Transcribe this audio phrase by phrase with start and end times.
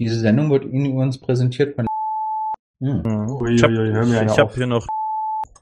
[0.00, 1.86] Diese Sendung wird Ihnen übrigens präsentiert von.
[2.82, 3.30] Hm.
[3.32, 4.86] Ui, Ich habe hab hier noch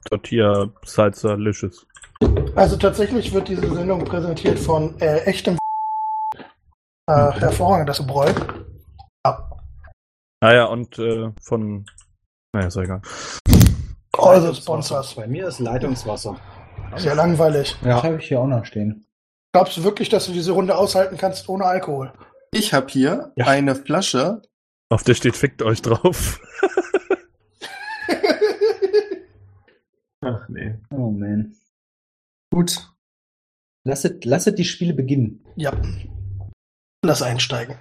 [0.05, 1.85] Tortilla Salsa Licious.
[2.55, 5.57] Also tatsächlich wird diese Sendung präsentiert von äh, echtem
[7.07, 8.31] äh, hervorragendes Gebräu.
[9.25, 9.49] Ja,
[10.41, 11.85] Naja, und äh, von.
[12.53, 13.01] Naja, ist ja egal.
[14.17, 15.15] also Sponsors.
[15.15, 16.37] Bei mir ist Leitungswasser.
[16.95, 17.75] Sehr langweilig.
[17.83, 19.05] Das habe ich hier auch noch stehen.
[19.51, 22.13] Glaubst du wirklich, dass du diese Runde aushalten kannst ohne Alkohol?
[22.51, 23.47] Ich habe hier Ja.
[23.47, 24.41] eine Flasche.
[24.89, 26.39] Auf der steht fickt euch drauf.
[30.21, 30.75] Ach nee.
[30.91, 31.55] Oh man.
[32.51, 32.91] Gut.
[33.85, 35.43] Lasset, lasset die Spiele beginnen.
[35.55, 35.79] ja.
[37.01, 37.77] Lass einsteigen.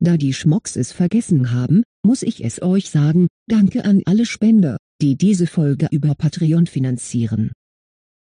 [0.00, 4.76] Da die Schmocks es vergessen haben, muss ich es euch sagen, danke an alle Spender,
[5.00, 7.52] die diese Folge über Patreon finanzieren.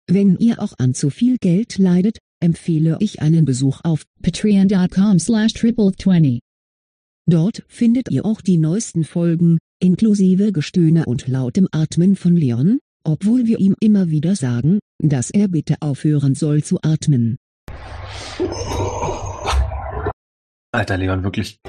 [0.09, 5.54] Wenn ihr auch an zu viel Geld leidet, empfehle ich einen Besuch auf patreon.com slash
[5.54, 6.40] triple20.
[7.30, 13.46] Dort findet ihr auch die neuesten Folgen, inklusive Gestöhne und lautem Atmen von Leon, obwohl
[13.48, 17.38] wir ihm immer wieder sagen, dass er bitte aufhören soll zu atmen.
[20.72, 21.60] Alter Leon, wirklich.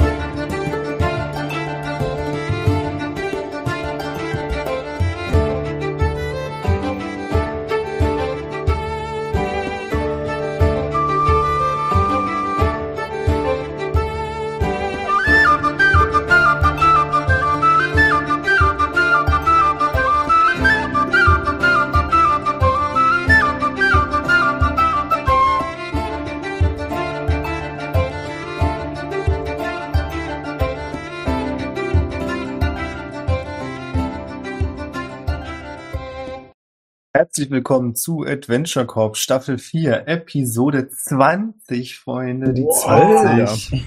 [37.19, 42.55] Herzlich willkommen zu Adventure Corp Staffel 4, Episode 20, Freunde.
[42.55, 43.85] Die 20.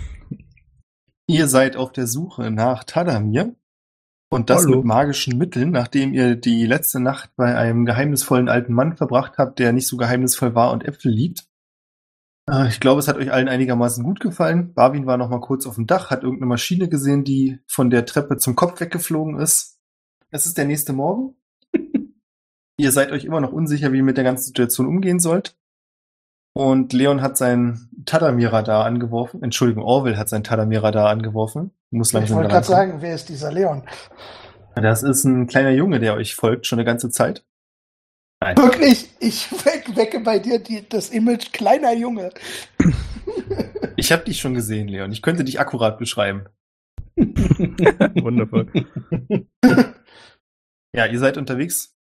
[1.28, 3.56] Ihr seid auf der Suche nach Tadamir.
[4.30, 4.76] Und das Hallo.
[4.76, 9.60] mit magischen Mitteln, nachdem ihr die letzte Nacht bei einem geheimnisvollen alten Mann verbracht habt,
[9.60, 11.48] der nicht so geheimnisvoll war und Äpfel liebt.
[12.50, 14.74] Äh, Ich glaube, es hat euch allen einigermaßen gut gefallen.
[14.74, 18.06] Barwin war noch mal kurz auf dem Dach, hat irgendeine Maschine gesehen, die von der
[18.06, 19.80] Treppe zum Kopf weggeflogen ist.
[20.32, 21.38] Es ist der nächste Morgen.
[22.82, 25.56] Ihr seid euch immer noch unsicher, wie ihr mit der ganzen Situation umgehen sollt.
[26.54, 29.44] Und Leon hat sein Tadamir-Radar angeworfen.
[29.44, 31.70] Entschuldigung, Orwell hat sein Tadamir-Radar angeworfen.
[31.92, 33.84] Muss Ich langsam wollte wieder gerade sagen, wer ist dieser Leon?
[34.74, 37.46] Das ist ein kleiner Junge, der euch folgt, schon eine ganze Zeit.
[38.42, 38.58] Nein.
[38.58, 42.32] Wirklich, ich weck, wecke bei dir die, das Image kleiner Junge.
[43.96, 45.12] Ich habe dich schon gesehen, Leon.
[45.12, 46.46] Ich könnte dich akkurat beschreiben.
[47.16, 48.72] Wundervoll.
[50.96, 51.96] Ja, ihr seid unterwegs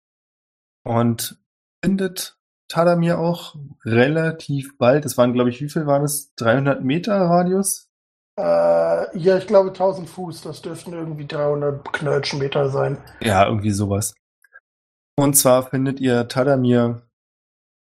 [0.87, 1.37] und
[1.83, 2.39] findet
[2.69, 3.55] Tadamir auch
[3.85, 5.05] relativ bald.
[5.05, 6.33] Es waren, glaube ich, wie viel waren es?
[6.35, 7.89] 300 Meter Radius?
[8.39, 12.97] Äh, ja, ich glaube 1000 Fuß, das dürften irgendwie 300 Knötschmeter sein.
[13.21, 14.13] Ja, irgendwie sowas.
[15.17, 17.01] Und zwar findet ihr Tadamir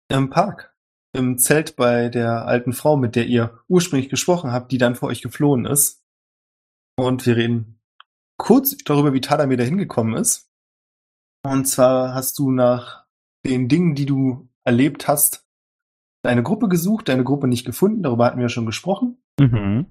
[0.10, 0.74] im Park.
[1.14, 5.10] Im Zelt bei der alten Frau, mit der ihr ursprünglich gesprochen habt, die dann vor
[5.10, 6.04] euch geflohen ist.
[6.98, 7.80] Und wir reden
[8.38, 10.45] kurz darüber, wie Tadamir da hingekommen ist.
[11.46, 13.06] Und zwar hast du nach
[13.46, 15.46] den Dingen, die du erlebt hast,
[16.24, 18.02] deine Gruppe gesucht, deine Gruppe nicht gefunden.
[18.02, 19.18] Darüber hatten wir ja schon gesprochen.
[19.40, 19.86] Mhm.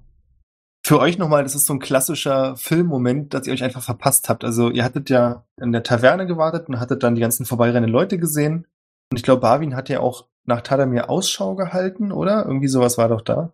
[0.85, 4.43] Für euch nochmal, das ist so ein klassischer Filmmoment, dass ihr euch einfach verpasst habt.
[4.43, 8.19] Also ihr hattet ja in der Taverne gewartet und hattet dann die ganzen vorbeirennenden Leute
[8.19, 8.67] gesehen.
[9.09, 12.45] Und ich glaube, Barwin hat ja auch nach Tadamir Ausschau gehalten, oder?
[12.45, 13.53] Irgendwie sowas war doch da.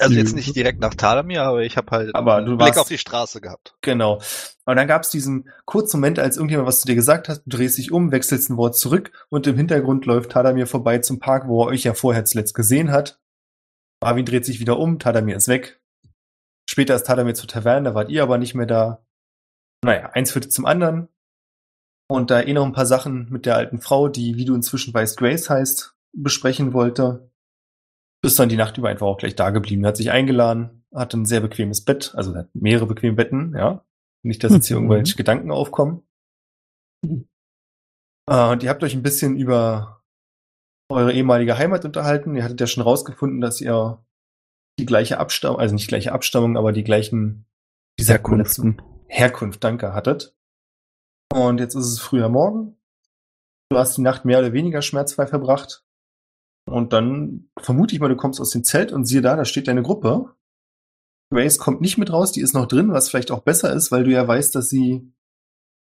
[0.00, 2.78] Also jetzt nicht direkt nach Talamir, aber ich habe halt Aber einen du Blick warst-
[2.80, 3.74] auf die Straße gehabt.
[3.80, 4.20] Genau.
[4.66, 7.56] Und dann gab es diesen kurzen Moment, als irgendjemand was zu dir gesagt hat, du
[7.56, 11.48] drehst dich um, wechselst ein Wort zurück und im Hintergrund läuft Tadamir vorbei zum Park,
[11.48, 13.20] wo er euch ja vorher zuletzt gesehen hat.
[14.00, 15.80] Barwin dreht sich wieder um, Tadamir ist weg.
[16.70, 19.04] Später ist Tadamir zur Taverne, da wart ihr aber nicht mehr da.
[19.84, 21.08] Naja, eins führte zum anderen.
[22.10, 24.92] Und da eh noch ein paar Sachen mit der alten Frau, die, wie du inzwischen
[24.94, 27.27] weißt, Grace heißt, besprechen wollte.
[28.22, 29.84] Ist dann die Nacht über einfach auch gleich da geblieben.
[29.84, 33.84] Er hat sich eingeladen, hat ein sehr bequemes Bett, also hat mehrere bequeme Betten, ja.
[34.24, 34.90] Nicht, dass jetzt hier Mhm.
[34.90, 36.02] irgendwelche Gedanken aufkommen.
[37.04, 40.02] Äh, und ihr habt euch ein bisschen über
[40.90, 42.34] eure ehemalige Heimat unterhalten.
[42.34, 44.04] Ihr hattet ja schon rausgefunden, dass ihr
[44.78, 47.46] die gleiche Abstammung, also nicht gleiche Abstammung, aber die gleichen?
[48.00, 48.80] Herkunften.
[49.08, 50.34] Herkunft, danke, hattet.
[51.32, 52.76] Und jetzt ist es früher Morgen.
[53.70, 55.84] Du hast die Nacht mehr oder weniger schmerzfrei verbracht.
[56.68, 59.68] Und dann vermute ich mal, du kommst aus dem Zelt und siehe da, da steht
[59.68, 60.34] deine Gruppe.
[61.30, 64.04] Grace kommt nicht mit raus, die ist noch drin, was vielleicht auch besser ist, weil
[64.04, 65.12] du ja weißt, dass sie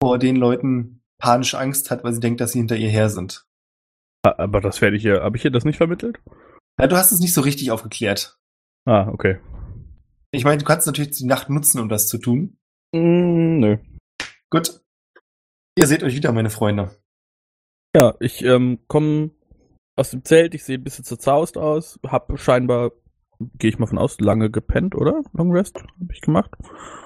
[0.02, 3.46] vor den Leuten panische Angst hat, weil sie denkt, dass sie hinter ihr her sind.
[4.26, 5.22] Ah, Aber das werde ich hier.
[5.22, 6.20] Habe ich hier das nicht vermittelt?
[6.80, 8.38] Ja, du hast es nicht so richtig aufgeklärt.
[8.86, 9.40] Ah, okay.
[10.32, 12.58] Ich meine, du kannst natürlich die Nacht nutzen, um das zu tun.
[12.94, 13.78] Mm, nö.
[14.50, 14.82] Gut.
[15.78, 16.96] Ihr seht euch wieder, meine Freunde.
[17.96, 19.32] Ja, ich ähm, komme
[19.96, 22.92] aus dem Zelt, ich sehe ein bisschen zerzaust aus, hab scheinbar,
[23.58, 25.22] gehe ich mal von aus, lange gepennt, oder?
[25.34, 26.52] Long Rest habe ich gemacht.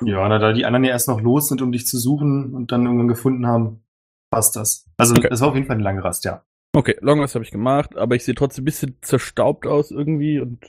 [0.05, 2.71] Ja, na, da die anderen ja erst noch los sind, um dich zu suchen und
[2.71, 3.83] dann irgendwann gefunden haben,
[4.31, 4.85] passt das.
[4.97, 5.29] Also, Okay.
[5.29, 6.43] das war auf jeden Fall eine lange Rast, ja.
[6.75, 10.39] Okay, Long Rest habe ich gemacht, aber ich sehe trotzdem ein bisschen zerstaubt aus irgendwie
[10.39, 10.63] und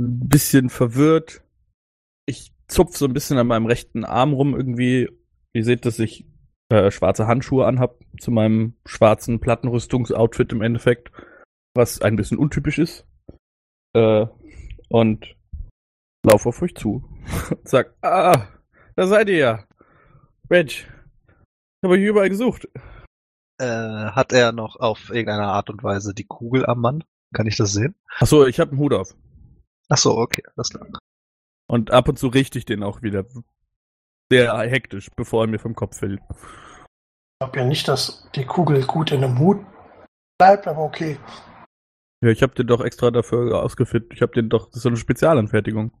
[0.00, 1.42] ein bisschen verwirrt.
[2.26, 5.08] Ich zupf so ein bisschen an meinem rechten Arm rum irgendwie.
[5.52, 6.26] Ihr seht, dass ich
[6.68, 11.10] äh, schwarze Handschuhe anhab zu meinem schwarzen Plattenrüstungsoutfit im Endeffekt,
[11.74, 13.06] was ein bisschen untypisch ist.
[13.94, 14.26] Äh,
[14.88, 15.36] und
[16.24, 17.04] lauf auf euch zu.
[17.64, 18.46] Sag, ah,
[18.96, 19.64] da seid ihr ja.
[20.48, 20.86] Mensch,
[21.28, 22.68] ich habe euch überall gesucht.
[23.58, 27.04] Äh, hat er noch auf irgendeine Art und Weise die Kugel am Mann?
[27.32, 27.94] Kann ich das sehen?
[28.18, 29.14] Achso, ich habe einen Hut auf.
[29.88, 30.86] Ach so, okay, alles klar.
[31.66, 33.24] Und ab und zu richte ich den auch wieder.
[34.30, 36.20] Sehr hektisch, bevor er mir vom Kopf fällt.
[36.30, 39.64] Ich glaube ja nicht, dass die Kugel gut in einem Hut
[40.38, 41.18] bleibt, aber okay.
[42.24, 44.06] Ja, ich habe den doch extra dafür ausgefit.
[44.14, 45.92] Ich habe den doch, das ist so eine Spezialanfertigung.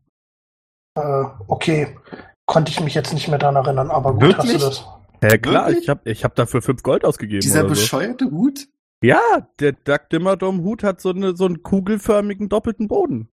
[0.96, 1.98] Äh, okay.
[2.46, 4.54] Konnte ich mich jetzt nicht mehr daran erinnern, aber gut, Wirklich?
[4.54, 4.86] hast du das.
[5.22, 5.84] Ja klar, Wirklich?
[5.84, 7.40] ich habe ich hab dafür 5 Gold ausgegeben.
[7.40, 7.82] Dieser oder so.
[7.82, 8.68] bescheuerte Hut?
[9.02, 9.20] Ja,
[9.60, 13.28] der Duck Dimmerdome Hut hat so, eine, so einen kugelförmigen doppelten Boden.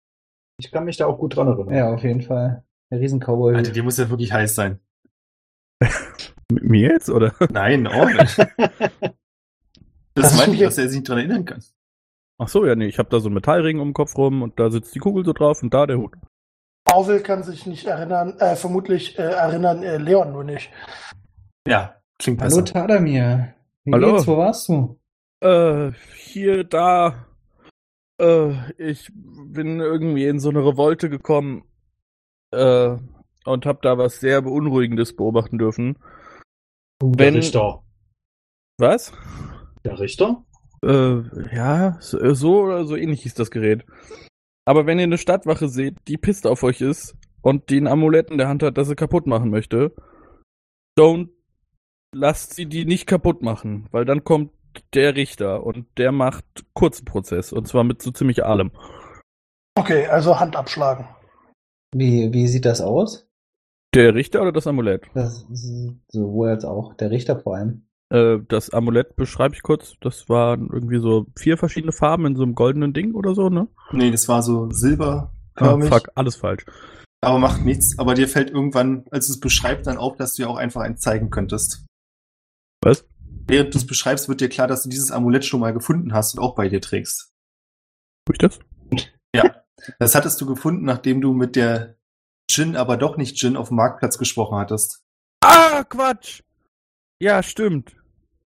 [0.57, 1.73] Ich kann mich da auch gut dran erinnern.
[1.73, 2.65] Ja, auf jeden Fall.
[2.91, 3.55] Der riesen Cowboy.
[3.55, 4.81] Alter, dir muss ja wirklich heiß sein.
[6.51, 7.33] Mit mir jetzt, oder?
[7.49, 8.37] Nein, auch nicht.
[10.13, 11.63] Das meine ich, dass er sich nicht dran erinnern kann.
[12.43, 14.59] Ach so, ja, nee, ich habe da so einen Metallring um den Kopf rum und
[14.59, 16.15] da sitzt die Kugel so drauf und da der Hut.
[16.91, 20.71] Orwell kann sich nicht erinnern, äh, vermutlich äh, erinnern äh, Leon nur nicht.
[21.67, 22.65] Ja, klingt Hallo besser.
[22.65, 23.53] Tadamir.
[23.83, 24.13] Wie Hallo.
[24.13, 24.25] geht's?
[24.27, 24.99] Wo warst du?
[25.41, 27.27] Äh, hier, da.
[28.19, 31.63] Äh, ich bin irgendwie in so eine Revolte gekommen.
[32.51, 32.97] Äh,
[33.45, 35.99] und hab da was sehr Beunruhigendes beobachten dürfen.
[37.03, 37.83] Der Wenn- Richter.
[38.79, 39.13] Was?
[39.85, 40.43] Der Richter?
[40.83, 41.21] Äh,
[41.55, 43.85] ja, so äh, so oder so ähnlich hieß das Gerät.
[44.65, 48.31] Aber wenn ihr eine Stadtwache seht, die pisst auf euch ist und die ein Amulett
[48.31, 49.93] in der Hand hat, das sie kaputt machen möchte,
[50.97, 51.29] don't
[52.13, 54.51] lasst sie die nicht kaputt machen, weil dann kommt
[54.93, 58.71] der Richter und der macht kurzen Prozess und zwar mit so ziemlich allem.
[59.75, 61.07] Okay, also Hand abschlagen.
[61.93, 63.27] Wie, wie sieht das aus?
[63.93, 65.09] Der Richter oder das Amulett?
[65.13, 65.45] Das
[66.07, 67.87] sowohl als auch der Richter vor allem.
[68.11, 69.95] Äh, das Amulett beschreibe ich kurz.
[70.01, 73.67] Das waren irgendwie so vier verschiedene Farben in so einem goldenen Ding oder so, ne?
[73.91, 75.87] Nee, das war so Ah, silberförmig.
[75.89, 76.65] fuck, alles falsch.
[77.21, 77.97] aber macht nichts.
[77.99, 80.81] Aber dir fällt irgendwann, als du es beschreibst, dann auf, dass du ja auch einfach
[80.81, 81.85] eins zeigen könntest.
[82.83, 83.05] Was?
[83.47, 86.33] Während du es beschreibst, wird dir klar, dass du dieses Amulett schon mal gefunden hast
[86.35, 87.31] und auch bei dir trägst.
[88.25, 88.59] Tu ich das?
[89.97, 91.95] Das hattest du gefunden, nachdem du mit der
[92.47, 95.01] Jin, aber doch nicht Jin, auf dem Marktplatz gesprochen hattest.
[95.43, 96.43] Ah, Quatsch!
[97.19, 97.95] Ja, stimmt.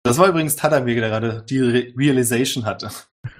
[0.05, 2.91] Das war übrigens Tadamir, der gerade die Re Realization hatte.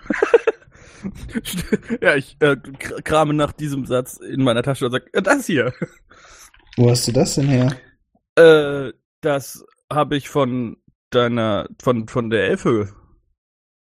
[2.01, 5.47] ja, ich äh, kr- krame nach diesem Satz in meiner Tasche und sag, äh, das
[5.47, 5.73] hier.
[6.77, 7.77] Wo hast du das denn her?
[8.37, 10.77] Äh, das habe ich von
[11.11, 12.95] deiner, von, von der Elfe.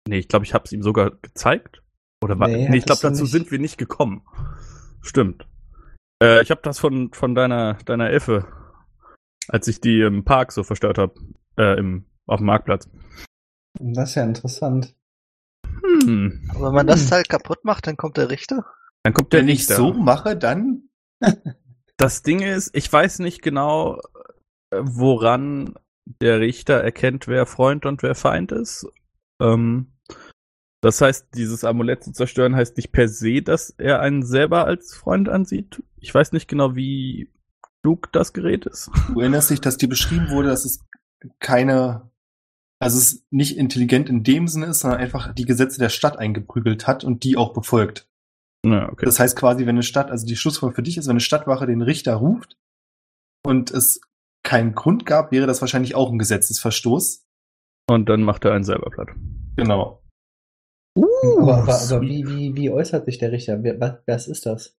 [0.07, 1.81] Nee, ich glaube, ich habe es ihm sogar gezeigt.
[2.23, 3.31] Oder war, Nee, nee, ich glaube, dazu nicht.
[3.31, 4.23] sind wir nicht gekommen.
[5.01, 5.47] Stimmt.
[6.21, 8.47] Äh, ich habe das von, von deiner, deiner Elfe,
[9.47, 11.13] als ich die im Park so verstört habe,
[11.57, 12.87] äh, im, auf dem Marktplatz.
[13.79, 14.93] Das ist ja interessant.
[15.65, 16.41] Hm.
[16.55, 17.09] Und wenn man das Hm.
[17.09, 18.65] Teil kaputt macht, dann kommt der Richter?
[19.03, 19.75] Dann kommt der Wenn ich Richter.
[19.75, 20.89] so mache, dann
[21.97, 23.99] Das Ding ist, ich weiß nicht genau,
[24.71, 25.73] äh, woran
[26.05, 28.85] der Richter erkennt, wer Freund und wer Feind ist.
[29.41, 29.93] Ähm,
[30.81, 34.93] das heißt, dieses Amulett zu zerstören heißt nicht per se, dass er einen selber als
[34.95, 35.81] Freund ansieht.
[35.99, 37.31] Ich weiß nicht genau, wie
[37.83, 38.91] klug das Gerät ist.
[39.13, 40.85] du erinnerst dich, dass dir beschrieben wurde, dass es
[41.39, 42.11] keine,
[42.79, 46.87] also es nicht intelligent in dem Sinne ist, sondern einfach die Gesetze der Stadt eingeprügelt
[46.87, 48.07] hat und die auch befolgt.
[48.63, 49.05] Na, okay.
[49.05, 51.65] Das heißt quasi, wenn eine Stadt, also die Schlussfolgerung für dich ist, wenn eine Stadtwache
[51.65, 52.57] den Richter ruft
[53.45, 54.01] und es
[54.43, 57.25] keinen Grund gab, wäre das wahrscheinlich auch ein Gesetzesverstoß.
[57.89, 59.09] Und dann macht er einen selber platt.
[59.55, 60.03] Genau.
[60.95, 62.01] aber aber, aber sweet.
[62.01, 63.63] wie, wie, wie äußert sich der Richter?
[63.79, 64.77] Was, was ist das?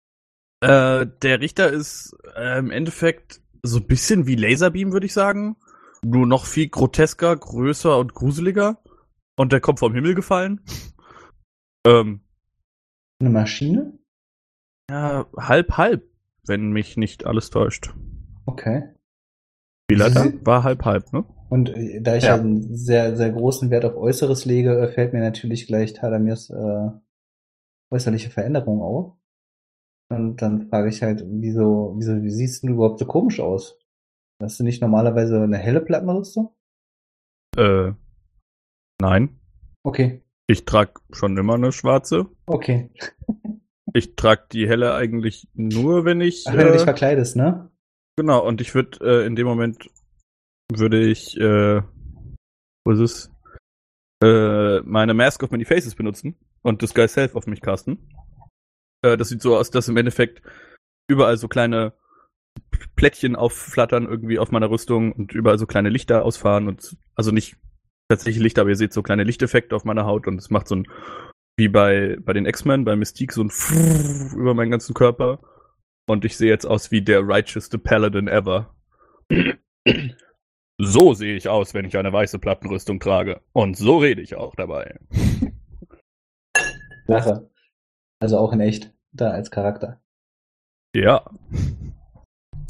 [0.61, 5.57] Äh, der Richter ist äh, im Endeffekt so ein bisschen wie Laserbeam, würde ich sagen.
[6.09, 8.81] Nur noch viel grotesker, größer und gruseliger.
[9.35, 10.61] Und der kommt vom Himmel gefallen.
[11.85, 12.21] ähm,
[13.19, 13.93] Eine Maschine?
[14.89, 16.09] ja, halb, halb,
[16.45, 17.93] wenn mich nicht alles täuscht.
[18.45, 18.83] Okay.
[19.91, 21.25] Sie- war halb, halb, ne?
[21.49, 22.35] Und äh, da ich Ja.
[22.35, 22.41] ja.
[22.41, 26.89] einen sehr, sehr großen Wert auf Äußeres lege, fällt mir natürlich gleich Tadamirs äh,
[27.91, 29.13] äußerliche Veränderung auf.
[30.09, 33.77] Und dann frage ich halt, wieso, wieso, wie siehst du überhaupt so komisch aus?
[34.41, 36.55] Hast du nicht normalerweise eine helle Plattenrüstung?
[37.57, 37.93] Äh,
[39.01, 39.39] nein.
[39.83, 42.27] Okay, Ich trage schon immer eine schwarze.
[42.45, 42.91] okay.
[43.93, 46.43] Ich trage die helle eigentlich nur, wenn ich.
[46.45, 47.71] Ach, wenn du dich äh, verkleidest, ne?
[48.17, 49.89] genau, und ich würde äh, in dem Moment
[50.71, 51.81] würde ich, äh,
[52.85, 53.31] wo ist es?
[54.21, 58.13] Äh, meine Mask of Many Faces benutzen und Disguise Self auf mich casten.
[59.03, 60.41] Äh, das sieht so aus, dass im Endeffekt
[61.09, 61.93] überall so kleine
[62.95, 67.57] Plättchen aufflattern irgendwie auf meiner Rüstung und überall so kleine Lichter ausfahren und also nicht
[68.09, 70.75] tatsächlich Lichter, aber ihr seht so kleine Lichteffekte auf meiner Haut und es macht so
[70.75, 70.87] ein
[71.57, 73.51] wie bei bei den X-Men, bei Mystique so ein
[74.35, 75.39] über meinen ganzen Körper
[76.07, 78.75] und ich sehe jetzt aus wie der righteousste Paladin ever.
[80.79, 84.55] So sehe ich aus, wenn ich eine weiße Plattenrüstung trage und so rede ich auch
[84.55, 84.99] dabei.
[87.07, 87.49] Lache.
[88.19, 90.01] Also auch in echt, da als Charakter.
[90.95, 91.29] Ja.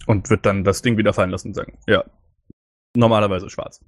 [0.07, 2.03] Und wird dann das Ding wieder fallen lassen und sagen, ja.
[2.95, 3.83] Normalerweise schwarz.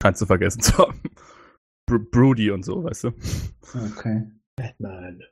[0.00, 1.00] Kannst du vergessen zu haben.
[1.86, 3.08] Br Broody und so, weißt du.
[3.92, 4.30] Okay.
[4.56, 5.22] Batman.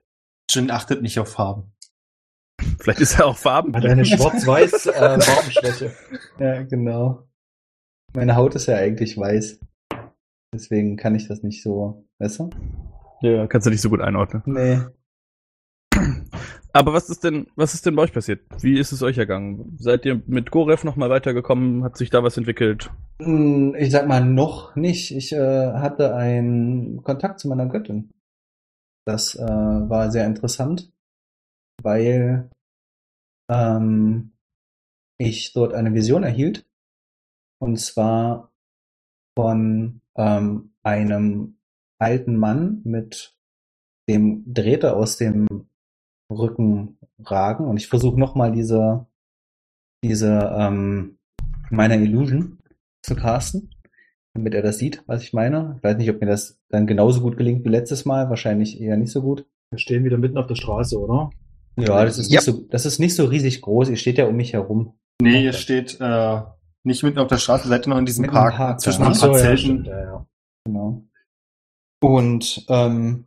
[0.51, 1.73] Jin achtet nicht auf Farben.
[2.79, 3.75] Vielleicht ist er auch Farben.
[3.75, 5.93] Hat eine schwarz-weiß äh, Farbenschwäche.
[6.39, 7.29] Ja, genau.
[8.15, 9.61] Meine Haut ist ja eigentlich weiß.
[10.55, 12.51] Deswegen kann ich das nicht so, weißt du?
[13.21, 14.43] Ja, kannst du nicht so gut einordnen.
[14.47, 14.81] Nee.
[16.77, 18.43] Aber was ist denn, was ist denn bei euch passiert?
[18.61, 19.77] Wie ist es euch ergangen?
[19.79, 21.83] Seid ihr mit Gorev nochmal weitergekommen?
[21.83, 22.91] Hat sich da was entwickelt?
[23.21, 25.11] Hm, Ich sag mal noch nicht.
[25.17, 28.11] Ich äh, hatte einen Kontakt zu meiner Göttin.
[29.07, 30.93] Das äh, war sehr interessant,
[31.83, 32.51] weil
[33.51, 34.33] ähm,
[35.19, 36.67] ich dort eine Vision erhielt.
[37.59, 38.53] Und zwar
[39.35, 41.59] von ähm, einem
[41.99, 43.35] alten Mann mit
[44.11, 45.47] dem Drähte aus dem
[46.31, 47.67] Rücken ragen.
[47.67, 49.07] Und ich versuche nochmal diese,
[50.05, 51.19] diese ähm,
[51.71, 52.59] meiner Illusion
[53.03, 53.71] zu casten,
[54.35, 55.75] damit er das sieht, was ich meine.
[55.79, 58.29] Ich weiß nicht, ob mir das dann genauso gut gelingt wie letztes Mal.
[58.31, 59.47] Wahrscheinlich eher nicht so gut.
[59.71, 61.31] Wir stehen wieder mitten auf der Straße, oder?
[61.79, 62.39] Ja, das ist Ja.
[62.39, 63.91] nicht so, das ist nicht so riesig groß.
[63.91, 64.95] Ihr steht ja um mich herum.
[65.21, 66.41] Nee, ihr steht äh,
[66.85, 69.09] nicht mitten auf der Straße, seid ihr noch in diesem Park, Park, zwischen ja.
[69.09, 69.59] Ach so, ja, Zelten.
[69.59, 70.27] stimmt, ja, ja.
[70.65, 71.03] Genau.
[72.03, 73.26] Und ähm,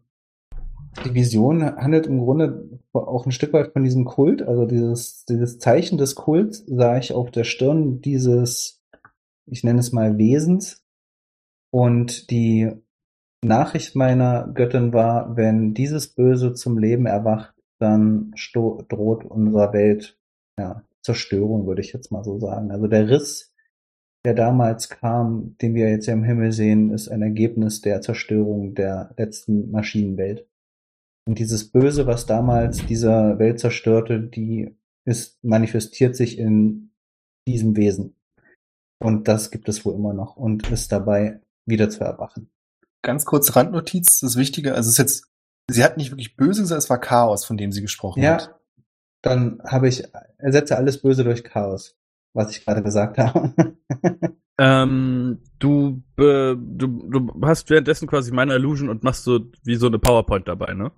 [1.06, 4.42] die Vision handelt im Grunde auch ein Stück weit von diesem Kult.
[4.42, 8.82] Also dieses, dieses Zeichen des Kults sah ich auf der Stirn dieses,
[9.46, 10.84] ich nenne es mal Wesens.
[11.72, 12.72] Und die
[13.44, 18.34] Nachricht meiner Göttin war, wenn dieses Böse zum Leben erwacht, dann
[18.90, 20.18] droht unserer Welt
[20.60, 22.72] ja, Zerstörung, würde ich jetzt mal so sagen.
[22.72, 23.54] Also der Riss,
[24.26, 28.76] der damals kam, den wir jetzt ja im Himmel sehen, ist ein Ergebnis der Zerstörung
[28.76, 30.49] der letzten Maschinenwelt.
[31.30, 36.90] Und dieses Böse, was damals diese Welt zerstörte, die ist, manifestiert sich in
[37.48, 38.16] diesem Wesen.
[38.98, 42.50] Und das gibt es wohl immer noch und ist dabei wieder zu erwachen.
[43.04, 45.32] Ganz kurz Randnotiz, das Wichtige, also es ist jetzt,
[45.70, 48.42] sie hat nicht wirklich böse gesagt, es war Chaos, von dem sie gesprochen hat.
[48.48, 48.60] Ja,
[49.22, 50.06] dann habe ich,
[50.40, 51.96] ersetze alles Böse durch Chaos,
[52.34, 53.54] was ich gerade gesagt habe.
[54.62, 59.88] Ähm, du, äh, du, du hast währenddessen quasi meine Illusion und machst so wie so
[59.88, 60.92] eine PowerPoint dabei, ne?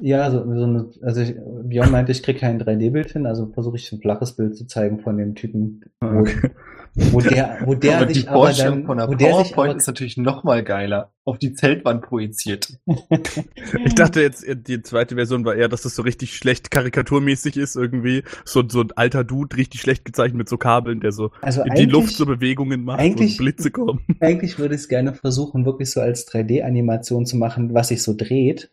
[0.00, 3.76] Ja, so, so eine, also ich, Björn meinte, ich krieg kein 3D-Bild hin, also versuche
[3.76, 6.50] ich ein flaches Bild zu zeigen von dem Typen, wo, Okay.
[6.94, 9.70] wo der, wo der aber die sich aber Vorstellung dann, von einer wo der PowerPoint
[9.70, 11.12] aber, ist natürlich noch mal geiler.
[11.24, 12.78] Auf die Zeltwand projiziert.
[13.84, 17.56] Ich dachte jetzt, äh, die zweite Version war eher, dass das so richtig schlecht karikaturmäßig
[17.56, 18.24] ist irgendwie.
[18.44, 21.74] So, so ein alter Dude, richtig schlecht gezeichnet mit so Kabeln, der so also in
[21.74, 24.04] die Luft so Bewegungen macht eigentlich- und Blitze kommen.
[24.20, 28.14] eigentlich würde ich es gerne versuchen, wirklich so als 3D-Animation zu machen, was sich so
[28.16, 28.70] dreht.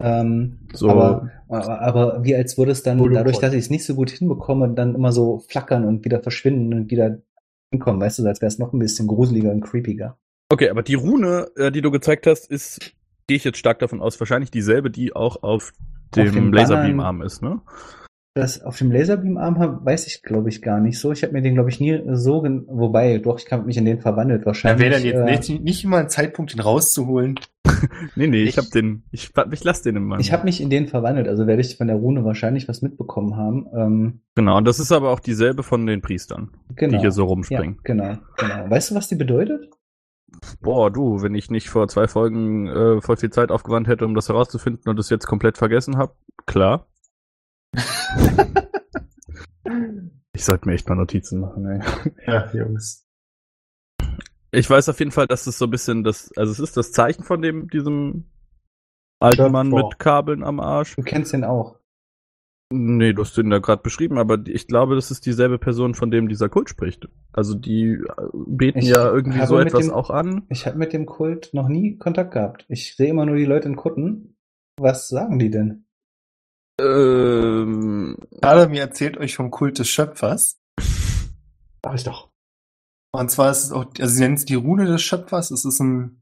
[0.00, 0.90] Ähm, So.
[0.90, 3.14] aber, aber, wie als würde es dann, Holocron.
[3.14, 6.72] dadurch, dass ich es nicht so gut hinbekomme, dann immer so flackern und wieder verschwinden
[6.74, 7.18] und wieder
[7.70, 10.16] hinkommen, weißt du, als wäre es noch ein bisschen gruseliger und creepiger.
[10.48, 12.92] Okay, aber die Rune, äh, die du gezeigt hast, ist,
[13.26, 15.72] gehe ich jetzt stark davon aus, wahrscheinlich dieselbe, die auch auf
[16.16, 17.60] dem, dem Laserbeam-Arm ist, ne?
[18.34, 21.10] Das auf dem Laserbeam-Arm hab- weiß ich, glaube ich, gar nicht so.
[21.10, 23.84] Ich habe mir den, glaube ich, nie so, gen wobei, doch, ich habe mich in
[23.84, 24.80] den verwandelt Da wahrscheinlich.
[24.88, 27.38] wäre dann jetzt äh, nicht, nicht immer ein Zeitpunkt, den rauszuholen.
[28.14, 30.20] Nee, nee, ich, Ich- hab den, ich, ich lass den im Mann.
[30.20, 33.36] ich habe mich in den verwandelt, also werde ich von der Rune wahrscheinlich was mitbekommen
[33.36, 33.66] haben.
[33.74, 36.92] Ähm, Genau, und das ist aber auch dieselbe von den Priestern, genau.
[36.92, 37.78] die hier so ja, rumspringen.
[37.82, 38.68] genau, genau.
[38.70, 39.70] Weißt du, was die bedeutet?
[40.60, 44.14] Boah, du, wenn ich nicht vor zwei Folgen äh, voll viel Zeit aufgewandt hätte, um
[44.14, 46.12] das herauszufinden und es jetzt komplett vergessen habe,
[46.46, 46.86] klar.
[50.32, 51.80] ich sollte mir echt mal Notizen machen, ey.
[52.26, 53.06] Ja, Jungs.
[54.52, 56.90] Ich weiß auf jeden Fall, dass es so ein bisschen das, also es ist das
[56.92, 58.30] Zeichen von dem, diesem
[59.20, 59.86] alten Mann Schöpfer.
[59.88, 60.96] mit Kabeln am Arsch.
[60.96, 61.78] Du kennst den auch.
[62.72, 66.10] Nee, du hast ihn da gerade beschrieben, aber ich glaube, das ist dieselbe Person, von
[66.12, 67.08] dem dieser Kult spricht.
[67.32, 70.46] Also die äh, beten Ich ja irgendwie so etwas dem- auch an.
[70.50, 72.66] Ich habe mit dem Kult noch nie Kontakt gehabt.
[72.68, 74.36] Ich sehe immer nur die Leute in Kutten.
[74.78, 75.84] Was sagen die denn?
[76.80, 80.58] Ähm, Adamir erzählt euch vom Kult des Schöpfers.
[81.82, 82.30] Ach, ich doch.
[83.12, 85.50] Und zwar ist es auch, also sie nennen es die Rune des Schöpfers.
[85.50, 86.20] Es ist ein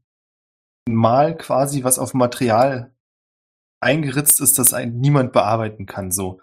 [0.89, 2.93] ein Mal quasi, was auf Material
[3.81, 6.41] eingeritzt ist, das ein, niemand bearbeiten kann, so.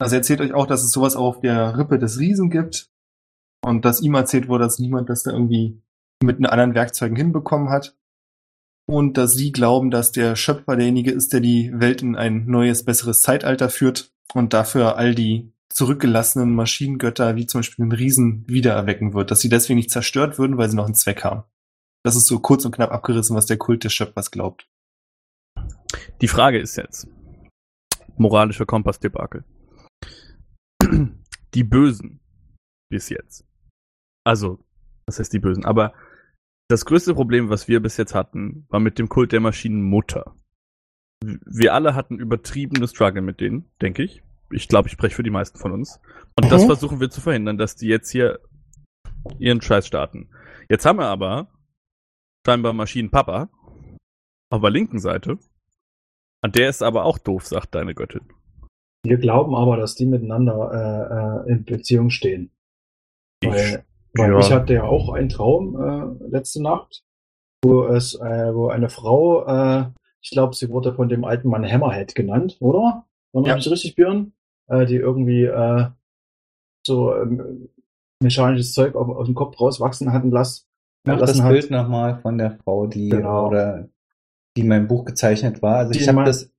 [0.00, 2.88] Also er erzählt euch auch, dass es sowas auch auf der Rippe des Riesen gibt.
[3.62, 5.82] Und dass ihm erzählt wurde, dass niemand das da irgendwie
[6.22, 7.94] mit den anderen Werkzeugen hinbekommen hat.
[8.90, 12.84] Und dass sie glauben, dass der Schöpfer derjenige ist, der die Welt in ein neues,
[12.84, 19.14] besseres Zeitalter führt und dafür all die zurückgelassenen Maschinengötter, wie zum Beispiel den Riesen, wiedererwecken
[19.14, 19.30] wird.
[19.30, 21.44] Dass sie deswegen nicht zerstört würden, weil sie noch einen Zweck haben.
[22.02, 24.68] Das ist so kurz und knapp abgerissen, was der Kult des Schöpfers glaubt.
[26.20, 27.06] die Frage ist jetzt,
[28.16, 29.44] moralischer Kompassdebakel.
[31.54, 32.18] Die Bösen
[32.90, 33.46] bis jetzt.
[34.24, 34.58] Also,
[35.06, 35.64] was heißt die Bösen?
[35.64, 35.94] Aber
[36.70, 40.34] das größte Problem, was wir bis jetzt hatten, war mit dem Kult der Maschinenmutter.
[41.22, 44.22] Wir alle hatten übertriebene Struggle mit denen, denke ich.
[44.52, 46.00] Ich glaube, ich spreche für die meisten von uns.
[46.36, 46.66] Und das Mhm.
[46.66, 48.40] versuchen wir zu verhindern, dass die jetzt hier
[49.38, 50.30] ihren Scheiß starten.
[50.68, 51.48] Jetzt haben wir aber
[52.46, 53.48] scheinbar Maschinenpapa
[54.50, 55.38] auf der linken Seite.
[56.42, 58.32] Und der ist aber auch doof, sagt deine Göttin.
[59.04, 62.50] Wir glauben aber, dass die miteinander äh, äh, in Beziehung stehen.
[63.44, 63.84] Weil,
[64.14, 64.38] weil ja.
[64.38, 67.02] ich hatte ja auch einen Traum äh, letzte Nacht,
[67.64, 69.86] wo es, äh, wo eine Frau, äh,
[70.22, 73.04] ich glaube, sie wurde von dem alten Mann Hammerhead genannt, oder?
[73.32, 73.56] War Ja.
[73.56, 74.32] ich richtig, Björn?
[74.68, 75.86] Äh, die irgendwie äh,
[76.86, 77.68] so ähm,
[78.22, 80.66] mechanisches Zeug auf, aus dem Kopf rauswachsen hatten lassen.
[81.06, 81.50] Mach das hat.
[81.50, 83.48] Bild nochmal von der Frau, die Genau.
[83.48, 83.88] oder
[84.56, 85.76] die in meinem Buch gezeichnet war.
[85.76, 86.50] Also Die ich habe das.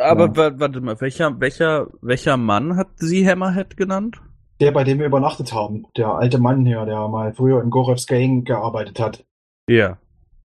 [0.00, 0.36] Aber Ja.
[0.36, 4.20] wa- warte mal, welcher, welcher, welcher Mann hat sie Hammerhead genannt?
[4.60, 5.86] Der, bei dem wir übernachtet haben.
[5.96, 9.26] Der alte Mann hier, der mal früher in Gorevs Gang gearbeitet hat.
[9.68, 9.98] Ja.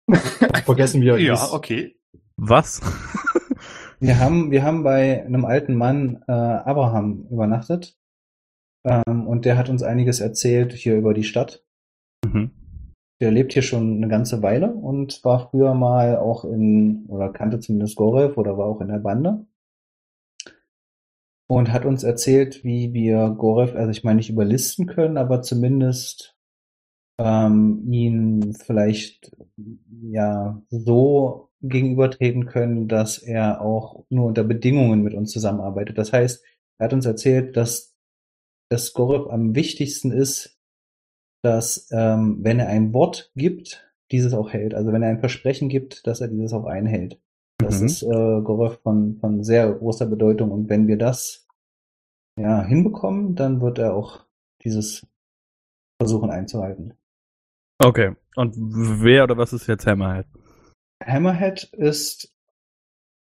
[0.65, 1.95] Vergessen, wie er Ja, okay.
[2.37, 2.81] Was?
[3.99, 7.97] Wir haben, wir haben bei einem alten Mann äh, Abraham übernachtet.
[8.85, 11.63] Ähm, und der hat uns einiges erzählt hier über die Stadt.
[12.25, 12.51] mhm.
[13.19, 17.59] Der lebt hier schon eine ganze Weile und war früher mal auch in, oder kannte
[17.59, 19.46] zumindest Gorev oder war auch in der Bande.
[21.49, 26.35] Und hat uns erzählt, wie wir Gorev, also ich meine nicht überlisten können, aber zumindest
[27.19, 29.31] ähm, ihn vielleicht
[30.01, 35.97] ja so gegenübertreten können, dass er auch nur unter Bedingungen mit uns zusammenarbeitet.
[35.97, 36.43] Das heißt,
[36.79, 37.95] er hat uns erzählt, dass
[38.69, 40.59] das Gorev am wichtigsten ist,
[41.43, 44.73] dass ähm, wenn er ein Wort gibt, dieses auch hält.
[44.73, 47.19] Also wenn er ein Versprechen gibt, dass er dieses auch einhält.
[47.59, 47.85] Das Mhm.
[47.87, 50.51] ist äh, Gorev von, von sehr großer Bedeutung.
[50.51, 51.47] Und wenn wir das
[52.39, 54.25] ja, hinbekommen, dann wird er auch
[54.63, 55.07] dieses
[55.99, 56.93] versuchen einzuhalten.
[57.83, 58.15] Okay.
[58.35, 60.27] Und wer oder was ist jetzt Hammerhead?
[61.03, 62.31] Hammerhead ist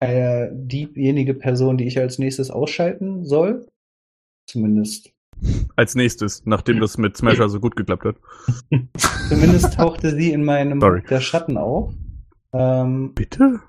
[0.02, 3.67] äh, diejenige Person, die ich als nächstes ausschalten soll.
[4.50, 5.12] Zumindest.
[5.76, 8.15] Als nächstes, nachdem das mit Smasher so gut geklappt hat.
[9.30, 11.04] Zumindest tauchte sie in meinem Sorry.
[11.10, 11.93] Der Schatten auf.
[12.54, 13.62] Ähm, Bitte?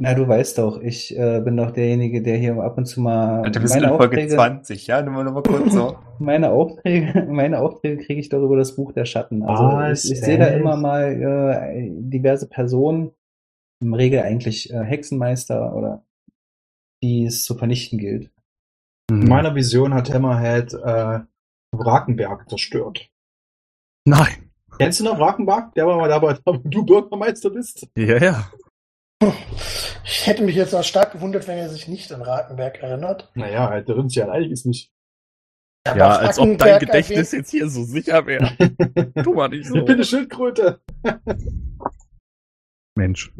[0.00, 3.42] Na, du weißt doch, ich äh, bin doch derjenige, der hier ab und zu mal
[3.44, 5.02] Alter, wir sind meine in Folge Aufträge, 20, ja?
[5.02, 5.98] Nur mal, nur mal kurz so.
[6.18, 9.42] meine Aufträge, meine Aufträge kriege ich doch über das Buch der Schatten.
[9.42, 13.10] Also Was, ich, ich sehe da immer mal äh, diverse Personen,
[13.82, 16.04] im Regel eigentlich äh, Hexenmeister oder
[17.02, 18.30] die es zu vernichten gilt.
[19.10, 21.20] In meiner Vision hat Hammerhead äh,
[21.72, 23.10] Wrakenberg zerstört.
[24.06, 24.50] Nein.
[24.78, 25.74] Kennst du noch Wrakenberg?
[25.74, 27.86] Der war mal dabei, wo du Bürgermeister bist.
[27.96, 28.50] Ja, ja.
[30.04, 33.30] Ich hätte mich jetzt auch stark gewundert, wenn er sich nicht an Rakenberg erinnert.
[33.34, 34.90] Naja, halt, der erinnert sich an einiges nicht.
[35.86, 38.50] Aber Ja, als ob dein Gedächtnis erwähnt- jetzt hier so sicher wäre.
[39.22, 39.76] Tu mal nicht so.
[39.76, 40.80] Ich bin eine Schildkröte.
[42.96, 43.32] Mensch.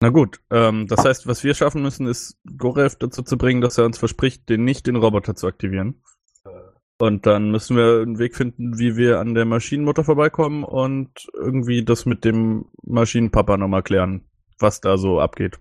[0.00, 3.78] Na gut, ähm, das heißt, was wir schaffen müssen, ist Gorev dazu zu bringen, dass
[3.78, 6.02] er uns verspricht, den nicht den Roboter zu aktivieren.
[6.98, 11.84] Und dann müssen wir einen Weg finden, wie wir an der Maschinenmutter vorbeikommen und irgendwie
[11.84, 15.58] das mit dem Maschinenpapa nochmal klären, was da so abgeht.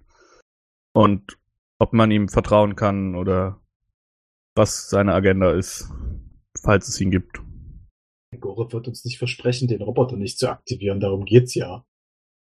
[0.93, 1.37] Und
[1.79, 3.59] ob man ihm vertrauen kann oder
[4.55, 5.89] was seine Agenda ist,
[6.61, 7.41] falls es ihn gibt.
[8.39, 10.99] Gore wird uns nicht versprechen, den Roboter nicht zu aktivieren.
[10.99, 11.85] Darum geht's ja.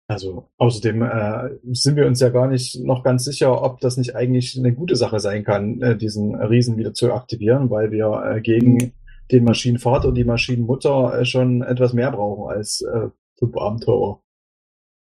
[0.08, 4.16] Also außerdem äh, sind wir uns ja gar nicht noch ganz sicher, ob das nicht
[4.16, 8.42] eigentlich eine gute Sache sein kann, äh, diesen Riesen wieder zu aktivieren, weil wir äh,
[8.42, 8.94] gegen
[9.32, 14.22] den Maschinenvater und die Maschinenmutter äh, schon etwas mehr brauchen als äh, fünf Abenteurer.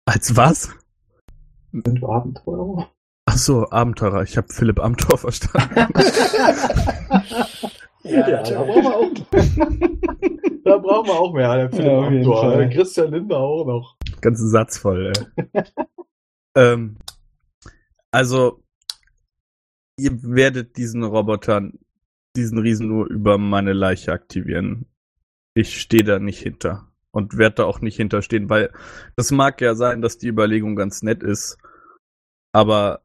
[0.04, 0.68] Als was?
[1.72, 2.90] Fünf Abenteurer?
[3.26, 4.22] Ach so, Abenteurer.
[4.22, 5.88] Ich habe Philipp Amthor verstanden.
[8.04, 9.12] Ja, Ja, da brauchen wir auch,
[10.64, 11.56] da brauchen wir auch mehr.
[11.56, 13.96] Der Philipp Ja, Amthor, der Christian Lindner auch noch.
[14.20, 15.62] Ganzen Satz voll, ey.
[16.56, 16.96] ähm,
[18.10, 18.62] also,
[19.96, 21.70] ihr werdet diesen Roboter,
[22.36, 24.86] diesen Riesen nur über meine Leiche aktivieren.
[25.54, 26.91] Ich stehe da nicht hinter.
[27.14, 28.72] Und werde da auch nicht hinterstehen, weil
[29.16, 31.58] das mag ja sein, dass die Überlegung ganz nett ist.
[32.52, 33.02] Aber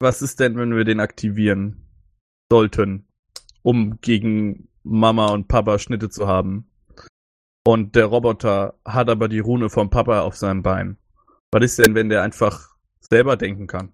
[0.00, 1.88] was ist denn, wenn wir den aktivieren
[2.50, 3.08] sollten,
[3.62, 6.70] um gegen Mama und Papa Schnitte zu haben?
[7.66, 10.96] Und der Roboter hat aber die Rune vom Papa auf seinem Bein.
[11.52, 13.92] Was ist denn, wenn der einfach selber denken kann?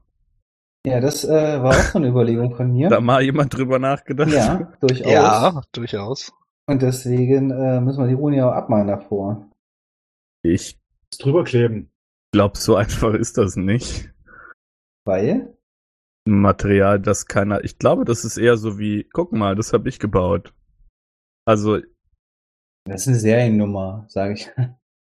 [0.87, 2.89] Ja, das äh, war auch so eine Überlegung von mir.
[2.89, 4.31] Da mal jemand drüber nachgedacht?
[4.31, 5.11] Ja, durchaus.
[5.11, 6.33] Ja, durchaus.
[6.69, 9.51] Und deswegen äh, müssen wir die Rune ja auch abmalen davor.
[10.45, 10.79] Ich
[11.19, 11.91] Drüber kleben.
[12.35, 14.13] glaube, so einfach ist das nicht.
[15.07, 15.57] Weil?
[16.27, 17.63] Ein Material, das keiner.
[17.63, 20.53] Ich glaube, das ist eher so wie, guck mal, das habe ich gebaut.
[21.47, 21.79] Also,
[22.85, 24.51] Das ist eine Seriennummer, sage ich.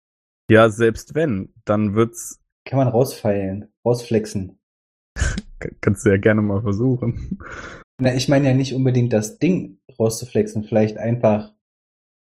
[0.51, 2.41] ja, selbst wenn, dann wird's.
[2.67, 4.59] Kann man rausfeilen, rausflexen.
[5.83, 7.39] Kannst du ja gerne mal versuchen.
[8.01, 11.53] Na, ich meine ja nicht unbedingt das Ding rauszuflexen, vielleicht einfach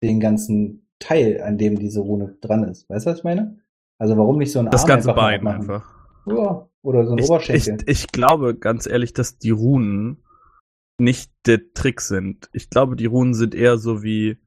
[0.03, 2.89] den ganzen Teil, an dem diese Rune dran ist.
[2.89, 3.59] Weißt du, was ich meine?
[3.97, 5.95] Also warum nicht so ein Das Arm ganze einfach Bein einfach.
[6.25, 7.89] Ja, oder so ein Ich, ich, Oberschenkel.
[7.89, 10.23] ich glaube ganz ehrlich, dass die Runen
[10.99, 12.49] nicht der Trick sind.
[12.53, 14.37] Ich glaube, die Runen sind eher so wie,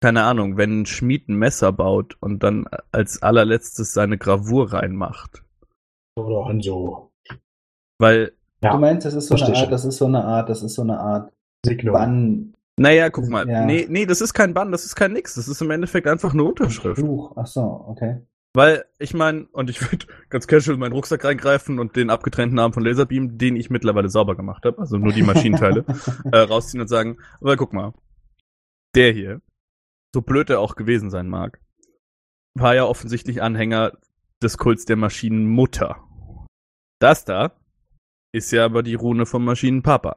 [0.00, 5.44] keine Ahnung, wenn ein Schmied ein Messer baut und dann als allerletztes seine Gravur reinmacht.
[6.16, 7.12] Oder Hanso.
[7.98, 9.70] Weil, Ja, du meinst, das ist so eine Art, schon.
[9.70, 11.32] das ist so eine Art, das ist so eine Art
[11.64, 11.94] Signum.
[11.94, 13.64] Bann, naja, guck mal, Ja.
[13.64, 16.32] nee, nee, das ist kein Bann, das ist kein Nix, das ist im Endeffekt einfach
[16.32, 16.98] eine Unterschrift.
[16.98, 17.32] Fluch.
[17.36, 18.26] Ach so, okay.
[18.54, 22.58] Weil, ich meine, und ich würde ganz casual in meinen Rucksack reingreifen und den abgetrennten
[22.58, 25.84] Arm von Laserbeam, den ich mittlerweile sauber gemacht habe, also nur die Maschinenteile,
[26.32, 27.92] äh, rausziehen und sagen, aber guck mal,
[28.94, 29.40] der hier,
[30.14, 31.60] so blöd er auch gewesen sein mag,
[32.54, 33.92] war ja offensichtlich Anhänger
[34.42, 36.02] des Kults der Maschinenmutter.
[36.98, 37.52] Das da
[38.32, 40.16] ist ja aber die Rune vom Maschinenpapa.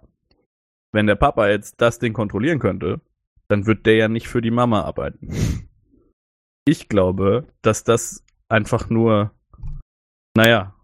[0.91, 3.01] Wenn der Papa jetzt das Ding kontrollieren könnte,
[3.47, 5.69] dann wird der ja nicht für die Mama arbeiten.
[6.65, 9.31] Ich glaube, dass das einfach nur,
[10.35, 10.75] naja,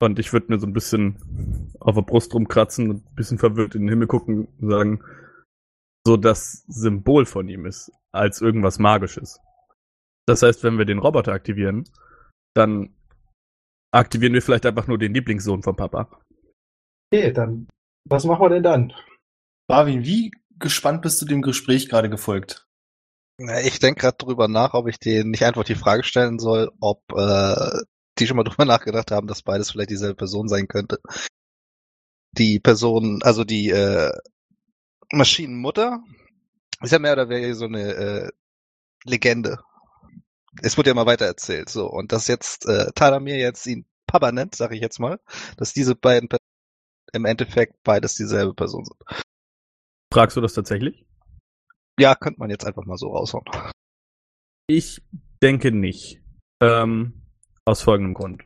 [0.00, 3.76] und ich würde mir so ein bisschen auf der Brust rumkratzen und ein bisschen verwirrt
[3.76, 5.04] in den Himmel gucken und sagen,
[6.04, 9.40] so das Symbol von ihm ist, als irgendwas Magisches.
[10.26, 11.84] Das heißt, wenn wir den Roboter aktivieren,
[12.54, 12.94] dann
[13.92, 16.20] aktivieren wir vielleicht einfach nur den Lieblingssohn vom Papa.
[17.12, 17.68] Okay, dann,
[18.08, 18.94] was machen wir denn dann?
[19.68, 22.66] Marvin, wie gespannt bist du dem Gespräch gerade gefolgt?
[23.36, 26.70] Na, Ich denke gerade drüber nach, ob ich denen nicht einfach die Frage stellen soll,
[26.80, 27.80] ob äh,
[28.18, 31.00] die schon mal drüber nachgedacht haben, dass beides vielleicht dieselbe Person sein könnte.
[32.30, 34.10] Die Person, also die äh,
[35.12, 36.02] Maschinenmutter,
[36.80, 38.30] ist ja mehr oder weniger so eine äh,
[39.04, 39.58] Legende.
[40.62, 43.84] Es wird ja mal weiter erzählt, so und dass jetzt äh, Tyler mir jetzt ihn
[44.06, 45.20] Papa nennt, sage ich jetzt mal,
[45.58, 46.41] dass diese beiden Personen
[47.12, 49.24] im Endeffekt beides dieselbe Person sind.
[50.12, 51.04] Fragst du das tatsächlich?
[51.98, 53.44] Ja, könnte man jetzt einfach mal so raushauen.
[54.66, 55.02] Ich
[55.42, 56.20] denke nicht.
[56.60, 57.22] Ähm,
[57.64, 58.44] aus folgendem Grund.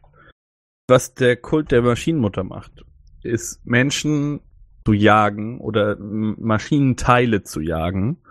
[0.88, 2.84] Was der Kult der Maschinenmutter macht,
[3.22, 4.40] ist Menschen
[4.86, 8.22] zu jagen oder Maschinenteile zu jagen,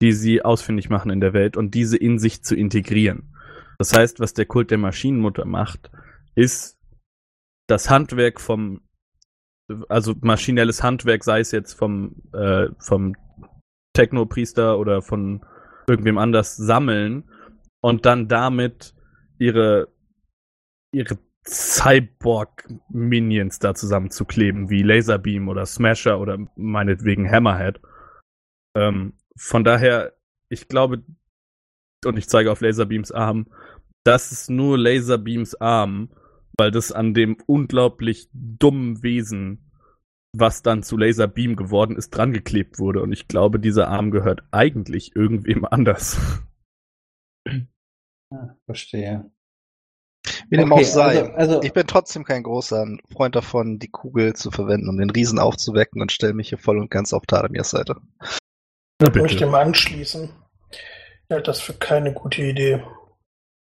[0.00, 3.34] die sie ausfindig machen in der Welt und diese in sich zu integrieren.
[3.78, 5.90] Das heißt, was der Kult der Maschinenmutter macht,
[6.34, 6.78] ist
[7.66, 8.82] das Handwerk vom,
[9.88, 13.14] also maschinelles Handwerk, sei es jetzt vom, äh, vom
[13.94, 15.44] Technopriester oder von
[15.88, 17.24] irgendwem anders sammeln
[17.80, 18.94] und dann damit
[19.38, 19.88] ihre
[20.92, 27.80] ihre Cyborg-Minions da zusammenzukleben, wie Laserbeam oder Smasher oder meinetwegen Hammerhead.
[28.76, 30.14] Ähm, von daher,
[30.48, 31.02] ich glaube,
[32.04, 33.46] und ich zeige auf Laserbeams Arm,
[34.04, 36.10] das ist nur Laserbeams Arm,
[36.60, 39.72] weil das an dem unglaublich dummen Wesen,
[40.36, 43.00] was dann zu Laserbeam geworden ist, drangeklebt wurde.
[43.02, 46.20] Und ich glaube, dieser Arm gehört eigentlich irgendwem anders.
[48.30, 49.30] Ah, verstehe.
[50.50, 51.18] Wie dem Okay, auch sei.
[51.20, 55.08] also- also- ich bin trotzdem kein großer Freund davon, die Kugel zu verwenden, um den
[55.08, 57.96] Riesen aufzuwecken und stelle mich hier voll und ganz auf Tadamirs Seite.
[59.00, 60.28] Na Kann ich dem anschließen?
[60.70, 62.84] Ich halte das für keine gute Idee.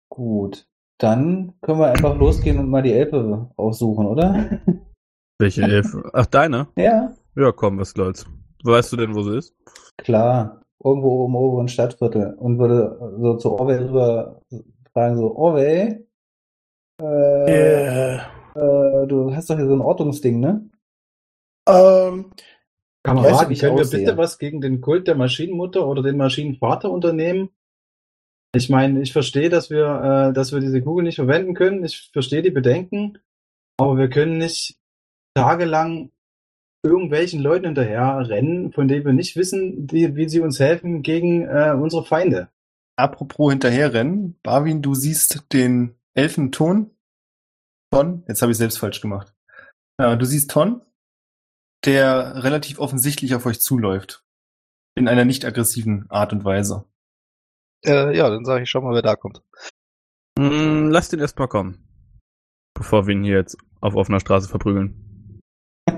[0.09, 0.67] Gut.
[0.97, 4.61] Dann können wir einfach losgehen und mal die Elbe aussuchen, oder?
[5.39, 6.09] Welche Elfe?
[6.13, 6.67] Ach, deine?
[6.77, 8.25] ja, Ja, komm, was soll's.
[8.63, 9.53] Weißt du denn, wo sie ist?
[9.97, 10.61] klar.
[10.83, 12.33] Irgendwo im oberen Stadtviertel.
[12.35, 14.41] Und würde so zu Orwell rüber
[14.93, 16.05] fragen, so, Orwell,
[17.01, 20.69] äh, Äh, äh, du hast doch hier so ein Ortungsding, ne?
[21.67, 22.31] Ähm,
[23.03, 26.89] Kameraden, wie ich können wir bitte was gegen den Kult der Maschinenmutter oder den Maschinenvater
[26.91, 27.49] unternehmen?
[28.55, 31.83] Ich meine, ich verstehe, dass wir, äh, dass wir diese Kugel nicht verwenden können.
[31.83, 33.17] Ich verstehe die Bedenken,
[33.77, 34.77] aber wir können nicht
[35.35, 36.11] tagelang
[36.81, 41.43] irgendwelchen Leuten hinterher rennen, von denen wir nicht wissen, wie, wie sie uns helfen gegen
[41.43, 42.49] äh, unsere Feinde.
[42.95, 46.91] Apropos hinterherrennen, Barwin, du siehst den Elfenton
[47.91, 48.23] Ton.
[48.27, 49.33] Jetzt habe ich selbst falsch gemacht.
[49.99, 50.81] Ja, du siehst Ton,
[51.85, 54.23] der relativ offensichtlich auf euch zuläuft.
[54.95, 56.85] In einer nicht aggressiven Art und Weise.
[57.85, 59.41] Äh, ja, dann sage ich schon mal, wer da kommt.
[60.37, 61.87] Hm, lass den erstmal kommen.
[62.73, 65.39] Bevor wir ihn hier jetzt auf offener Straße verprügeln.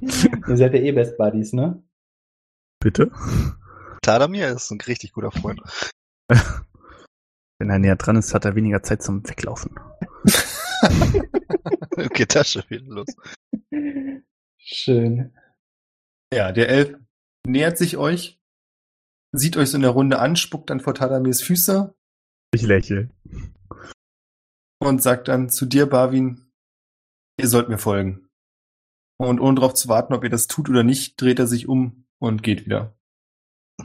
[0.00, 1.82] Ihr seid ja eh Best Buddies, ne?
[2.80, 3.10] Bitte?
[4.02, 5.60] Tadamir ist ein richtig guter Freund.
[7.58, 9.74] Wenn er näher dran ist, hat er weniger Zeit zum Weglaufen.
[12.14, 13.08] Geht das schon wieder los.
[14.56, 15.36] Schön.
[16.32, 16.96] Ja, der Elf
[17.46, 18.39] nähert sich euch,
[19.32, 21.94] sieht euch so in der Runde an, spuckt dann vor Tadamirs Füße
[22.54, 23.10] Ich lächle.
[24.78, 26.50] und sagt dann zu dir, Barwin,
[27.38, 28.28] ihr sollt mir folgen.
[29.18, 32.06] Und ohne darauf zu warten, ob ihr das tut oder nicht, dreht er sich um
[32.18, 32.96] und geht wieder.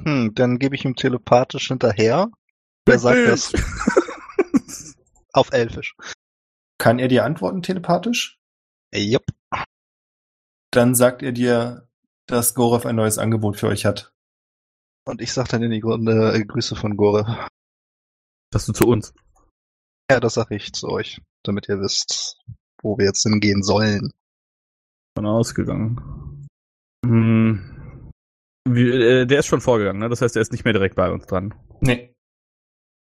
[0.03, 2.31] Hm, dann gebe ich ihm telepathisch hinterher.
[2.85, 3.53] Wer sagt das?
[5.33, 5.95] Auf Elfisch.
[6.77, 8.39] Kann er dir antworten telepathisch?
[8.93, 9.25] Jupp.
[10.71, 11.89] Dann sagt er dir,
[12.27, 14.13] dass Gorov ein neues Angebot für euch hat.
[15.07, 17.47] Und ich sag dann in die Runde äh, Grüße von Gore.
[18.51, 19.13] Dass du zu uns.
[20.09, 22.37] Ja, das sag ich zu euch, damit ihr wisst,
[22.81, 24.11] wo wir jetzt hingehen sollen.
[25.17, 26.47] Von ausgegangen.
[27.05, 28.11] Hm.
[28.67, 30.09] Wie, äh, der ist schon vorgegangen, ne?
[30.09, 31.53] Das heißt, er ist nicht mehr direkt bei uns dran.
[31.81, 32.13] Nee.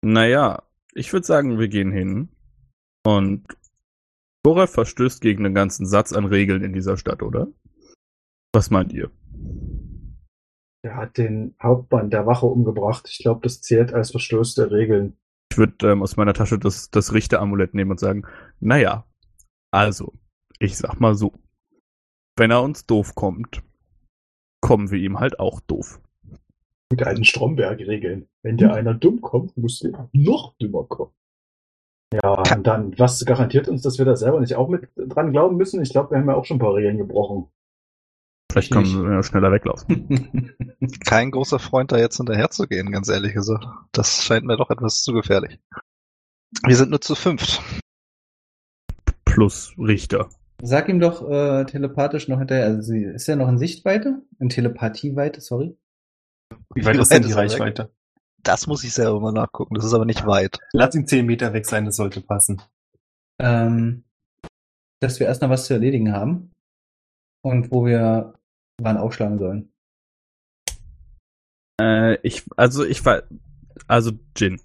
[0.03, 0.62] Naja,
[0.93, 2.29] ich würde sagen, wir gehen hin.
[3.07, 3.47] Und
[4.45, 7.49] Gorev verstößt gegen einen ganzen Satz an Regeln in dieser Stadt, oder?
[8.53, 9.11] Was meint ihr?
[10.85, 13.09] Er hat den Hauptmann der Wache umgebracht.
[13.11, 15.16] Ich glaube, das zählt als Verstoß der Regeln.
[15.51, 18.27] Ich würde ähm, aus meiner Tasche das, das Richteramulett nehmen und sagen,
[18.61, 19.07] naja,
[19.70, 20.12] also,
[20.59, 21.33] ich sag mal so.
[22.37, 23.62] Wenn er uns doof kommt,
[24.61, 26.03] kommen wir ihm halt auch doof.
[26.90, 28.29] Mit alten Stromberg-Regeln.
[28.42, 31.12] Wenn dir einer dumm kommt, muss der noch dümmer kommen.
[32.12, 35.57] Ja, und dann, was garantiert uns, dass wir da selber nicht auch mit dran glauben
[35.57, 35.81] müssen?
[35.81, 37.49] Ich glaube, wir haben ja auch schon ein paar Regeln gebrochen.
[38.55, 40.55] Vielleicht können wir schneller weglaufen.
[41.05, 43.67] Kein großer Freund, da jetzt hinterher zu gehen, ganz ehrlich gesagt.
[43.90, 45.59] Das scheint mir doch etwas zu gefährlich.
[46.64, 47.61] Wir sind nur zu fünft.
[49.25, 50.29] Plus Richter.
[50.62, 52.67] Sag ihm doch äh, telepathisch noch hinterher.
[52.67, 54.23] Also sie ist ja noch in Sichtweite?
[54.38, 55.77] In Telepathieweite, sorry.
[56.77, 57.33] Wie weit ist denn die?
[57.33, 57.90] Reichweite?
[58.45, 59.75] Das muss ich selber mal nachgucken.
[59.75, 60.61] Das ist aber nicht weit.
[60.73, 62.62] Lass ihn zehn Meter weg sein, das sollte passen.
[63.40, 64.05] Ähm,
[65.01, 66.53] dass wir erst noch was zu erledigen haben.
[67.43, 68.35] Und wo wir
[68.81, 69.73] wann aufschlagen sollen.
[71.81, 73.23] Äh, ich, also ich war,
[73.89, 74.61] also Jin.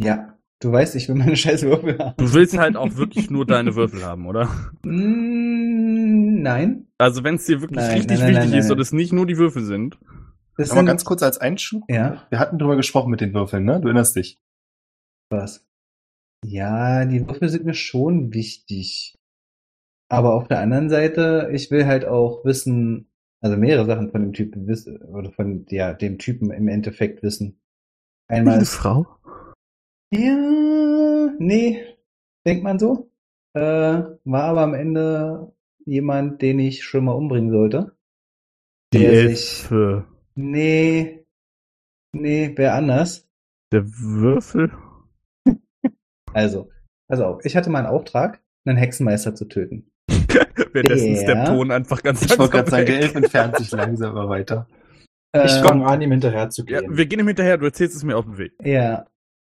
[0.00, 0.36] Ja.
[0.62, 2.14] Du weißt, ich will meine scheiß Würfel haben.
[2.18, 4.44] Du willst halt auch wirklich nur deine Würfel haben, oder?
[4.84, 6.86] Mm, nein.
[6.98, 8.72] Also wenn es dir wirklich Nein, richtig nein, nein, wichtig nein, ist nein.
[8.76, 9.98] und es nicht nur die Würfel sind.
[10.58, 11.84] Das Aber sind, ganz kurz als Einschub.
[11.88, 13.80] Ja, Wir hatten drüber gesprochen mit den Würfeln, ne?
[13.80, 14.38] Du erinnerst dich.
[15.30, 15.64] was?
[16.44, 19.18] Ja, die Würfel sind mir schon wichtig.
[20.10, 23.09] Aber auf der anderen Seite, ich will halt auch wissen,
[23.40, 27.60] also mehrere Sachen von dem Typen wissen, oder von ja, dem Typen im Endeffekt wissen.
[28.28, 29.06] Einmal Eine Frau?
[30.12, 31.84] Ja, nee,
[32.46, 33.10] denkt man so.
[33.54, 33.60] Äh,
[34.24, 35.52] war aber am Ende
[35.84, 37.96] jemand, den ich schon mal umbringen sollte.
[38.92, 40.06] Die Elfe.
[40.34, 41.24] nee,
[42.12, 43.28] nee, wer anders.
[43.72, 44.72] Der Würfel?
[46.32, 46.70] Also,
[47.08, 49.90] pass auf, ich hatte mal einen Auftrag, einen Hexenmeister zu töten.
[50.72, 53.00] Währenddessen ist der Der- Ton einfach ganz Ich wollte gerade sagen, der.
[53.00, 54.66] Elf entfernt sich langsam aber weiter.
[55.34, 56.96] Ich Äh, fange an, ihm hinterher zu Ja, gehen.
[56.96, 58.52] wir gehen ihm hinterher, du erzählst es mir auf dem Weg.
[58.64, 59.06] Ja.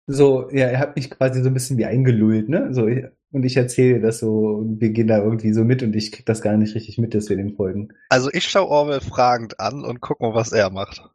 [0.08, 2.74] So, ja, er hat mich quasi so ein bisschen wie eingelullt, ne?
[2.74, 5.94] So, ich- und ich erzähle das so, und wir gehen da irgendwie so mit und
[5.94, 7.92] ich krieg das gar nicht richtig mit, dass wir dem folgen.
[8.08, 11.08] Also ich schaue Orwell fragend an und guck mal, was er macht.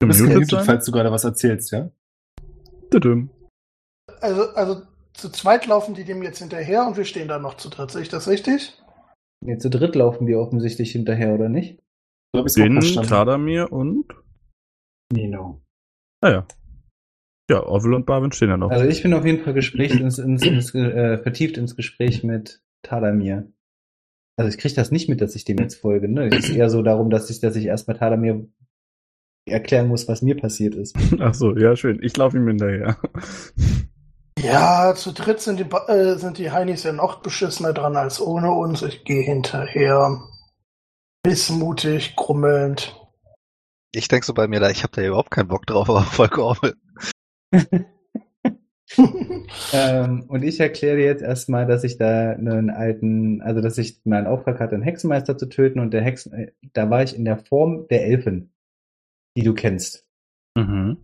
[0.00, 0.64] Du bist sein?
[0.64, 1.90] falls du gerade was erzählst, ja?
[2.90, 3.30] Tudum.
[4.20, 7.68] Also, also zu zweit laufen die dem jetzt hinterher und wir stehen da noch zu
[7.68, 7.90] dritt.
[7.92, 8.76] Sehe ich das richtig?
[9.44, 11.80] Nee, zu dritt laufen wir offensichtlich hinterher, oder nicht?
[12.34, 13.08] Din, verstanden.
[13.08, 14.06] Tadamir und.
[15.12, 15.62] Nino.
[16.20, 16.48] Ah ja.
[17.50, 18.70] Ja, Orwell und Barwin stehen ja noch.
[18.70, 22.62] Also ich bin auf jeden Fall Gespräch ins, ins, ins, äh, vertieft ins Gespräch mit
[22.82, 23.50] Tadamir.
[24.36, 26.08] Also ich krieg das nicht mit, dass ich dem jetzt folge.
[26.08, 26.28] Ne?
[26.28, 28.46] Es ist eher so darum, dass ich, dass ich erstmal Tadamir
[29.46, 30.94] erklären muss, was mir passiert ist.
[31.20, 32.00] Ach so, ja, schön.
[32.02, 32.98] Ich laufe ihm hinterher.
[34.42, 38.52] Ja, zu dritt sind die, äh, sind die Heinis ja noch beschissener dran als ohne
[38.52, 38.82] uns.
[38.82, 40.20] Ich gehe hinterher.
[41.26, 42.94] Missmutig, grummelnd.
[43.92, 46.28] Ich denke so bei mir, da ich habe da überhaupt keinen Bock drauf, aber voll
[46.28, 46.76] gehoffelt.
[49.72, 54.00] Ähm, und ich erkläre dir jetzt erstmal, dass ich da einen alten, also dass ich
[54.04, 57.24] meinen Auftrag hatte, einen Hexenmeister zu töten und der Hexen, äh, da war ich in
[57.24, 58.52] der Form der Elfen,
[59.36, 60.06] die du kennst,
[60.56, 60.98] Mhm.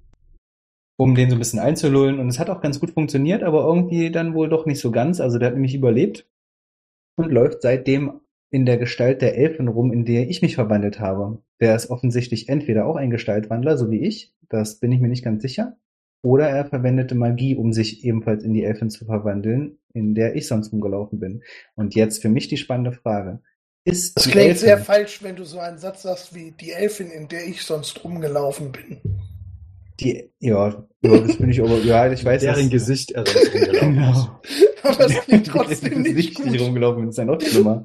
[0.96, 4.10] Um den so ein bisschen einzulullen und es hat auch ganz gut funktioniert, aber irgendwie
[4.10, 6.28] dann wohl doch nicht so ganz, also der hat nämlich überlebt
[7.16, 11.42] und läuft seitdem in der Gestalt der Elfen rum, in der ich mich verwandelt habe.
[11.60, 15.24] Der ist offensichtlich entweder auch ein Gestaltwandler, so wie ich, das bin ich mir nicht
[15.24, 15.76] ganz sicher,
[16.22, 20.46] oder er verwendete Magie, um sich ebenfalls in die Elfen zu verwandeln, in der ich
[20.46, 21.42] sonst rumgelaufen bin.
[21.74, 23.42] Und jetzt für mich die spannende Frage.
[23.84, 27.10] Ist Das klingt Elfen, sehr falsch, wenn du so einen Satz sagst wie die Elfin,
[27.10, 29.00] in der ich sonst rumgelaufen bin.
[30.00, 33.94] Die, ja, ja, das bin ich aber, ja, ich weiß, Deren dass- Gesicht er rumgelaufen.
[33.94, 34.40] Genau.
[34.82, 36.60] Aber das klingt trotzdem nicht Gesicht, die gut.
[36.60, 37.84] rumgelaufen ist ja noch schlimmer.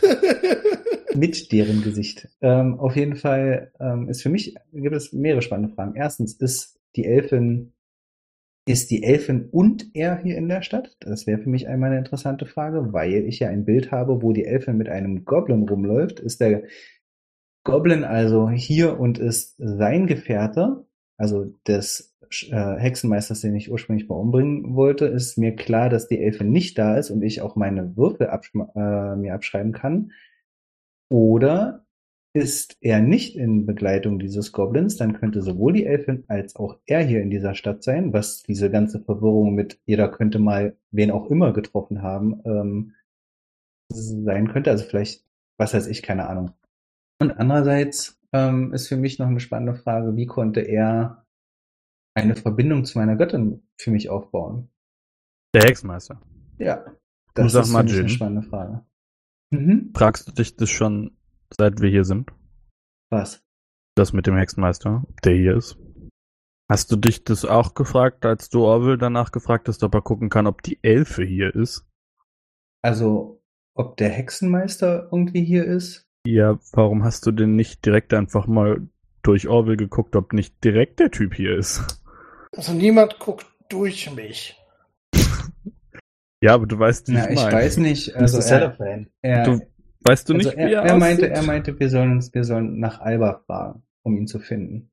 [1.14, 2.28] Mit deren Gesicht.
[2.40, 5.94] Ähm, auf jeden Fall ähm, ist für mich, gibt es mehrere spannende Fragen.
[5.96, 7.72] Erstens, ist die Elfin,
[8.66, 10.96] ist die Elfin und er hier in der Stadt?
[11.00, 14.32] Das wäre für mich einmal eine interessante Frage, weil ich ja ein Bild habe, wo
[14.32, 16.20] die Elfin mit einem Goblin rumläuft.
[16.20, 16.62] Ist der
[17.64, 20.86] Goblin also hier und ist sein Gefährte,
[21.20, 22.16] also des
[22.50, 26.78] äh, Hexenmeisters, den ich ursprünglich mal umbringen wollte, ist mir klar, dass die Elfin nicht
[26.78, 30.12] da ist und ich auch meine Würfel abschma- äh, mir abschreiben kann.
[31.10, 31.84] Oder
[32.32, 37.02] ist er nicht in Begleitung dieses Goblins, dann könnte sowohl die Elfin als auch er
[37.02, 41.28] hier in dieser Stadt sein, was diese ganze Verwirrung mit jeder könnte mal wen auch
[41.30, 42.94] immer getroffen haben, ähm,
[43.92, 44.70] sein könnte.
[44.70, 45.24] Also vielleicht,
[45.58, 46.52] was weiß ich, keine Ahnung.
[47.20, 51.26] Und andererseits ähm, ist für mich noch eine spannende Frage, wie konnte er
[52.14, 54.70] eine Verbindung zu meiner Göttin für mich aufbauen?
[55.54, 56.20] Der Hexenmeister.
[56.58, 56.84] Ja,
[57.34, 58.84] das ist mal, eine spannende Frage.
[59.50, 59.92] Mhm.
[59.96, 61.16] Fragst du dich das schon,
[61.56, 62.30] seit wir hier sind?
[63.10, 63.42] Was?
[63.96, 65.76] Das mit dem Hexenmeister, ob der hier ist?
[66.70, 70.28] Hast du dich das auch gefragt, als du Orwell danach gefragt hast, ob er gucken
[70.28, 71.84] kann, ob die Elfe hier ist?
[72.82, 73.42] Also,
[73.74, 76.08] ob der Hexenmeister irgendwie hier ist?
[76.26, 78.86] Ja, warum hast du denn nicht direkt einfach mal
[79.22, 81.98] durch Orwell geguckt, ob nicht direkt der Typ hier ist?
[82.56, 84.56] Also niemand guckt durch mich.
[86.42, 87.52] Ja, aber du weißt, wie Na, ich ich meine.
[87.52, 88.16] weiß nicht.
[88.16, 88.74] Also er,
[89.20, 89.60] er, Du
[90.04, 92.44] weißt du also nicht, er, wie er, er meinte, er meinte, wir sollen uns, wir
[92.44, 94.90] sollen nach Alba fragen, um ihn zu finden.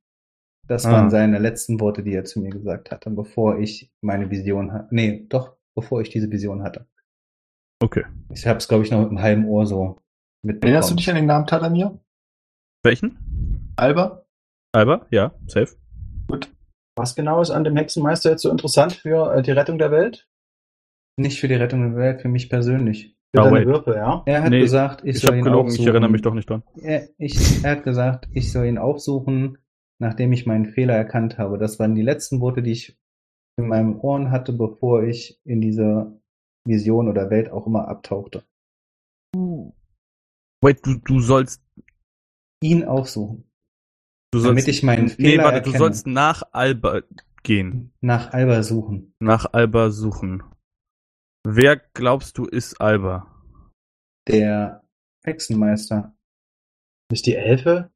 [0.68, 0.92] Das Ah.
[0.92, 4.94] waren seine letzten Worte, die er zu mir gesagt hatte, bevor ich meine Vision hatte.
[4.94, 6.86] Nee, doch, bevor ich diese Vision hatte.
[7.82, 8.04] Okay.
[8.34, 10.00] Ich habe es, glaube ich, noch mit einem halben Ohr so
[10.44, 10.64] mitbekommen.
[10.74, 12.00] Erinnerst du dich an den Namen Tadamir?
[12.84, 13.74] Welchen?
[13.76, 14.26] Alba?
[14.74, 15.06] Alba?
[15.12, 15.76] Ja, safe.
[16.96, 20.28] Was genau ist an dem Hexenmeister jetzt so interessant für äh, die Rettung der Welt?
[21.18, 23.16] Nicht für die Rettung der Welt, für mich persönlich.
[23.36, 23.68] Für Oh, deine wait.
[23.68, 24.24] Würfel, ja?
[24.26, 25.84] Er hat Nee, gesagt, ich, Ich, soll ihn gelogen, aufsuchen.
[25.84, 26.64] ich erinnere mich doch nicht dran.
[26.82, 29.58] Er, ich, er hat gesagt, ich soll ihn aufsuchen,
[30.00, 31.58] nachdem ich meinen Fehler erkannt habe.
[31.58, 32.98] Das waren die letzten Worte, die ich
[33.60, 36.20] in meinen Ohren hatte, bevor ich in diese
[36.66, 38.44] Vision oder Welt auch immer abtauchte.
[40.62, 41.62] Wait, du, du sollst,
[42.64, 43.50] Ihn aufsuchen.
[44.32, 45.78] du Damit sollst, ich meinen nee, Fehler warte, du erkenne.
[45.78, 47.02] sollst nach Alba
[47.44, 47.94] gehen.
[48.02, 49.14] Nach Alba suchen.
[49.20, 50.44] Nach Alba suchen.
[51.48, 53.32] Wer glaubst du ist Alba?
[54.28, 54.84] Der
[55.24, 56.16] Hexenmeister.
[57.12, 57.92] Nicht die Elfe?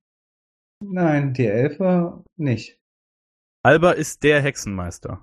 [0.84, 2.80] Nein, die Elfe nicht.
[3.64, 5.20] Alba ist der Hexenmeister.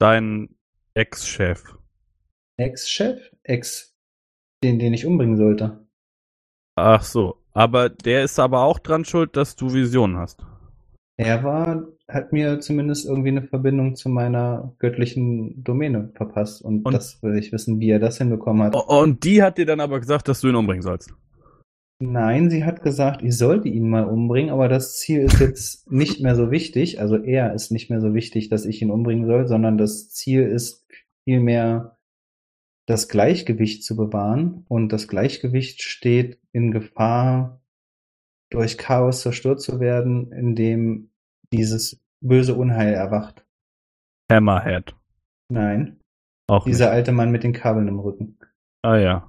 [0.00, 0.56] Dein
[0.94, 1.78] Ex-Chef.
[2.58, 3.32] Ex-Chef?
[3.44, 3.96] Ex,
[4.62, 5.81] den, den ich umbringen sollte.
[6.76, 7.36] Ach so.
[7.52, 10.44] Aber der ist aber auch dran schuld, dass du Visionen hast.
[11.18, 16.62] Er war, hat mir zumindest irgendwie eine Verbindung zu meiner göttlichen Domäne verpasst.
[16.62, 18.74] Und, Und- das will ich wissen, wie er das hinbekommen hat.
[18.88, 21.12] Und die hat dir dann aber gesagt, dass du ihn umbringen sollst.
[22.00, 26.20] Nein, sie hat gesagt, ich sollte ihn mal umbringen, aber das Ziel ist jetzt nicht
[26.20, 26.98] mehr so wichtig.
[27.00, 30.42] Also er ist nicht mehr so wichtig, dass ich ihn umbringen soll, sondern das Ziel
[30.42, 30.84] ist
[31.24, 31.96] vielmehr
[32.92, 34.64] das Gleichgewicht zu bewahren.
[34.68, 37.62] Und das Gleichgewicht steht in Gefahr,
[38.50, 41.10] durch Chaos zerstört zu werden, indem
[41.52, 43.46] dieses böse Unheil erwacht.
[44.30, 44.94] Hammerhead.
[45.48, 46.00] Nein,
[46.48, 46.94] Auch dieser nicht.
[46.94, 48.38] alte Mann mit den Kabeln im Rücken.
[48.82, 49.28] Ah ja.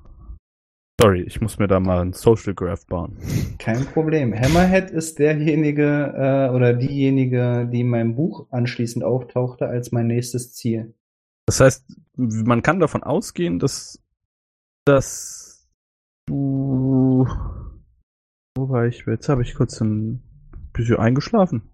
[1.02, 3.18] Sorry, ich muss mir da mal ein Social Graph bauen.
[3.60, 4.34] Kein Problem.
[4.34, 10.54] Hammerhead ist derjenige äh, oder diejenige, die in meinem Buch anschließend auftauchte als mein nächstes
[10.54, 10.94] Ziel.
[11.46, 11.86] Das heißt,
[12.18, 14.01] man kann davon ausgehen, dass,
[14.86, 15.68] dass
[16.28, 17.28] du.
[18.55, 19.03] Wo war ich?
[19.07, 20.22] Jetzt habe ich kurz ein
[20.74, 21.70] bisschen eingeschlafen.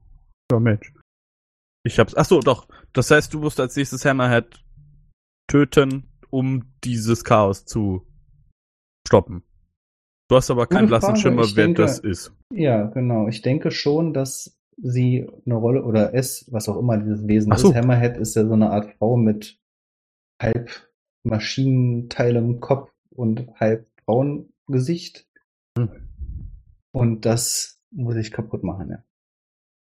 [0.52, 0.94] Ja, Mensch.
[1.84, 2.16] Ich hab's.
[2.16, 2.68] Ach so, doch.
[2.94, 4.64] Das heißt, du musst als nächstes Hammerhead
[5.48, 8.06] töten, um dieses Chaos zu
[9.08, 9.44] stoppen.
[10.30, 11.16] Du hast aber keinen blassen.
[11.16, 12.34] Schimmer, wer denke- das ist.
[12.54, 13.28] Ja, genau.
[13.28, 17.70] Ich denke schon, dass sie eine Rolle oder es, was auch immer dieses Wesen so.
[17.70, 17.76] ist.
[17.76, 19.59] Hammerhead ist ja so eine Art Frau mit
[20.42, 20.90] halb
[21.24, 25.28] Maschinenteil im Kopf und halb Frauengesicht.
[25.78, 26.10] Hm.
[26.92, 29.04] Und das muss ich kaputt machen, ja.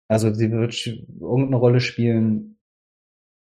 [0.10, 2.58] Also sie wird irgendeine Rolle spielen,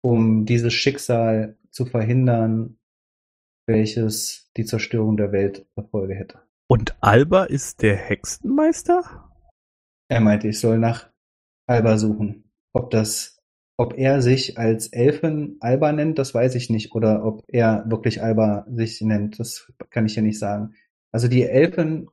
[0.02, 2.78] um dieses Schicksal zu verhindern,
[3.66, 6.40] welches die Zerstörung der Welt zur Folge hätte.
[6.66, 9.30] Und Alba ist der Hexenmeister?
[10.08, 11.10] Er meinte, ich soll nach
[11.66, 12.50] Alba suchen.
[12.72, 13.33] Ob das,
[13.76, 16.94] ob er sich als Elfen Alba nennt, das weiß ich nicht.
[16.94, 20.74] Oder ob er wirklich Alba sich nennt, das kann ich ja nicht sagen.
[21.12, 22.08] Also die Elfen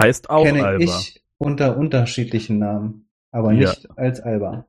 [0.00, 0.84] Heißt auch kenne Alba.
[0.84, 3.70] ich unter unterschiedlichen Namen, aber Ja.
[3.70, 4.68] nicht als Alba.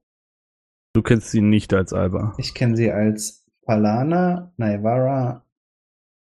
[0.94, 2.34] Du kennst sie nicht als Alba.
[2.38, 5.46] Ich kenne sie als Falana, Naivara,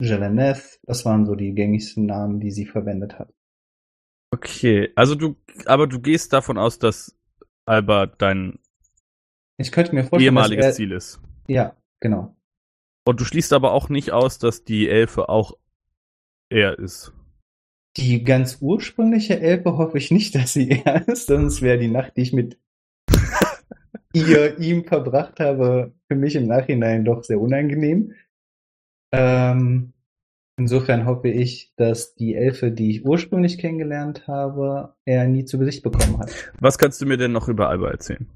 [0.01, 0.81] Jeleneth.
[0.85, 3.33] Das waren so die gängigsten Namen, die sie verwendet hat.
[4.31, 7.17] Okay, also du, aber du gehst davon aus, dass
[7.65, 8.59] Alba dein
[9.59, 11.21] Ich könnte mir vorstellen, dass ehemaliges er, Ziel ist.
[11.49, 12.37] Ja, genau.
[13.05, 15.59] Und du schließt aber auch nicht aus, dass die Elfe auch
[16.49, 17.13] er ist.
[17.97, 22.17] Die ganz ursprüngliche Elfe hoffe ich nicht, dass sie er ist, sonst wäre die Nacht,
[22.17, 22.59] die ich mit
[24.13, 28.15] ihr, ihm verbracht habe, für mich im Nachhinein doch sehr unangenehm.
[29.13, 29.93] Ähm,
[30.57, 35.83] insofern hoffe ich, dass die Elfe, die ich ursprünglich kennengelernt habe, er nie zu Gesicht
[35.83, 36.53] bekommen hat.
[36.61, 38.29] Was kannst du mir denn noch über Alba erzählen?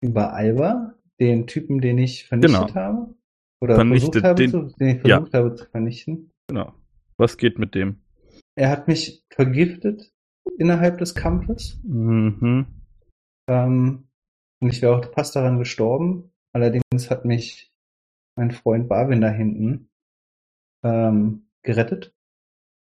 [0.00, 2.74] Über Alba, den Typen, den ich vernichtet Genau.
[2.74, 3.14] habe?
[3.60, 5.16] Oder Vernichtet, versucht habe, den- zu, den ich Ja.
[5.16, 6.30] versucht habe zu vernichten.
[6.48, 6.74] Genau.
[7.16, 8.02] Was geht mit dem?
[8.54, 10.12] Er hat mich vergiftet
[10.58, 11.78] innerhalb des Kampfes.
[11.82, 12.66] Mhm.
[13.48, 14.08] Ähm,
[14.60, 16.30] und ich wäre auch fast daran gestorben.
[16.54, 17.72] Allerdings hat mich
[18.36, 19.88] mein Freund Barwin da hinten
[20.84, 22.14] ähm, gerettet.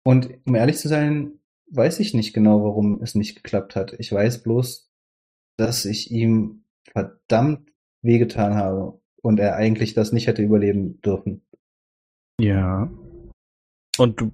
[0.04, 1.38] Und um ehrlich zu sein,
[1.70, 3.94] weiß ich nicht genau, warum es nicht geklappt hat.
[3.98, 4.90] Ich weiß bloß,
[5.58, 7.70] dass ich ihm verdammt
[8.02, 11.42] wehgetan habe und er eigentlich das nicht hätte überleben dürfen.
[12.40, 12.90] Ja.
[13.98, 14.32] Und du,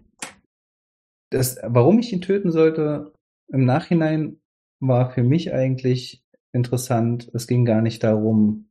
[1.30, 3.12] das, warum ich ihn töten sollte,
[3.48, 4.40] im Nachhinein
[4.80, 7.30] war für mich eigentlich interessant.
[7.34, 8.70] Es ging gar nicht darum,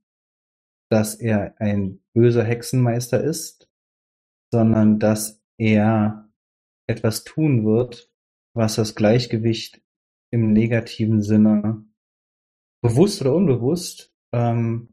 [0.90, 3.70] dass er ein böser Hexenmeister ist,
[4.52, 6.30] sondern dass er
[6.88, 8.12] etwas tun wird,
[8.56, 9.82] was das Gleichgewicht
[10.32, 11.86] im negativen Sinne
[12.84, 14.90] bewusst oder unbewusst ähm,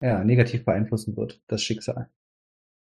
[0.00, 2.10] ja, negativ beeinflussen wird, das Schicksal.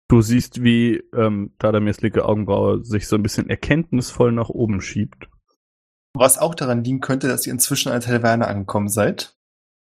[0.10, 5.30] du siehst, wie ähm, Tadamirs linke Augenbraue sich so ein bisschen erkenntnisvoll nach oben schiebt.
[6.14, 9.38] Was auch daran liegen könnte, dass ihr inzwischen an der Taverne angekommen seid.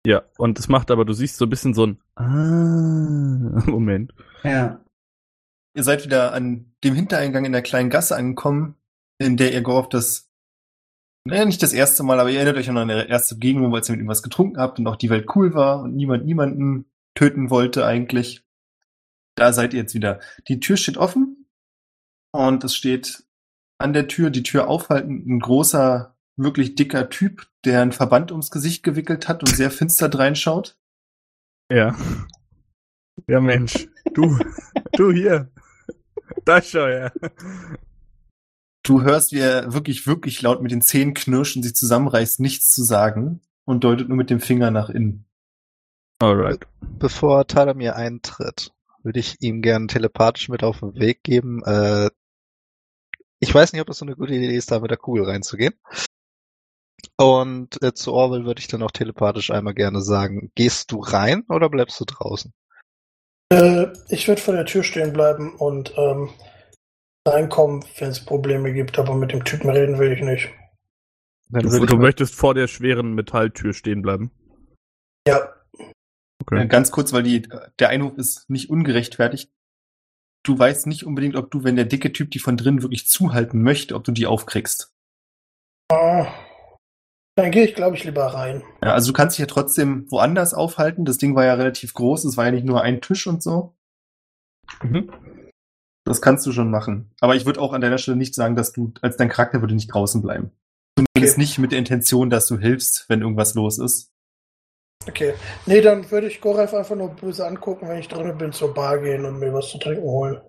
[0.06, 4.14] Ja, und es macht aber, du siehst so ein bisschen so ein Ah, Moment.
[4.44, 4.84] Ja,
[5.78, 8.74] Ihr seid wieder an dem Hintereingang in der kleinen Gasse angekommen,
[9.20, 10.27] in der ihr gehofft, dass,
[11.28, 13.94] naja, nicht das erste Mal, aber ihr erinnert euch an eure erste Begegnung, als ihr
[13.94, 17.50] mit ihm was getrunken habt und auch die Welt cool war und niemand niemanden töten
[17.50, 18.44] wollte eigentlich.
[19.36, 20.20] Da seid ihr jetzt wieder.
[20.48, 21.46] Die Tür steht offen
[22.32, 23.24] und es steht
[23.78, 28.52] an der Tür, die Tür aufhalten, ein großer, wirklich dicker Typ, der einen Verband ums
[28.52, 30.78] Gesicht gewickelt hat und sehr finster reinschaut.
[31.72, 31.96] Ja.
[33.28, 33.88] Ja, Mensch.
[34.14, 34.40] Du,
[34.94, 35.52] du hier.
[36.46, 37.12] Da schau her.
[38.88, 42.74] Du hörst, wie er wirklich, wirklich laut mit den Zähnen knirscht und sich zusammenreißt, nichts
[42.74, 45.26] zu sagen und deutet nur mit dem Finger nach innen.
[46.20, 46.66] Alright.
[46.98, 48.72] Bevor Talamir eintritt,
[49.04, 51.62] würde ich ihm gerne telepathisch mit auf den Weg geben.
[51.66, 52.12] Äh,
[53.42, 55.74] ich weiß nicht, ob das so eine gute Idee ist, da mit der Kugel reinzugehen.
[57.18, 61.44] Und äh, zu Orwell würde ich dann auch telepathisch einmal gerne sagen, gehst du rein
[61.50, 62.54] oder bleibst du draußen?
[63.52, 66.30] Äh, ich würde vor der Tür stehen bleiben und ähm,
[67.28, 70.50] reinkommen, wenn es Probleme gibt, aber mit dem Typen reden will ich nicht.
[71.50, 74.32] Dann Du, du möchtest vor der schweren Metalltür stehen bleiben.
[75.28, 75.54] Ja,
[76.50, 76.68] Okay.
[76.68, 77.48] Ganz kurz, weil die,
[77.80, 79.52] der Einruf ist nicht ungerechtfertigt.
[80.44, 83.62] Du weißt nicht unbedingt, ob du, wenn der dicke Typ die von drin wirklich zuhalten
[83.62, 84.94] möchte, ob du die aufkriegst.
[85.92, 86.26] äh,
[87.36, 88.64] dann gehe ich, glaube ich, lieber rein.
[88.82, 91.06] Ja, also du kannst dich ja trotzdem woanders aufhalten.
[91.06, 92.24] Das Ding war ja relativ groß.
[92.24, 93.76] Es war ja nicht nur ein Tisch und so.
[94.82, 95.12] Mhm.
[96.08, 97.12] Das kannst du schon machen.
[97.20, 99.76] Aber ich würde auch an deiner Stelle nicht sagen, dass du, als dein Charakter würde
[99.76, 100.52] nicht draußen bleiben.
[100.98, 101.42] Zumindest Okay.
[101.42, 104.12] nicht mit der Intention, dass du hilfst, wenn irgendwas los ist.
[105.06, 105.34] Okay.
[105.66, 109.00] Nee, dann würde ich Goref einfach nur böse angucken, wenn ich drinnen bin, zur Bar
[109.00, 110.42] gehen und mir was zu trinken holen.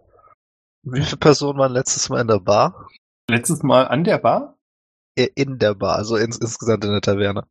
[0.85, 2.89] Wie viele Personen waren letztes Mal in der Bar?
[3.29, 4.57] Letztes Mal an der Bar?
[5.17, 7.47] In der Bar, also ins, insgesamt in der Taverne.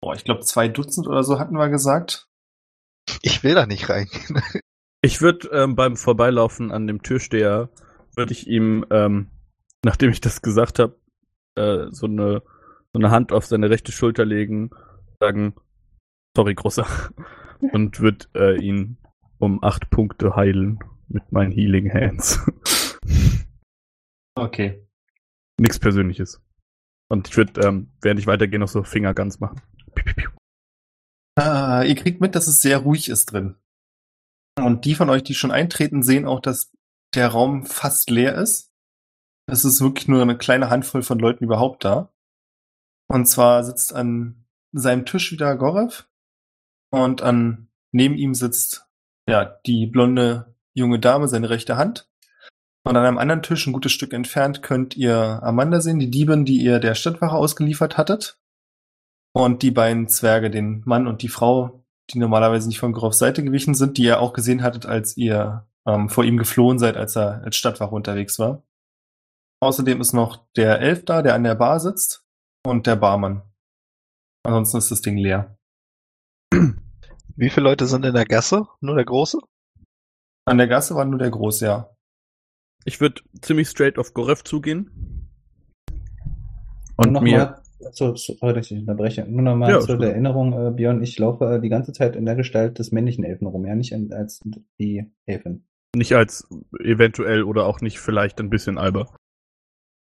[0.00, 2.28] Boah, ich glaube zwei Dutzend oder so hatten wir gesagt.
[3.22, 4.40] Ich will da nicht reingehen.
[5.04, 7.68] Ich würde ähm, beim Vorbeilaufen an dem Türsteher,
[8.16, 9.28] würde ich ihm, ähm,
[9.84, 10.98] nachdem ich das gesagt habe,
[11.56, 12.40] äh, so, eine,
[12.94, 14.70] so eine Hand auf seine rechte Schulter legen,
[15.20, 15.56] sagen,
[16.34, 16.86] sorry, großer,
[17.72, 18.96] und würde äh, ihn
[19.36, 20.78] um acht Punkte heilen
[21.08, 22.40] mit meinen Healing Hands.
[24.36, 24.84] Okay.
[25.60, 26.42] Nichts Persönliches.
[27.08, 29.62] Und ich würde, ähm, während ich weitergehe, noch so Fingerguns machen.
[29.94, 30.30] Piu, piu, piu.
[31.36, 33.54] Ah, ihr kriegt mit, dass es sehr ruhig ist drin.
[34.56, 36.72] Und die von euch, die schon eintreten, sehen auch, dass
[37.14, 38.72] der Raum fast leer ist.
[39.46, 42.12] Es ist wirklich nur eine kleine Handvoll von Leuten überhaupt da.
[43.08, 46.04] Und zwar sitzt an seinem Tisch wieder Gorev
[46.90, 48.88] und an neben ihm sitzt
[49.28, 52.08] ja die blonde junge Dame, seine rechte Hand.
[52.86, 56.44] Und an einem anderen Tisch, ein gutes Stück entfernt, könnt ihr Amanda sehen, die Diebin,
[56.44, 58.38] die ihr der Stadtwache ausgeliefert hattet.
[59.32, 63.42] Und die beiden Zwerge, den Mann und die Frau, die normalerweise nicht von Gorovs Seite
[63.42, 67.16] gewichen sind, die ihr auch gesehen hattet, als ihr ähm, vor ihm geflohen seid, als
[67.16, 68.62] er als Stadtwache unterwegs war.
[69.60, 72.24] Außerdem ist noch der Elf da, der an der Bar sitzt,
[72.66, 73.42] und der Barmann.
[74.42, 75.56] Ansonsten ist das Ding leer.
[77.36, 78.66] Wie viele Leute sind in der Gasse?
[78.80, 79.38] Nur der Große?
[80.46, 81.90] An der Gasse war nur der Große, ja.
[82.84, 85.30] Ich würde ziemlich straight auf Gorev zugehen.
[86.96, 87.63] Und Und noch mir.
[87.80, 89.24] Mal, so, sorry, dass ich unterbreche.
[89.28, 90.02] Nur noch mal Ja, zur.
[90.02, 93.46] Erinnerung, äh, Björn, ich laufe äh, die ganze Zeit in der Gestalt des männlichen Elfen
[93.46, 94.40] rum, ja, nicht in, als
[94.78, 95.66] die Elfin.
[95.96, 96.48] Nicht als
[96.80, 99.14] eventuell oder auch nicht vielleicht ein bisschen alber.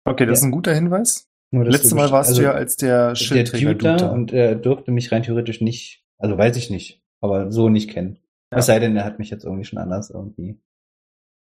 [0.06, 0.42] Okay, das Ja.
[0.42, 1.28] ist ein guter Hinweis.
[1.52, 4.12] Nur, Letztes Mal warst also, du ja als der der Schildträger da Dude.
[4.12, 8.20] und er dürfte mich rein theoretisch nicht, also weiß ich nicht, aber so nicht kennen.
[8.52, 8.60] Ja.
[8.60, 10.60] Es sei denn, er hat mich jetzt irgendwie schon anders irgendwie.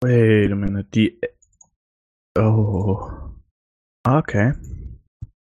[0.03, 1.21] Wait a minute, die.
[2.37, 3.09] Oh.
[4.07, 4.55] Okay.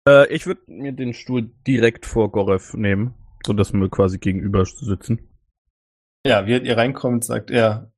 [0.09, 3.13] Äh, ich würde mir den Stuhl direkt vor Gorev nehmen,
[3.45, 5.29] sodass wir quasi gegenüber sitzen.
[6.25, 7.93] Ja, wie ihr reinkommt, sagt er.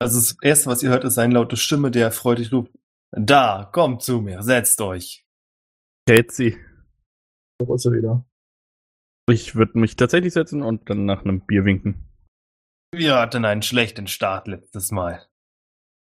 [0.00, 2.72] Also das Erste, was ihr hört, ist seine laute Stimme, der freudig ruft.
[3.12, 5.24] Da, kommt zu mir, setzt euch.
[6.06, 6.58] Casey.
[7.62, 8.26] Wo ist er wieder?
[9.30, 12.10] Ich würde mich tatsächlich setzen und dann nach einem Bier winken.
[12.94, 15.26] Wir hatten einen schlechten Start letztes Mal.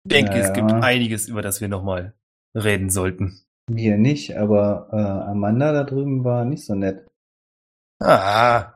[0.05, 2.17] Denke, Ja, es gibt einiges, über das wir nochmal
[2.55, 3.45] reden sollten.
[3.68, 7.09] Wir nicht, aber äh, Amanda da drüben war nicht so nett.
[7.99, 8.74] Ah,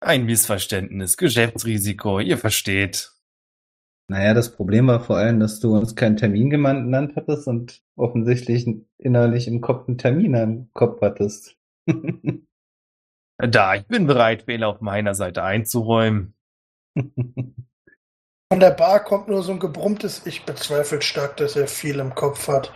[0.00, 3.12] ein Missverständnis, Geschäftsrisiko, ihr versteht.
[4.08, 8.66] Naja, das Problem war vor allem, dass du uns keinen Termin genannt hattest und offensichtlich
[8.98, 11.56] innerlich im Kopf einen Termin im Kopf hattest.
[13.36, 16.34] Da, ich bin bereit, Fehler auf meiner Seite einzuräumen.
[16.96, 22.14] Von der Bar kommt nur so ein gebrummtes Ich bezweifelt stark, dass er viel im
[22.14, 22.72] Kopf hat.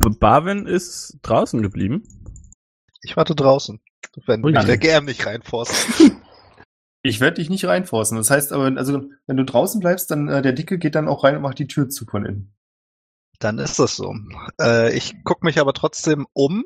[0.00, 2.02] Barwin ist draußen geblieben.
[3.02, 3.80] Ich warte draußen.
[4.26, 4.52] Wenn Ui.
[4.52, 5.74] mich der GM nicht reinforst.
[7.02, 8.18] Ich werde dich nicht reinforcen.
[8.18, 11.24] Das heißt aber, also, wenn du draußen bleibst, dann äh, der Dicke geht dann auch
[11.24, 12.54] rein und macht die Tür zu von innen.
[13.38, 14.14] Dann ist das so.
[14.60, 16.64] Äh, ich gucke mich aber trotzdem um,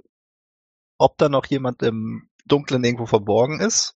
[0.99, 3.95] ob da noch jemand im Dunklen irgendwo verborgen ist.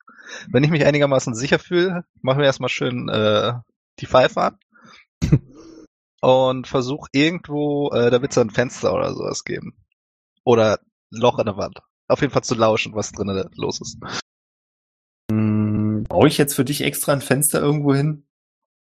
[0.47, 3.53] Wenn ich mich einigermaßen sicher fühle, machen wir erstmal schön äh,
[3.99, 4.59] die Pfeife an.
[6.21, 9.73] und versuch irgendwo, äh, da wird es ein Fenster oder sowas geben.
[10.43, 11.79] Oder Loch in der Wand.
[12.07, 13.99] Auf jeden Fall zu lauschen, was drinnen los ist.
[15.31, 18.23] Mm, Brauche ich jetzt für dich extra ein Fenster irgendwo hin?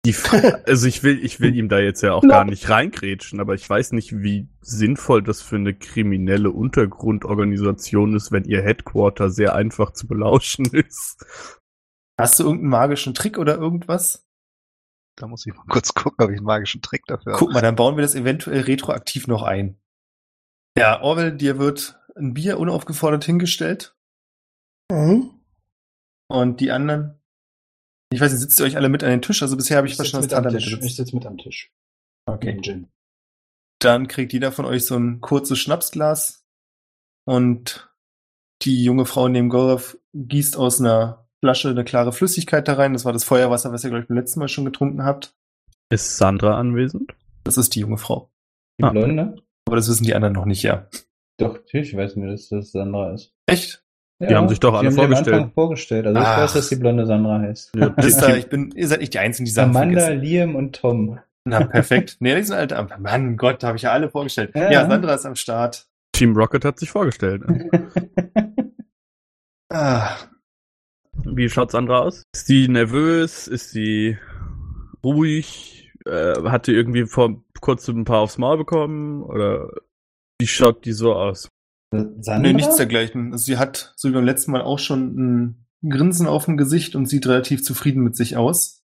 [0.65, 3.69] Also ich will, ich will ihm da jetzt ja auch gar nicht reingrätschen, aber ich
[3.69, 9.93] weiß nicht, wie sinnvoll das für eine kriminelle Untergrundorganisation ist, wenn ihr Headquarter sehr einfach
[9.93, 11.25] zu belauschen ist.
[12.19, 14.25] Hast du irgendeinen magischen Trick oder irgendwas?
[15.15, 17.39] Da muss ich mal kurz gucken, ob ich einen magischen Trick dafür habe.
[17.39, 19.79] Guck mal, dann bauen wir das eventuell retroaktiv noch ein.
[20.77, 23.95] Ja, Orwell, dir wird ein Bier unaufgefordert hingestellt
[24.91, 25.39] Mhm.
[26.29, 27.19] und die anderen,
[28.11, 29.41] ich weiß nicht, sitzt ihr euch alle mit an den Tisch?
[29.41, 30.77] Also bisher habe ich Ich verstanden, dass am Tata Tisch.
[30.81, 31.71] Ich sitze mit am Tisch.
[32.25, 32.59] Okay.
[32.61, 32.91] Gin.
[33.79, 36.45] Dann kriegt jeder von euch so ein kurzes Schnapsglas
[37.25, 37.91] und
[38.61, 42.93] die junge Frau neben Gorov gießt aus einer Flasche eine klare Flüssigkeit da rein.
[42.93, 45.35] Das war das Feuerwasser, was ihr, glaube ich, beim letzten Mal schon getrunken habt.
[45.91, 47.13] Ist Sandra anwesend?
[47.43, 48.31] Das ist die junge Frau.
[48.79, 48.91] Die Ah.
[48.91, 49.35] Blonde?
[49.67, 50.87] Aber das wissen die anderen noch nicht, ja.
[51.37, 53.33] Doch, natürlich weiß mir, dass das Sandra ist.
[53.45, 53.83] Echt?
[54.21, 55.35] Die haben sich doch alle die haben die am vorgestellt.
[55.35, 56.07] Anfang vorgestellt.
[56.07, 56.37] Also ich Ach.
[56.43, 57.71] weiß, dass die blonde Sandra heißt.
[57.75, 60.21] Ja, Wisst ihr, Team, ich bin, ihr seid nicht die Einzigen, die Sachen Amanda, vergessen.
[60.23, 61.19] Liam und Tom.
[61.43, 62.15] Na, perfekt.
[62.21, 64.51] nee, die sind alle am Mann Gott, da habe ich ja alle vorgestellt.
[64.55, 64.71] Ja.
[64.71, 64.87] Ja.
[64.89, 65.87] Sandra ist am Start.
[66.13, 67.43] Team Rocket hat sich vorgestellt.
[69.71, 70.15] Ah,
[71.35, 72.23] Wie schaut Sandra aus?
[72.33, 73.47] Ist sie nervös?
[73.47, 74.17] Ist sie
[75.03, 75.91] ruhig?
[76.05, 79.23] Äh, hat die irgendwie vor kurzem ein paar aufs Maul bekommen?
[79.23, 79.69] Oder
[80.39, 81.49] wie schaut die so aus?
[81.91, 82.39] Sandra?
[82.39, 83.31] nee, nichts dergleichen.
[83.31, 86.95] Also sie hat, so wie beim letzten Mal, auch schon ein Grinsen auf dem Gesicht
[86.95, 88.83] und sieht relativ zufrieden mit sich aus.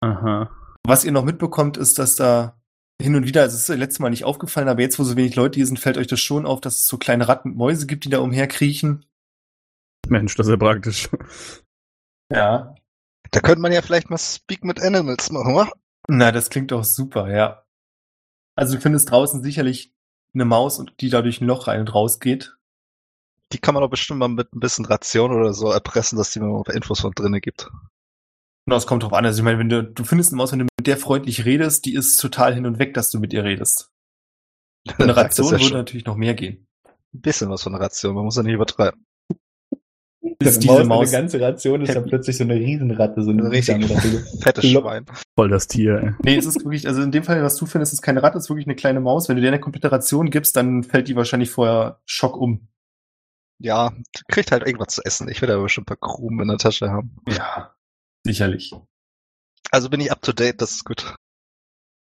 [0.00, 0.50] Aha.
[0.86, 2.60] Was ihr noch mitbekommt, ist, dass da
[3.02, 5.16] hin und wieder, also es ist das letzte Mal nicht aufgefallen, aber jetzt, wo so
[5.16, 7.56] wenig Leute hier sind, fällt euch das schon auf, dass es so kleine Ratten und
[7.56, 9.04] Mäuse gibt, die da umherkriechen.
[10.10, 11.08] Mensch, das ist ja praktisch.
[12.32, 12.74] Ja.
[13.32, 15.70] Da könnte man ja vielleicht mal Speak mit Animals machen, wa?
[16.08, 17.64] Na, das klingt doch super, ja.
[18.56, 19.92] Also du findest draußen sicherlich
[20.34, 22.56] eine Maus, und die da durch ein Loch rein und raus geht.
[23.52, 26.40] Die kann man doch bestimmt mal mit ein bisschen Ration oder so erpressen, dass die
[26.40, 27.68] mir mal Infos von drinnen gibt.
[28.66, 29.26] Na, es kommt drauf an.
[29.26, 31.84] Also ich meine, wenn du, du findest eine Maus, wenn du mit der freundlich redest,
[31.84, 33.90] die ist total hin und weg, dass du mit ihr redest.
[34.98, 36.66] Eine Ration ja würde natürlich noch mehr gehen.
[37.12, 39.04] Ein bisschen was von der Ration, man muss ja nicht übertreiben.
[40.38, 41.08] Bis diese Maus, Maus.
[41.14, 44.26] eine ganze Ration ist dann plötzlich so eine Riesenratte, so eine Ein richtig Riesenratte.
[44.42, 44.84] fettes Klopp.
[44.84, 45.06] Schwein.
[45.34, 46.12] Voll das Tier, ey.
[46.22, 48.44] Nee, es ist wirklich, also in dem Fall, was du findest, ist keine Ratte, es
[48.44, 49.28] ist wirklich eine kleine Maus.
[49.28, 52.68] Wenn du der eine komplette Ration gibst, dann fällt die wahrscheinlich vorher Schock um.
[53.58, 53.92] Ja,
[54.28, 55.28] kriegt halt irgendwas zu essen.
[55.28, 57.16] Ich will aber bestimmt ein paar Krumen in der Tasche haben.
[57.28, 57.74] Ja,
[58.24, 58.74] sicherlich.
[59.70, 61.14] Also bin ich up to date, das ist gut.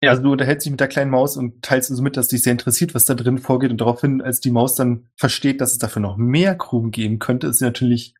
[0.03, 2.43] Ja, also du unterhältst dich mit der kleinen Maus und teilst so mit, dass dich
[2.43, 3.71] sehr interessiert, was da drin vorgeht.
[3.71, 7.47] Und daraufhin, als die Maus dann versteht, dass es dafür noch mehr Krumen geben könnte,
[7.47, 8.13] ist sie natürlich,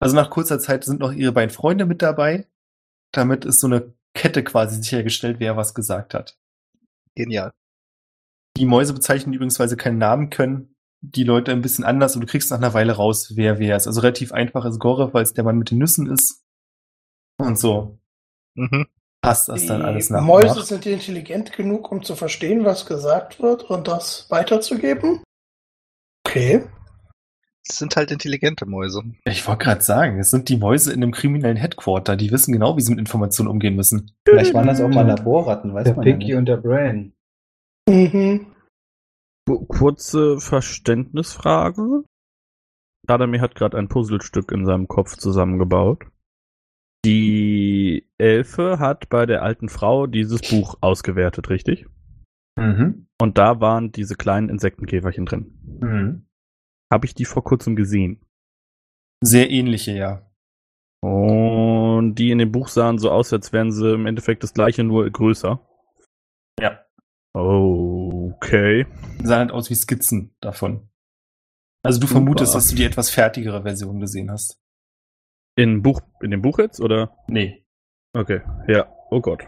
[0.00, 2.46] also nach kurzer Zeit sind noch ihre beiden Freunde mit dabei.
[3.12, 6.38] Damit ist so eine Kette quasi sichergestellt, wer was gesagt hat.
[7.16, 7.52] Genial.
[8.56, 12.22] Die Mäuse bezeichnen übrigens, weil sie keinen Namen können, die Leute ein bisschen anders und
[12.22, 13.86] du kriegst nach einer Weile raus, wer wer ist.
[13.88, 16.44] Also relativ einfach ist Gorev, weil es der Mann mit den Nüssen ist.
[17.36, 17.98] Und so
[18.56, 18.86] Mhm.
[19.24, 20.22] Passt das dann Die alles nach.
[20.22, 20.64] Mäuse nach.
[20.64, 25.22] sind intelligent genug, um zu verstehen, was gesagt wird und das weiterzugeben.
[26.26, 26.64] Okay.
[27.66, 29.02] Das sind halt intelligente Mäuse.
[29.24, 32.76] Ich wollte gerade sagen, es sind die Mäuse in einem kriminellen Headquarter, die wissen genau,
[32.76, 34.12] wie sie mit Informationen umgehen müssen.
[34.28, 36.36] Vielleicht waren das auch mal Laborratten, weiß Der man ja Pinky nicht.
[36.36, 37.14] und der Brain.
[37.88, 38.46] Mhm.
[39.46, 42.04] Ku- Kurze Verständnisfrage.
[43.08, 46.04] Radamir hat gerade ein Puzzlestück in seinem Kopf zusammengebaut.
[47.04, 51.86] Die Elfe hat bei der alten Frau dieses Buch ausgewertet, richtig?
[52.56, 53.08] Mhm.
[53.20, 55.78] Und da waren diese kleinen Insektenkäferchen drin.
[55.80, 56.26] Mhm.
[56.90, 58.24] Habe ich die vor kurzem gesehen.
[59.22, 60.30] Sehr ähnliche, ja.
[61.02, 64.84] Und die in dem Buch sahen so aus, als wären sie im Endeffekt das gleiche,
[64.84, 65.60] nur größer.
[66.60, 66.80] Ja.
[67.34, 68.86] Okay.
[69.22, 70.88] Sahen halt aus wie Skizzen davon.
[71.82, 72.20] Also du Super.
[72.20, 74.63] vermutest, dass du die etwas fertigere Version gesehen hast.
[75.56, 77.16] In Buch, in dem Buch jetzt, oder?
[77.28, 77.64] Nee.
[78.12, 78.42] Okay.
[78.66, 78.92] Ja.
[79.10, 79.44] Oh Gott.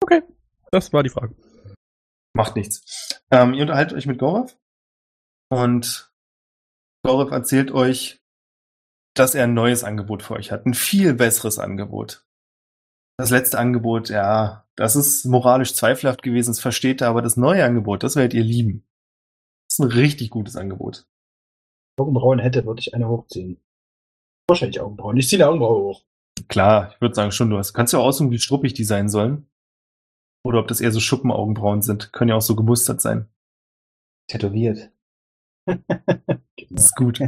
[0.00, 0.22] Okay.
[0.70, 1.34] Das war die Frage.
[2.34, 3.20] Macht nichts.
[3.30, 4.56] Ähm, ihr unterhaltet euch mit Gorev
[5.48, 6.12] und
[7.02, 8.20] Gorev erzählt euch,
[9.14, 10.66] dass er ein neues Angebot für euch hat.
[10.66, 12.26] Ein viel besseres Angebot.
[13.18, 17.64] Das letzte Angebot, ja, das ist moralisch zweifelhaft gewesen, das versteht er, aber das neue
[17.64, 18.86] Angebot, das werdet ihr lieben.
[19.68, 21.06] Das ist ein richtig gutes Angebot.
[21.98, 23.58] Augenbrauen hätte, würde ich eine hochziehen.
[24.48, 25.16] Wahrscheinlich Augenbrauen.
[25.16, 26.04] Ich ziehe eine Augenbraue hoch.
[26.48, 29.08] Klar, ich würde sagen schon, du hast, kannst ja auch aussuchen, wie struppig die sein
[29.08, 29.50] sollen.
[30.44, 32.12] Oder ob das eher so Schuppenaugenbrauen sind.
[32.12, 33.28] Können ja auch so gemustert sein.
[34.30, 34.92] Tätowiert.
[35.66, 37.20] Das ist gut.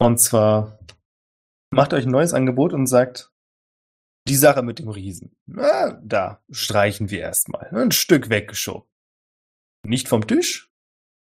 [0.00, 0.78] Und zwar
[1.72, 3.32] macht euch ein neues Angebot und sagt,
[4.28, 7.68] die Sache mit dem Riesen, na, da streichen wir erstmal.
[7.74, 8.88] Ein Stück weggeschoben.
[9.84, 10.72] Nicht vom Tisch,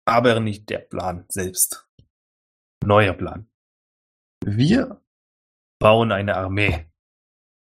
[0.06, 1.89] aber nicht der Plan selbst.
[2.84, 3.51] Neuer Plan.
[4.46, 5.02] Wir
[5.80, 6.86] bauen eine Armee.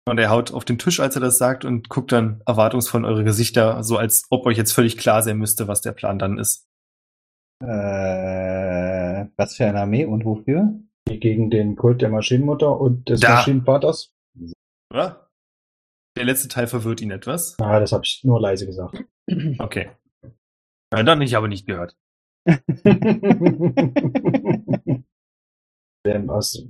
[0.08, 3.06] Und er haut auf den Tisch, als er das sagt, und guckt dann erwartungsvoll in
[3.06, 6.40] eure Gesichter, so als ob euch jetzt völlig klar sein müsste, was der Plan dann
[6.40, 6.68] ist.
[7.64, 10.74] Äh, was für eine Armee und wofür?
[11.06, 13.36] Gegen den Kult der Maschinenmutter und des Da.
[13.36, 14.14] Maschinenvaters.
[14.92, 15.30] Oder?
[16.18, 17.58] Der letzte Teil verwirrt ihn etwas.
[17.60, 19.04] Ah, das habe ich nur leise gesagt.
[19.60, 19.92] Okay.
[20.94, 21.96] Ja, dann ich aber nicht gehört.
[26.06, 26.64] Denn was,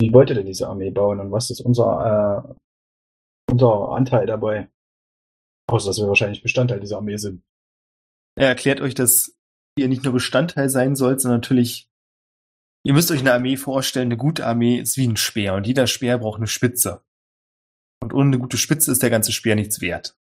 [0.00, 2.54] wie wollt ihr denn diese Armee bauen und was ist unser,
[3.48, 4.68] äh, unser Anteil dabei?
[5.68, 7.42] Außer, dass wir wahrscheinlich Bestandteil dieser Armee sind.
[8.36, 9.36] Er erklärt euch, dass
[9.78, 11.88] ihr nicht nur Bestandteil sein sollt, sondern natürlich,
[12.84, 15.86] ihr müsst euch eine Armee vorstellen, eine gute Armee ist wie ein Speer und jeder
[15.86, 17.04] Speer braucht eine Spitze.
[18.02, 20.16] Und ohne eine gute Spitze ist der ganze Speer nichts wert.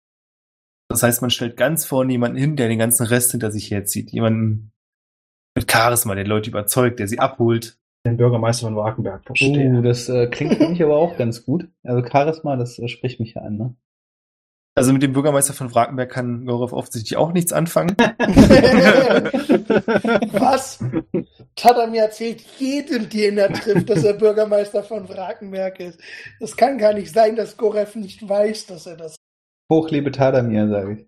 [0.88, 4.12] Das heißt, man stellt ganz vorne jemanden hin, der den ganzen Rest hinter sich herzieht.
[4.12, 4.72] Jemanden
[5.56, 7.78] mit Charisma, der Leute überzeugt, der sie abholt.
[8.06, 9.78] Den Bürgermeister von Wagenberg verstehe.
[9.78, 11.68] Oh, das äh, klingt für mich aber auch ganz gut.
[11.82, 13.74] Also Charisma, das äh, spricht mich ja an, ne?
[14.76, 17.94] Also mit dem Bürgermeister von Wrakenberg kann Gorov offensichtlich auch nichts anfangen.
[20.32, 20.80] Was?
[21.54, 26.00] Tadamir erzählt jedem, den er trifft, dass er Bürgermeister von Wrakenberg ist.
[26.40, 29.14] Es kann gar nicht sein, dass Gorev nicht weiß, dass er das
[29.72, 31.06] Hochlebe Tadamir, sage ich.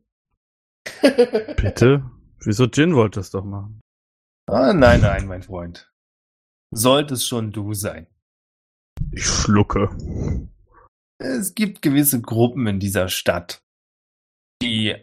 [1.57, 2.05] Bitte?
[2.45, 3.81] Wieso Jin wollte das doch machen?
[4.49, 5.91] Ah, nein, nein, mein Freund.
[6.77, 8.07] Sollte es schon du sein.
[9.11, 9.97] Ich schlucke.
[11.19, 13.63] Es gibt gewisse Gruppen in dieser Stadt,
[14.61, 14.95] die,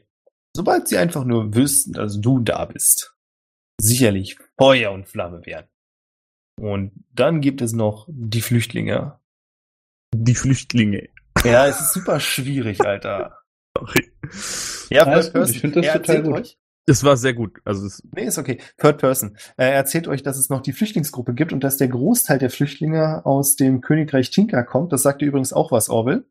[0.56, 3.16] sobald sie einfach nur wüssten, dass du da bist,
[3.82, 5.68] sicherlich Feuer und Flamme wären.
[6.62, 9.20] Und dann gibt es noch die Flüchtlinge.
[10.14, 11.10] Die Flüchtlinge.
[11.44, 13.40] Ja, es ist super schwierig, Alter.
[13.76, 14.12] Sorry.
[14.92, 16.34] Ja, gut, ich finde das total gut.
[16.34, 17.62] Euch, Es war sehr gut.
[17.64, 18.60] Also es, nee, ist okay.
[18.78, 19.38] Third Person.
[19.58, 22.50] Äh, Er erzählt euch, dass es noch die Flüchtlingsgruppe gibt und dass der Großteil der
[22.50, 24.92] Flüchtlinge aus dem Königreich Tinka kommt.
[24.92, 26.26] Das sagt dir übrigens auch was, Orwell.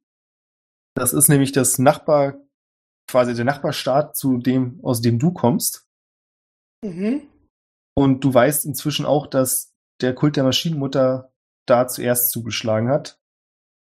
[0.94, 2.38] Das ist nämlich das Nachbar,
[3.08, 5.88] quasi der Nachbarstaat zu dem, aus dem du kommst.
[6.84, 7.22] Mhm.
[7.94, 11.32] Und du weißt inzwischen auch, dass der Kult der Maschinenmutter
[11.66, 13.18] da zuerst zugeschlagen hat.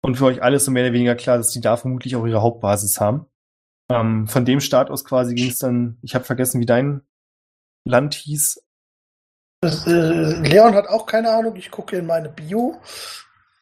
[0.02, 2.42] Und für euch alles so mehr oder weniger klar, dass die da vermutlich auch ihre
[2.42, 3.26] Hauptbasis haben.
[3.90, 7.02] Ähm, von dem Staat aus quasi ging es dann, ich habe vergessen, wie dein
[7.84, 8.62] Land hieß.
[9.60, 11.56] Das, äh, Leon hat auch keine Ahnung.
[11.56, 12.80] Ich gucke in meine Bio.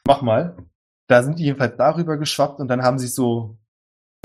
[0.07, 0.57] Mach mal.
[1.09, 3.59] Da sind die jedenfalls darüber geschwappt und dann haben sich so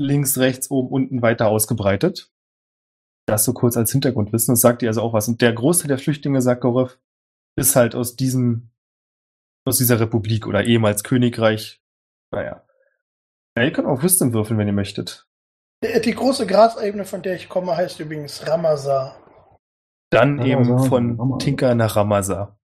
[0.00, 2.32] links, rechts, oben, unten weiter ausgebreitet.
[3.26, 4.52] Das so kurz als Hintergrundwissen.
[4.52, 5.28] Das sagt dir also auch was.
[5.28, 6.96] Und der Großteil der Flüchtlinge, sagt Gorev,
[7.56, 8.70] ist halt aus diesem,
[9.66, 11.82] aus dieser Republik oder ehemals Königreich.
[12.30, 12.64] Naja.
[13.56, 15.27] Ja, ihr könnt auch Wisdom würfeln, wenn ihr möchtet.
[15.84, 19.16] Die, große Grasebene, von der ich komme, heißt übrigens Ramazar.
[20.10, 21.38] Dann Ramazan, eben von Ramazan.
[21.38, 22.58] Tinker nach Ramazar.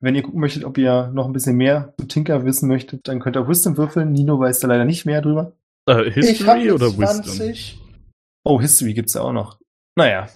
[0.00, 3.20] Wenn ihr gucken möchtet, ob ihr noch ein bisschen mehr zu Tinker wissen möchtet, dann
[3.20, 4.12] könnt ihr Wisdom würfeln.
[4.12, 5.52] Nino weiß da leider nicht mehr drüber.
[5.86, 7.24] äh, History oder Wisdom?
[7.24, 7.80] 20.
[8.44, 9.58] Oh, History gibt's ja auch noch.
[9.96, 10.28] Naja.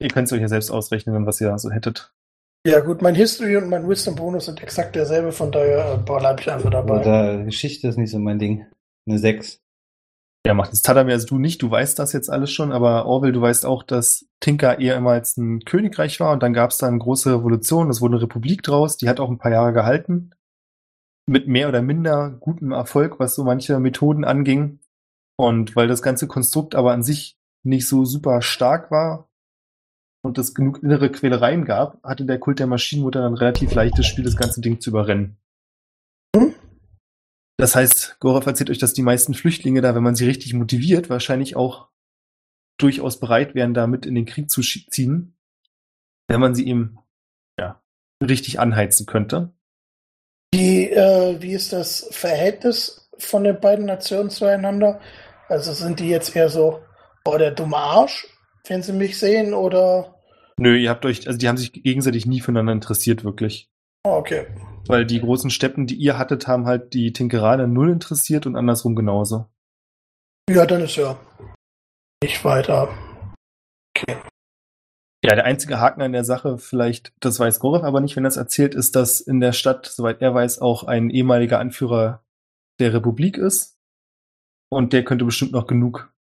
[0.00, 2.12] Ihr könnt es euch ja selbst ausrechnen, was ihr so hättet.
[2.66, 6.50] Ja gut, mein History und mein Wisdom-Bonus sind exakt derselbe, von daher äh, bleibe ich
[6.50, 7.00] einfach dabei.
[7.00, 8.66] Oder Geschichte ist nicht so mein Ding.
[9.06, 9.60] Eine 6.
[10.46, 13.32] Ja, macht das Tadamir, also du nicht, du weißt das jetzt alles schon, aber Orwell,
[13.32, 17.34] du weißt auch, dass Tinker ehemals ein Königreich war und dann gab's da eine große
[17.34, 20.34] Revolution, es wurde eine Republik draus, die hat auch ein paar Jahre gehalten.
[21.26, 24.80] Mit mehr oder minder gutem Erfolg, was so manche Methoden anging.
[25.36, 29.30] Und weil das ganze Konstrukt aber an sich nicht so super stark war
[30.22, 34.24] und es genug innere Quälereien gab, hatte der Kult der Maschinenmutter dann relativ leichtes Spiel,
[34.24, 35.38] das ganze Ding zu überrennen.
[37.56, 41.08] Das heißt, Gorov erzählt euch, dass die meisten Flüchtlinge da, wenn man sie richtig motiviert,
[41.08, 41.88] wahrscheinlich auch
[42.78, 45.36] durchaus bereit wären, da mit in den Krieg zu ziehen,
[46.28, 46.98] wenn man sie eben
[47.58, 47.80] ja,
[48.22, 49.52] richtig anheizen könnte.
[50.52, 55.00] Wie, äh, wie ist das Verhältnis von den beiden Nationen zueinander?
[55.48, 56.80] Also sind die jetzt eher so,
[57.24, 58.26] oh, der dumme Arsch,
[58.66, 60.22] wenn sie mich sehen, oder?
[60.56, 63.70] Nö, ihr habt euch, also die haben sich gegenseitig nie füreinander interessiert, wirklich.
[64.04, 64.46] Oh, okay.
[64.86, 68.94] Weil die großen Steppen, die ihr hattet, haben halt die Tinkeraner null interessiert und andersrum
[68.94, 69.46] genauso.
[70.50, 71.18] Ja, dann ist ja
[72.22, 72.88] nicht weiter.
[75.24, 78.28] Ja, der einzige Haken an der Sache, vielleicht, das weiß Gorov aber nicht, wenn er
[78.28, 82.22] es erzählt, ist, dass in der Stadt, soweit er weiß, auch ein ehemaliger Anführer
[82.78, 83.78] der Republik ist.
[84.70, 86.12] Und der könnte bestimmt noch genug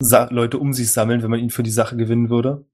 [0.00, 2.66] Sa Leute um sich sammeln, wenn man ihn für die Sache gewinnen würde.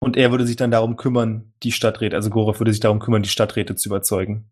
[0.00, 3.22] Und er würde sich dann darum kümmern, die Stadträte, also Gorov würde sich darum kümmern,
[3.22, 4.50] die Stadträte zu überzeugen.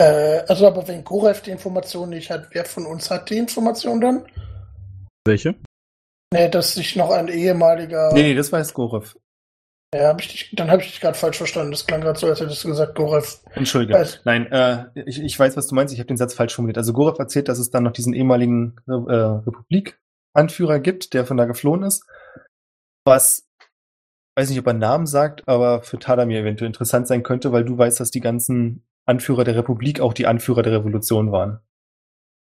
[0.00, 4.00] Äh, also aber wenn Gorev die Information nicht hat, wer von uns hat die Information
[4.00, 4.26] dann?
[5.26, 5.54] Welche?
[6.32, 8.12] Nee, dass sich noch ein ehemaliger.
[8.12, 9.16] Nee, nee, das weiß Gorov.
[9.92, 11.72] Ja, hab ich dich, dann habe ich dich gerade falsch verstanden.
[11.72, 13.40] Das klang gerade so, als hättest du gesagt, Gorev.
[13.54, 13.94] Entschuldige.
[13.94, 14.20] Weiß.
[14.24, 15.92] Nein, äh, ich, ich weiß, was du meinst.
[15.92, 16.78] Ich habe den Satz falsch formuliert.
[16.78, 21.44] Also Gorov erzählt, dass es dann noch diesen ehemaligen äh, Republik-Anführer gibt, der von da
[21.44, 22.06] geflohen ist.
[23.04, 23.49] Was,
[24.36, 27.64] weiß nicht, ob er einen Namen sagt, aber für Tadamir eventuell interessant sein könnte, weil
[27.64, 31.60] du weißt, dass die ganzen Anführer der Republik auch die Anführer der Revolution waren.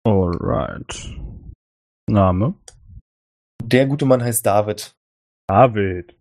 [0.06, 1.16] Alright.
[2.08, 2.54] Name?
[3.62, 4.94] Der gute Mann heißt David.
[5.48, 6.16] David.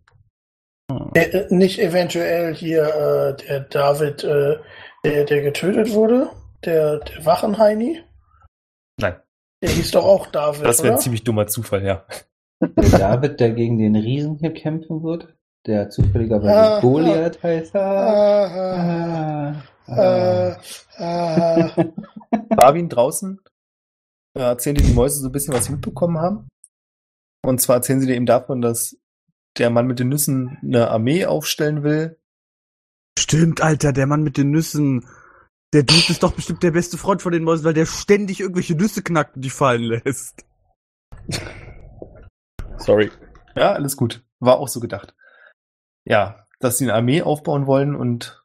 [1.14, 4.58] Äh, äh, nicht eventuell hier äh, der David, äh,
[5.04, 6.30] der, der getötet wurde?
[6.64, 8.02] Der, der Wachenheini?
[9.00, 9.16] Nein,
[9.62, 12.06] Der hieß doch auch David, das wäre ein ziemlich dummer Zufall, ja.
[12.60, 15.35] Der David, der gegen den Riesen hier kämpfen wird,
[15.66, 17.74] der zufälligerweise Ah, Goliath heißt.
[17.76, 20.56] Ah, Ah, ah.
[20.98, 21.92] äh, äh,
[22.56, 23.40] Barwin draußen
[24.36, 26.48] äh, erzählen dir die Mäuse so ein bisschen, was sie mitbekommen haben.
[27.44, 28.96] Und zwar erzählen sie dir eben davon, dass
[29.58, 32.18] der Mann mit den Nüssen eine Armee aufstellen will.
[33.18, 35.06] Stimmt, Alter, der Mann mit den Nüssen.
[35.72, 38.74] Der Dude ist doch bestimmt der beste Freund von den Mäusen, weil der ständig irgendwelche
[38.74, 40.44] Nüsse knackt und die fallen lässt.
[42.78, 43.10] Sorry.
[43.54, 44.22] Ja, alles gut.
[44.38, 45.14] War auch so gedacht.
[46.06, 48.44] Ja, dass sie eine Armee aufbauen wollen und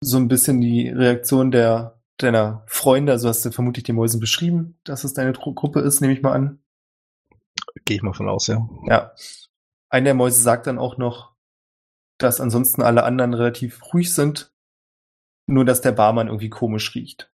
[0.00, 4.78] so ein bisschen die Reaktion der deiner Freunde, also hast du vermutlich die Mäusen beschrieben,
[4.84, 6.62] dass es deine Gruppe ist, nehme ich mal an.
[7.84, 8.66] Gehe ich mal von aus, ja.
[8.86, 9.14] Ja.
[9.90, 11.34] Einer der Mäuse sagt dann auch noch,
[12.18, 14.52] dass ansonsten alle anderen relativ ruhig sind,
[15.46, 17.30] nur dass der Barmann irgendwie komisch riecht.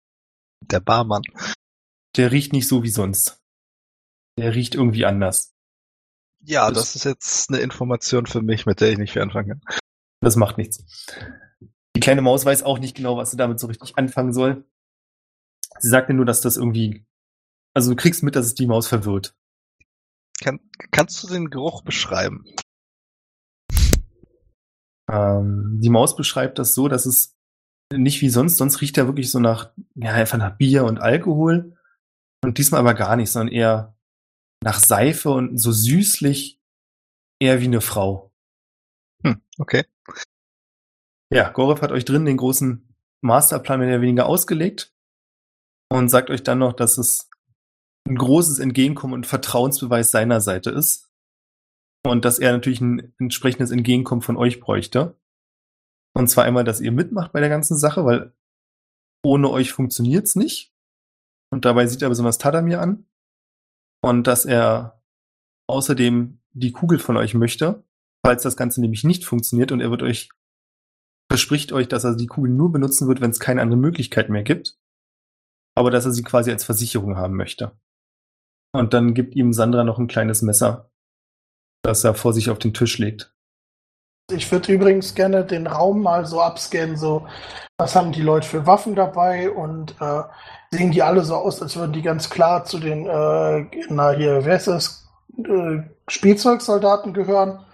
[0.61, 1.23] Der Barmann.
[2.15, 3.41] der riecht nicht so wie sonst.
[4.39, 5.56] Der riecht irgendwie anders.
[6.47, 9.61] Ja, Das- ist jetzt eine Information für mich, mit der ich nicht viel anfangen kann.
[10.21, 11.05] Das macht nichts.
[11.95, 14.63] Die kleine Maus weiß auch nicht genau, was sie damit so richtig anfangen soll.
[15.79, 17.05] Sie sagt mir nur, dass das irgendwie,
[17.75, 19.35] also du kriegst mit, dass es die Maus verwirrt.
[20.41, 20.59] Kann,
[20.91, 22.45] kannst du den Geruch beschreiben?
[25.09, 27.35] Ähm, die Maus beschreibt das so, dass es
[27.93, 31.77] nicht wie sonst, sonst riecht er wirklich so nach, ja, einfach nach Bier und Alkohol.
[32.43, 33.96] Und diesmal aber gar nicht, sondern eher
[34.63, 36.59] nach Seife und so süßlich,
[37.39, 38.31] eher wie eine Frau.
[39.23, 39.85] Hm, okay.
[41.31, 44.93] Ja, Gorev hat euch drin den großen Masterplan mehr oder weniger ausgelegt
[45.89, 47.29] und sagt euch dann noch, dass es
[48.07, 51.11] ein großes Entgegenkommen und Vertrauensbeweis seiner Seite ist
[52.05, 55.19] und dass er natürlich ein entsprechendes Entgegenkommen von euch bräuchte.
[56.15, 58.33] Und zwar einmal, dass ihr mitmacht bei der ganzen Sache, weil
[59.23, 60.73] ohne euch funktioniert's nicht.
[61.51, 63.05] Und dabei sieht er besonders Tadamir an.
[64.01, 65.01] Und dass er
[65.67, 67.83] außerdem die Kugel von euch möchte,
[68.25, 70.29] falls das Ganze nämlich nicht funktioniert und er wird euch
[71.29, 74.43] verspricht euch, dass er die Kugel nur benutzen wird, wenn es keine andere Möglichkeit mehr
[74.43, 74.77] gibt.
[75.75, 77.77] Aber dass er sie quasi als Versicherung haben möchte.
[78.73, 80.89] Und dann gibt ihm Sandra noch ein kleines Messer,
[81.83, 83.33] das er vor sich auf den Tisch legt.
[84.31, 87.27] Ich würde übrigens gerne den Raum mal so abscannen, so
[87.77, 90.23] was haben die Leute für Waffen dabei und äh,
[90.71, 94.43] sehen die alle so aus, als würden die ganz klar zu den, äh, na hier,
[94.45, 95.07] wer ist das,
[95.37, 97.65] äh, Spielzeugsoldaten gehören?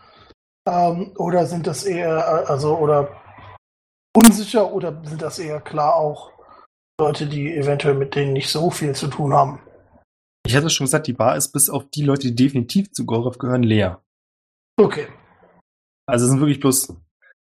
[0.68, 3.10] Ähm, oder sind das eher, äh, also, oder
[4.16, 6.32] unsicher oder sind das eher klar auch
[7.00, 9.60] Leute, die eventuell mit denen nicht so viel zu tun haben?
[10.46, 13.38] Ich hatte schon gesagt, die Bar ist bis auf die Leute, die definitiv zu Gorev
[13.38, 14.02] gehören, leer.
[14.78, 15.08] Okay.
[16.06, 16.94] Also es sind wirklich bloß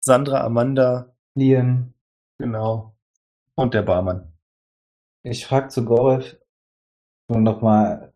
[0.05, 1.95] Sandra, Amanda, Liam,
[2.39, 2.95] genau,
[3.55, 4.32] und der Barmann.
[5.23, 6.37] Ich frage zu Gorev
[7.29, 8.13] nur nochmal,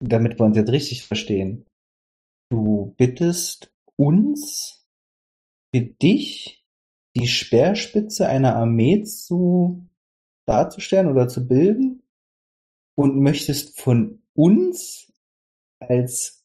[0.00, 1.66] damit wir uns jetzt richtig verstehen.
[2.50, 4.86] Du bittest uns
[5.74, 6.64] für dich
[7.16, 9.86] die Speerspitze einer Armee zu
[10.46, 12.02] darzustellen oder zu bilden
[12.94, 15.12] und möchtest von uns
[15.78, 16.44] als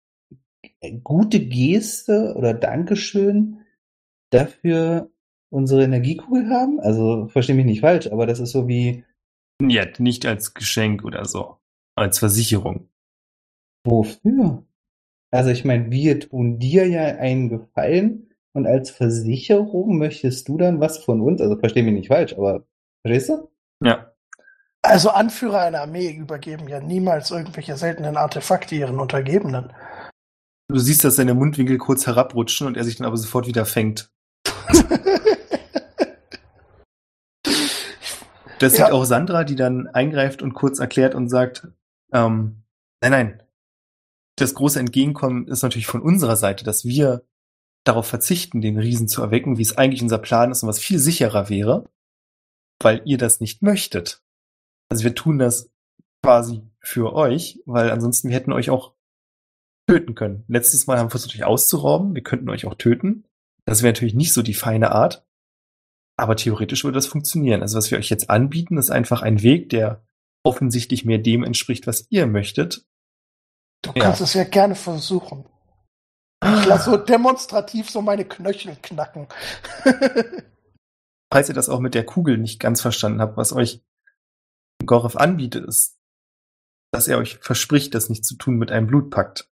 [1.03, 3.65] gute Geste oder Dankeschön
[4.29, 5.09] dafür
[5.49, 6.79] unsere Energiekugel haben?
[6.79, 9.03] Also verstehe mich nicht falsch, aber das ist so wie,
[9.61, 11.57] Ja, nicht als Geschenk oder so,
[11.95, 12.89] als Versicherung.
[13.85, 14.63] wofür?
[15.31, 20.79] Also ich meine, wir tun dir ja einen Gefallen und als Versicherung möchtest du dann
[20.79, 21.41] was von uns?
[21.41, 22.65] Also verstehe mich nicht falsch, aber
[23.01, 23.49] verstehst du?
[23.83, 24.13] Ja,
[24.83, 29.73] Also Anführer einer Armee übergeben ja niemals irgendwelche seltenen Artefakte ihren Untergebenen.
[30.69, 34.11] du siehst, dass seine Mundwinkel kurz herabrutschen und er sich dann aber sofort wieder fängt.
[38.59, 38.85] Das Ja.
[38.85, 41.67] sieht auch Sandra, die dann eingreift und kurz erklärt und sagt,
[42.11, 42.63] ähm,
[43.01, 43.43] nein, nein,
[44.35, 47.23] das große Entgegenkommen ist natürlich von unserer Seite, dass wir
[47.83, 50.99] darauf verzichten, den Riesen zu erwecken, wie es eigentlich unser Plan ist und was viel
[50.99, 51.89] sicherer wäre,
[52.81, 54.21] weil ihr das nicht möchtet.
[54.89, 55.69] Also wir tun das
[56.23, 58.93] quasi für euch, weil ansonsten wir hätten euch auch
[59.87, 60.43] töten können.
[60.47, 63.23] Letztes Mal haben wir versucht, euch auszurauben, wir könnten euch auch töten.
[63.65, 65.25] Das wäre natürlich nicht so die feine Art,
[66.17, 67.61] aber theoretisch würde das funktionieren.
[67.61, 70.03] Also was wir euch jetzt anbieten, ist einfach ein Weg, der
[70.43, 72.85] offensichtlich mehr dem entspricht, was ihr möchtet.
[73.83, 74.03] Du Ja.
[74.05, 75.45] kannst es ja gerne versuchen.
[76.43, 79.27] Ich lasse so demonstrativ so meine Knöchel knacken.
[81.31, 83.83] Falls ihr das auch mit der Kugel nicht ganz verstanden habt, was euch
[84.85, 85.97] Gorev anbietet, ist,
[86.93, 89.49] dass er euch verspricht, das nicht zu tun mit einem Blutpakt.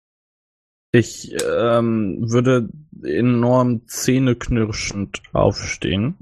[0.93, 2.69] Ich ähm, würde
[3.03, 6.19] enorm zähneknirschend aufstehen.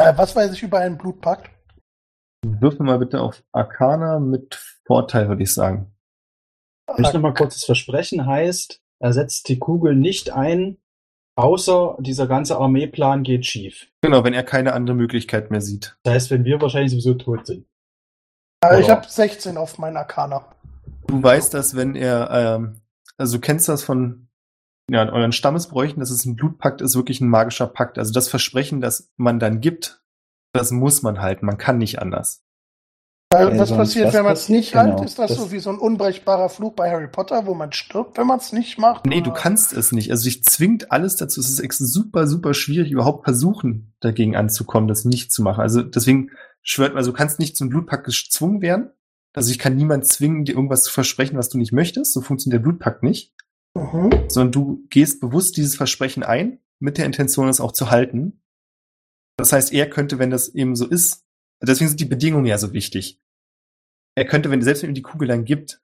[0.00, 1.50] Äh, was weiß ich über einen Blutpakt?
[2.44, 4.54] Würfel mal bitte auf Arcana mit
[4.86, 5.92] Vorteil, würde ich sagen.
[6.96, 10.78] Ich nochmal kurz das Versprechen heißt, er setzt die Kugel nicht ein,
[11.36, 13.88] außer dieser ganze Armeeplan geht schief.
[14.02, 15.96] Genau, wenn er keine andere Möglichkeit mehr sieht.
[16.02, 17.66] Das heißt, wenn wir wahrscheinlich sowieso tot sind.
[18.64, 20.44] Äh, ich habe 16 auf meinen Arcana.
[21.06, 22.80] Du weißt, dass wenn er, ähm,
[23.16, 24.28] also du kennst das von
[24.90, 27.98] ja, euren Stammesbräuchen, dass es ein Blutpakt ist, wirklich ein magischer Pakt.
[27.98, 30.02] Also das Versprechen, das man dann gibt,
[30.52, 31.46] das muss man halten.
[31.46, 32.42] Man kann nicht anders.
[33.32, 34.86] Äh, Ja, was passiert, wenn man es nicht hält?
[34.96, 37.70] Genau, Ist das, das- so wie so ein unbrechbarer Fluch bei Harry Potter, wo man
[37.72, 39.06] stirbt, wenn man es nicht macht?
[39.06, 40.10] Nee, du Oder- kannst es nicht.
[40.10, 41.38] Also dich zwingt alles dazu.
[41.40, 45.60] Es ist ex- super, super schwierig, überhaupt versuchen, dagegen anzukommen, das nicht zu machen.
[45.60, 46.30] Also deswegen
[46.62, 48.90] schwört, also du kannst nicht zum Blutpakt gezwungen werden.
[49.32, 52.12] Also ich kann niemand zwingen, dir irgendwas zu versprechen, was du nicht möchtest.
[52.12, 53.32] So funktioniert der Blutpakt nicht.
[53.76, 54.28] Mhm.
[54.28, 58.42] sondern du gehst bewusst dieses Versprechen ein, mit der Intention, es auch zu halten.
[59.36, 61.24] Das heißt, er könnte, wenn das eben so ist,
[61.62, 63.20] deswegen sind die Bedingungen ja so wichtig.
[64.16, 65.82] er könnte, wenn selbst wenn ihm die Kugel dann gibt,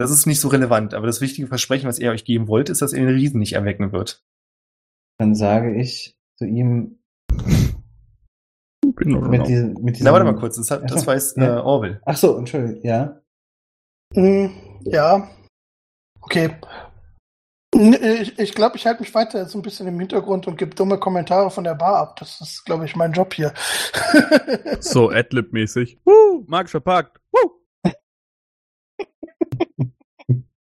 [0.00, 0.94] das ist nicht so relevant.
[0.94, 3.54] Aber das wichtige Versprechen, was er euch geben wollte, ist, dass er den Riesen nicht
[3.54, 4.24] erwecken wird.
[5.18, 6.98] Dann sage ich zu ihm
[8.94, 11.06] Bin nur mit diesem, mit diesem Na, warte mal kurz, das, hat, das Ach so,
[11.06, 11.62] weiß äh, ja.
[11.62, 12.00] Orwell.
[12.04, 13.20] Ach so, Entschuldigung, ja.
[14.14, 14.50] Hm,
[14.84, 15.28] ja.
[16.20, 16.56] Okay.
[17.78, 20.74] N- Ich, ich glaube, ich halte mich weiter so ein bisschen im Hintergrund und gebe
[20.74, 22.16] dumme Kommentare von der Bar ab.
[22.18, 23.52] Das ist, glaube ich, mein Job hier.
[24.80, 25.98] So Adlib-mäßig.
[26.04, 27.20] Woo, magischer Pakt.
[27.32, 27.50] Woo.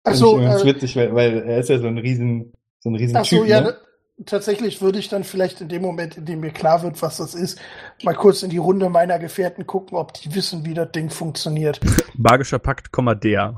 [0.04, 2.96] Achso, das ist äh, witzig, weil, weil er ist ja so ein riesen, so ein
[2.96, 3.78] riesen ach so, Typ, ja, ne?
[4.26, 7.36] tatsächlich würde ich dann vielleicht in dem Moment, in dem mir klar wird, was das
[7.36, 7.60] ist,
[8.04, 11.80] mal kurz in die Runde meiner Gefährten gucken, ob die wissen, wie das Ding funktioniert.
[12.16, 13.56] Magischer Pakt, Komma der.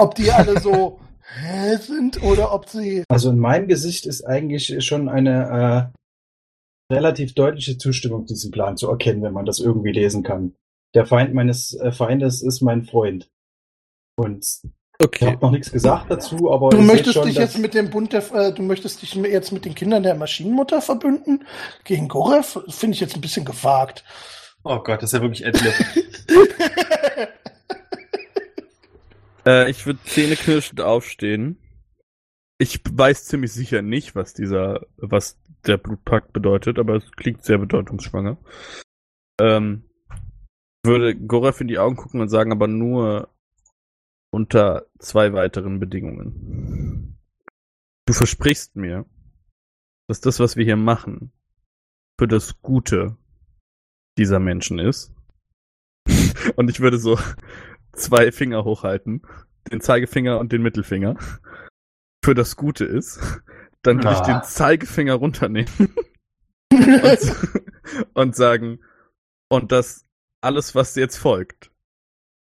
[0.00, 3.04] ob die alle so hä sind oder ob sie.
[3.08, 5.92] Also in meinem Gesicht ist eigentlich schon eine
[6.90, 10.54] äh, relativ deutliche Zustimmung diesem Plan zu erkennen, wenn man das irgendwie lesen kann.
[10.94, 13.28] Der Feind meines äh, Feindes ist mein Freund.
[14.16, 14.70] Und ich
[15.02, 15.26] Okay.
[15.26, 18.32] habe noch nichts gesagt dazu, aber Du möchtest schon, dich jetzt mit dem Bund der,
[18.32, 21.44] äh, du möchtest dich jetzt mit den Kindern der Maschinenmutter verbünden
[21.82, 22.60] gegen Gorev?
[22.68, 24.04] Finde ich jetzt ein bisschen gewagt.
[24.62, 25.74] Oh Gott, das ist ja wirklich Adlib.
[29.46, 31.58] Äh, ich würde zähneknirschend aufstehen.
[32.58, 37.58] Ich weiß ziemlich sicher nicht, was dieser, was der Blutpakt bedeutet, aber es klingt sehr
[37.58, 38.38] bedeutungsschwanger.
[39.40, 39.84] Ähm,
[40.84, 43.28] würde Gorev in die Augen gucken und sagen, aber nur
[44.30, 47.18] unter zwei weiteren Bedingungen.
[48.06, 49.06] Du versprichst mir,
[50.08, 51.32] dass das, was wir hier machen,
[52.18, 53.16] für das Gute
[54.18, 55.12] dieser Menschen ist.
[56.56, 57.18] Und ich würde so
[57.96, 59.22] zwei Finger hochhalten,
[59.70, 61.16] den Zeigefinger und den Mittelfinger,
[62.24, 63.20] für das Gute ist.
[63.82, 64.40] Dann würde ich Ah.
[64.40, 65.70] den Zeigefinger runternehmen
[66.72, 67.36] und,
[68.14, 68.80] und sagen,
[69.50, 70.06] und dass
[70.42, 71.70] alles, was jetzt folgt,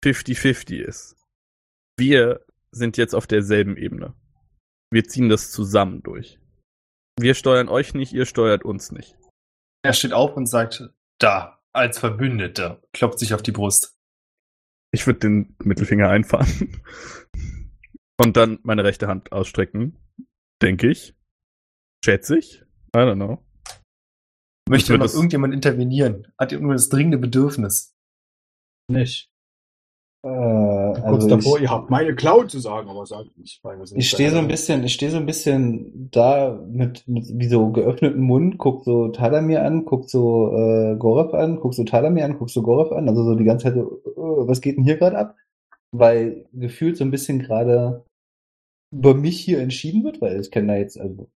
[0.04, 1.18] 50-50 ist.
[1.98, 4.14] Wir sind jetzt auf derselben Ebene.
[4.91, 6.39] Wir ziehen das zusammen durch.
[7.20, 9.18] Wir steuern euch nicht, ihr steuert uns nicht.
[9.84, 10.89] Er steht auf und sagt,
[11.20, 13.96] da, als Verbündeter, klopft sich auf die Brust.
[14.96, 16.82] Ich würde den Mittelfinger einfahren
[18.18, 19.98] und dann meine rechte Hand ausstrecken.
[20.62, 21.14] Denke ich.
[22.04, 22.62] Schätze ich.
[22.96, 23.46] I don't know.
[24.70, 26.32] Möchte noch das- irgendjemand intervenieren?
[26.39, 27.93] Hat nur das dringende Bedürfnis?
[28.89, 29.30] nicht.
[30.26, 33.78] Äh, Kurz also davor, ich, ihr habt meine Cloud zu sagen, aber sagt nicht, weil
[33.78, 37.26] wir sind ich stehe so ein bisschen, ich stehe so ein bisschen da mit, mit
[37.32, 41.84] wie so geöffnetem Mund, guck so Talamir an, guck so äh, Gorev an, guck so
[41.84, 44.78] Talamir an, guck so Gorev an, also so die ganze Zeit so, äh, was geht
[44.78, 45.36] denn hier gerade ab?
[45.91, 48.03] Weil gefühlt so ein bisschen gerade
[48.91, 51.28] über mich hier entschieden wird, weil ich kenne da jetzt, also,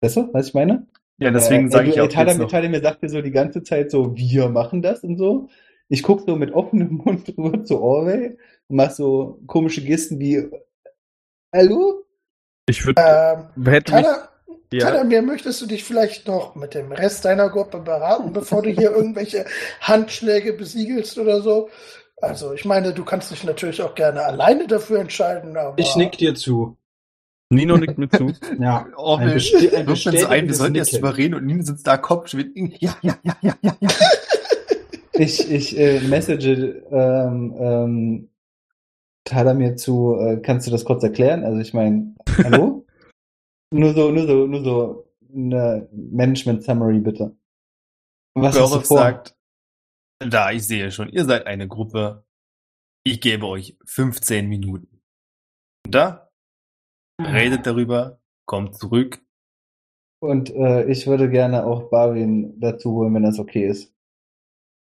[0.00, 0.86] besser, was ich meine?
[1.18, 2.50] Ja, deswegen Äh, sage äh, ich du- auch äh, jetzt Talamir, noch.
[2.50, 5.48] Talamir sagt mir so die ganze Zeit so, wir machen das und so.
[5.92, 8.38] Ich guck so mit offenem Mund rüber zu Orwell
[8.68, 10.48] und mach so komische Gesten wie,
[11.54, 12.04] hallo?
[12.66, 14.28] Ich würde, Ähm, hätte mich, Tyler,
[14.72, 18.70] ja, Talamir, möchtest du dich vielleicht noch mit dem Rest deiner Gruppe beraten, bevor du
[18.70, 19.44] hier irgendwelche
[19.80, 21.68] Handschläge besiegelst oder so?
[22.22, 25.76] Also, ich meine, du kannst dich natürlich auch gerne alleine dafür entscheiden, aber.
[25.78, 26.76] Ich nick dir zu.
[27.48, 28.32] Nino nickt mir zu.
[28.60, 28.86] Ja.
[28.94, 30.98] Orwell Ein besti- ein so ein, wir sollten jetzt Nicken.
[31.08, 32.32] überreden und Nina sitzt da Kopf.
[32.32, 32.44] Ja,
[32.78, 33.88] ja, ja, ja, ja, ja.
[35.20, 38.30] Ich, ich äh, message ähm, ähm,
[39.24, 41.44] Talamir zu, äh, kannst du das kurz erklären?
[41.44, 42.86] Also ich meine, hallo?
[43.70, 47.36] nur so, nur so, nur so eine Management Summary bitte.
[48.34, 48.96] Was hast du vor?
[48.96, 49.36] sagt,
[50.20, 52.24] da, ich sehe schon, ihr seid eine Gruppe.
[53.04, 55.02] Ich gebe euch 15 Minuten.
[55.86, 56.30] Da,
[57.20, 59.20] redet darüber, kommt zurück.
[60.22, 63.94] Und äh, ich würde gerne auch Barwin dazu holen, wenn das okay ist.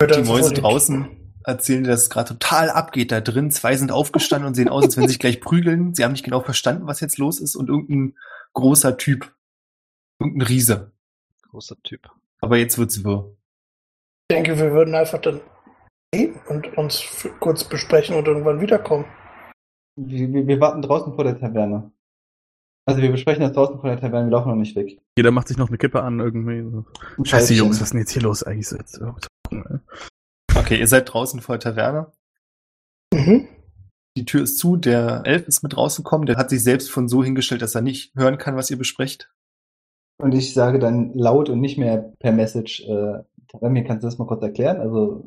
[0.02, 1.08] Die Mäuse draußen
[1.44, 3.50] erzählen dir, dass es gerade total abgeht da drin.
[3.52, 5.96] Zwei sind aufgestanden und sehen aus, als wenn sie sich gleich prügeln.
[5.96, 7.56] Sie haben nicht genau verstanden, was jetzt los ist.
[7.56, 8.16] Und irgendein
[8.54, 9.34] großer Typ.
[10.20, 10.92] Irgendein Riese.
[11.50, 12.10] Großer Typ.
[12.42, 13.32] Aber jetzt wird's wirr.
[14.30, 15.42] Ich denke, wir würden einfach dann
[16.12, 19.06] gehen und uns kurz besprechen und irgendwann wiederkommen.
[19.96, 21.92] Wir, wir, wir warten draußen vor der Taverne.
[22.86, 25.00] Also wir besprechen das draußen vor der Taverne, wir laufen noch nicht weg.
[25.18, 26.86] Jeder macht sich noch eine Kippe an irgendwie.
[27.24, 27.54] Scheiße.
[27.54, 28.68] Jungs, was ist denn jetzt hier los eigentlich?
[29.66, 29.80] Äh,
[30.58, 32.12] Okay, ihr seid draußen vor der Taverne.
[33.14, 33.48] Mhm.
[34.18, 36.26] Die Tür ist zu, der Elf ist mit rausgekommen.
[36.26, 39.32] Der hat sich selbst von so hingestellt, dass er nicht hören kann, was ihr besprecht.
[40.20, 44.18] Und ich sage dann laut und nicht mehr per Message, äh, Talamir, kannst du das
[44.18, 44.82] mal kurz erklären?
[44.82, 45.24] Also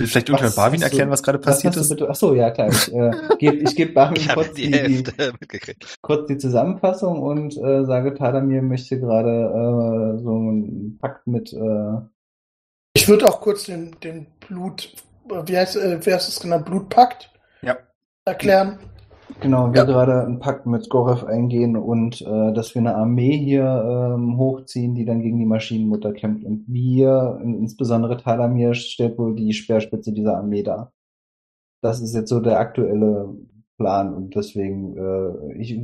[0.00, 1.88] Will vielleicht irgendjemand Was Barwin erklären, was gerade passiert ist?
[1.88, 2.08] bitte?
[2.10, 2.68] Ach so, ja klar.
[2.68, 5.04] Ich äh, gebe geb habe kurz die die,
[6.02, 12.00] kurz die Zusammenfassung und äh, sage, Tadamir möchte gerade äh, so einen Pakt mit äh,
[13.04, 14.94] Ich würde auch kurz den, den Blut,
[15.28, 17.30] wie heißt, äh, wie heißt es genannt, Blutpakt?
[18.26, 18.78] erklären.
[19.42, 19.84] Genau, wir Ja.
[19.84, 24.94] gerade einen Pakt mit Gorev eingehen und äh, dass wir eine Armee hier ähm, hochziehen,
[24.94, 26.42] die dann gegen die Maschinenmutter kämpft.
[26.44, 30.94] Und wir, in- insbesondere Talamir, stellt wohl die Speerspitze dieser Armee dar.
[31.82, 33.36] Das ist jetzt so der aktuelle
[33.76, 35.78] Plan und deswegen, äh, ich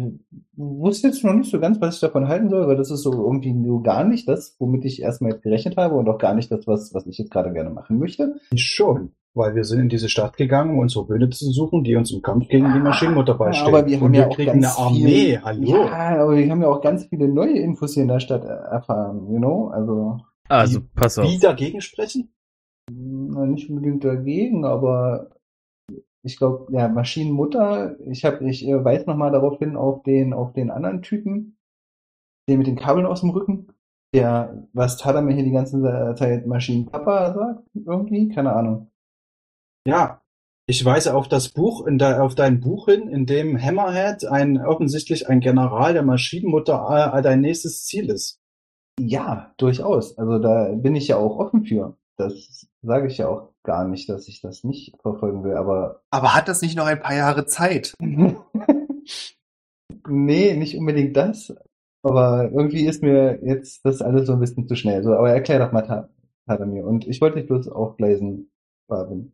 [0.56, 3.12] wusste jetzt noch nicht so ganz, was ich davon halten soll, weil das ist so
[3.12, 6.50] irgendwie nur gar nicht das, womit ich erstmal jetzt gerechnet habe und auch gar nicht
[6.52, 8.36] das, was, was ich jetzt gerade gerne machen möchte.
[8.54, 12.12] Schon, weil wir sind in diese Stadt gegangen, um unsere Bühne zu suchen, die uns
[12.12, 13.66] im Kampf gegen die Maschinenmutter beisteht.
[13.66, 15.68] aber wir haben Und ja wir auch kriegen ganz eine Armee, viel, hallo.
[15.84, 19.26] Ja, aber wir haben ja auch ganz viele neue Infos hier in der Stadt erfahren,
[19.32, 19.68] you know?
[19.68, 20.18] Also
[20.48, 21.24] Also, Die- pass auf.
[21.28, 22.32] Wie dagegen sprechen?
[22.92, 25.28] na, nicht unbedingt dagegen, aber
[26.22, 30.52] ich glaube, ja, Maschinenmutter, ich habe, ich äh, weise nochmal darauf hin, auf den, auf
[30.52, 31.58] den anderen Typen,
[32.48, 33.68] den mit den Kabeln aus dem Rücken,
[34.14, 35.80] der, was Tada mir hier die ganze
[36.16, 38.90] Zeit Maschinenpapa sagt, irgendwie, keine Ahnung.
[39.86, 40.20] Ja,
[40.70, 44.58] ich weise auf das Buch, in de, auf dein Buch hin, in dem Hammerhead ein
[44.58, 48.40] offensichtlich ein General der Maschinenmutter äh, dein nächstes Ziel ist.
[49.00, 50.16] Ja, durchaus.
[50.18, 51.96] Also da bin ich ja auch offen für.
[52.20, 56.34] Das sage ich ja auch gar nicht, dass ich das nicht verfolgen will, aber Aber
[56.34, 57.94] hat das nicht noch ein paar Jahre Zeit?
[60.08, 61.54] nee, nicht unbedingt das.
[62.02, 65.02] Aber irgendwie ist mir jetzt das alles so ein bisschen zu schnell.
[65.02, 66.08] So, aber erklär doch mal Ta-
[66.46, 66.86] Tadamir.
[66.86, 68.50] Und ich wollte dich bloß aufbläsen,
[68.88, 69.32] Barwin.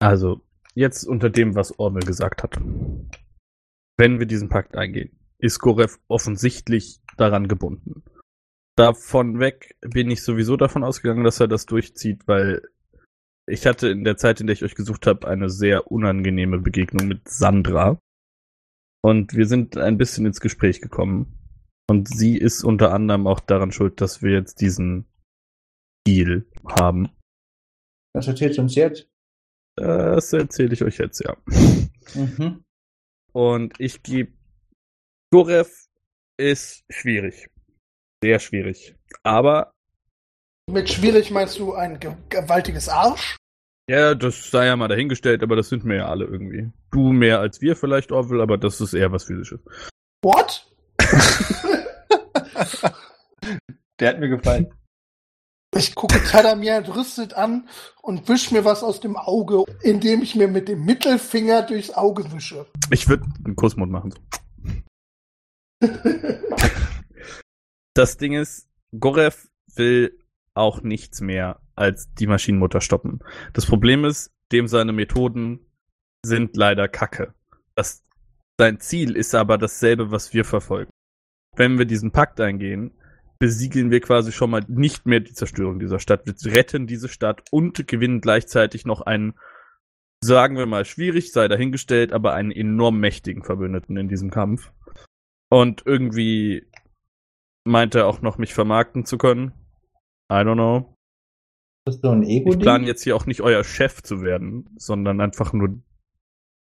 [0.00, 0.40] Also,
[0.74, 2.56] jetzt unter dem, was Ormel gesagt hat.
[3.96, 8.04] Wenn wir diesen Pakt eingehen, ist Gorev offensichtlich daran gebunden.
[8.76, 12.62] Davon weg bin ich sowieso davon ausgegangen, dass er das durchzieht, weil
[13.46, 17.06] ich hatte in der Zeit, in der ich euch gesucht habe, eine sehr unangenehme Begegnung
[17.06, 18.00] mit Sandra.
[19.02, 21.38] Und wir sind ein bisschen ins Gespräch gekommen.
[21.88, 25.06] Und sie ist unter anderem auch daran schuld, dass wir jetzt diesen
[26.06, 27.10] Deal haben.
[28.14, 29.06] Was erzählst du uns jetzt?
[29.76, 31.36] Das erzähle ich euch jetzt, ja.
[32.14, 32.64] Mhm.
[33.32, 34.32] Und ich gebe.
[35.30, 35.88] Gorev
[36.38, 37.50] ist schwierig.
[38.24, 38.96] Sehr schwierig.
[39.22, 39.70] Aber,
[40.70, 43.36] Mit schwierig meinst du ein ge gewaltiges Arsch?
[43.86, 46.72] ja, das sei ja mal dahingestellt, aber das sind wir ja alle irgendwie.
[46.90, 49.60] Du mehr als wir vielleicht, Orwell, aber das ist eher was Physisches.
[50.22, 50.66] What?
[54.00, 54.72] Der hat mir gefallen.
[55.76, 57.68] Ich gucke Tadamir entrüstet an
[58.00, 62.32] und wisch mir was aus dem Auge, indem ich mir mit dem Mittelfinger durchs Auge
[62.32, 62.64] wische.
[62.90, 64.14] Ich würde einen Kussmund machen.
[67.94, 68.68] Das Ding ist,
[68.98, 70.18] Gorev will
[70.54, 73.20] auch nichts mehr als die Maschinenmutter stoppen.
[73.52, 75.60] Das Problem ist, dem seine Methoden
[76.24, 77.34] sind leider Kacke.
[77.74, 78.02] Das,
[78.58, 80.90] sein Ziel ist aber dasselbe, was wir verfolgen.
[81.56, 82.92] Wenn wir diesen Pakt eingehen,
[83.38, 86.26] besiegeln wir quasi schon mal nicht mehr die Zerstörung dieser Stadt.
[86.26, 89.34] Wir retten diese Stadt und gewinnen gleichzeitig noch einen,
[90.20, 94.72] sagen wir mal, schwierig, sei dahingestellt, aber einen enorm mächtigen Verbündeten in diesem Kampf.
[95.48, 96.66] Und irgendwie
[97.64, 99.52] meint er auch noch, mich vermarkten zu können.
[100.30, 100.94] I don't know.
[101.86, 105.20] Bist du ein ego Ich plane jetzt hier auch nicht euer Chef zu werden, sondern
[105.20, 105.82] einfach nur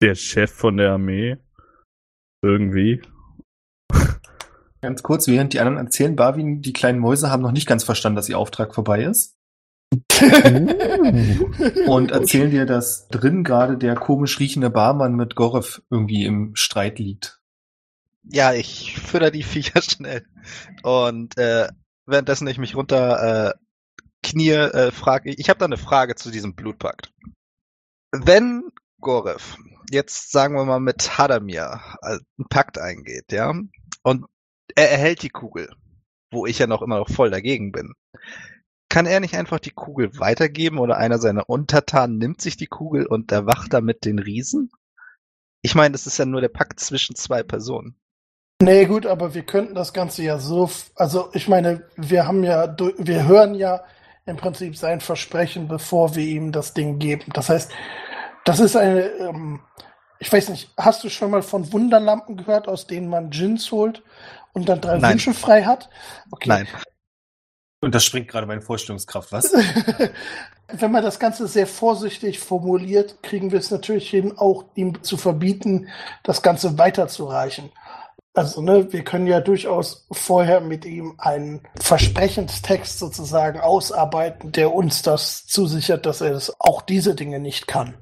[0.01, 1.37] der Chef von der Armee.
[2.43, 3.01] Irgendwie.
[4.81, 8.17] Ganz kurz, während die anderen erzählen, Barwin, die kleinen Mäuse haben noch nicht ganz verstanden,
[8.17, 9.37] dass ihr Auftrag vorbei ist.
[11.87, 16.99] Und erzählen dir, dass drin gerade der komisch riechende Barmann mit Gorev irgendwie im Streit
[16.99, 17.39] liegt.
[18.29, 20.25] Ja, ich fütter die Viecher schnell.
[20.83, 21.69] Und äh,
[22.05, 23.53] währenddessen ich mich runter äh,
[24.23, 27.11] knie, äh, frage ich, ich habe da eine Frage zu diesem Blutpakt.
[28.11, 28.63] Wenn
[28.99, 29.57] Gorev
[29.91, 33.53] jetzt, sagen wir mal, mit Hadamir äh, einen Pakt eingeht, ja,
[34.03, 34.25] und
[34.75, 35.69] er erhält die Kugel,
[36.31, 37.93] wo ich ja noch immer noch voll dagegen bin,
[38.89, 43.05] kann er nicht einfach die Kugel weitergeben oder einer seiner Untertanen nimmt sich die Kugel
[43.05, 44.71] und erwacht damit den Riesen?
[45.61, 47.97] Ich meine, das ist ja nur der Pakt zwischen zwei Personen.
[48.61, 52.75] Nee, gut, aber wir könnten das Ganze ja so, also ich meine, wir haben ja,
[52.97, 53.83] wir hören ja
[54.25, 57.25] im Prinzip sein Versprechen, bevor wir ihm das Ding geben.
[57.33, 57.71] Das heißt,
[58.45, 59.59] das ist eine, ähm,
[60.19, 64.03] ich weiß nicht, hast du schon mal von Wunderlampen gehört, aus denen man Gins holt
[64.53, 65.13] und dann drei Nein.
[65.13, 65.89] Wünsche frei hat?
[66.31, 66.49] Okay.
[66.49, 66.67] Nein.
[67.79, 69.53] Und das springt gerade meine Vorstellungskraft, was?
[70.73, 75.15] Wenn man das Ganze sehr vorsichtig formuliert, kriegen wir es natürlich hin, auch ihm zu
[75.15, 75.87] verbieten,
[76.23, 77.71] das Ganze weiterzureichen.
[78.37, 85.01] Also, ne, wir können ja durchaus vorher mit ihm einen Versprechenstext sozusagen ausarbeiten, der uns
[85.01, 87.95] das zusichert, dass er das auch diese Dinge nicht kann.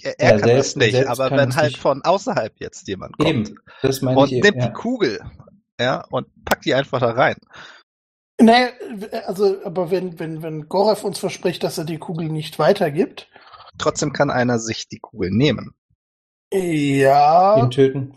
[0.00, 1.78] Er, er Ja, kann selbst- das nicht, aber wenn halt nicht.
[1.80, 4.42] von außerhalb jetzt jemand kommt Eben, das meine und ich eben.
[4.44, 4.66] nimmt Ja.
[4.68, 5.20] die Kugel,
[5.80, 7.34] ja, und packt die einfach da rein.
[8.40, 8.66] Nee,
[9.26, 13.28] also, aber wenn, wenn, wenn Gorev uns verspricht, dass er die Kugel nicht weitergibt,
[13.78, 15.72] Trotzdem kann einer sich die Kugel nehmen.
[16.52, 17.56] Ja.
[17.58, 18.14] Ihn töten.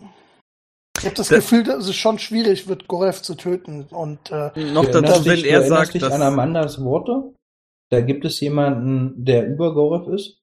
[0.98, 3.84] Ich habe das Da- Gefühl, dass es schon schwierig wird, Gorev zu töten.
[3.92, 7.34] Und äh, Noch dazu, wenn er sagt, dich dass an Amandas Worte?
[7.90, 10.40] Da gibt es jemanden, der über Gorev ist.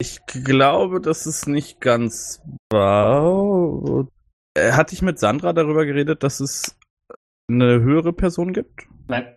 [0.00, 2.42] ich glaube, dass es nicht ganz
[2.72, 4.06] war.
[4.56, 6.76] Äh, Hatte ich mit Sandra darüber geredet, dass es
[7.50, 8.86] eine höhere Person gibt?
[9.08, 9.36] Nein.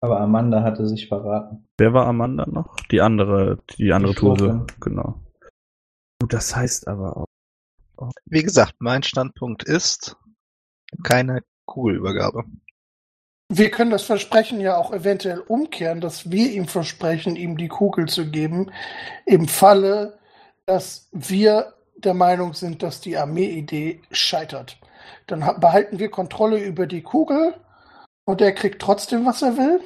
[0.00, 1.66] Aber Amanda hatte sich verraten.
[1.76, 2.76] Wer war Amanda noch?
[2.92, 4.14] Die andere, die andere.
[4.14, 4.64] Schurke.
[4.80, 5.20] Genau.
[6.22, 7.26] Gut, das heißt aber auch.
[8.26, 10.16] Wie gesagt, mein Standpunkt ist
[11.02, 12.44] keine Kugelübergabe.
[13.50, 18.06] wir können das Versprechen ja auch eventuell umkehren, dass wir ihm versprechen, ihm die Kugel
[18.08, 18.70] zu geben,
[19.26, 20.18] im Falle,
[20.66, 24.78] dass wir der Meinung sind, dass die Armeeidee scheitert.
[25.26, 27.54] Dann ha- behalten wir Kontrolle über die Kugel
[28.26, 29.80] und er kriegt trotzdem, was er will.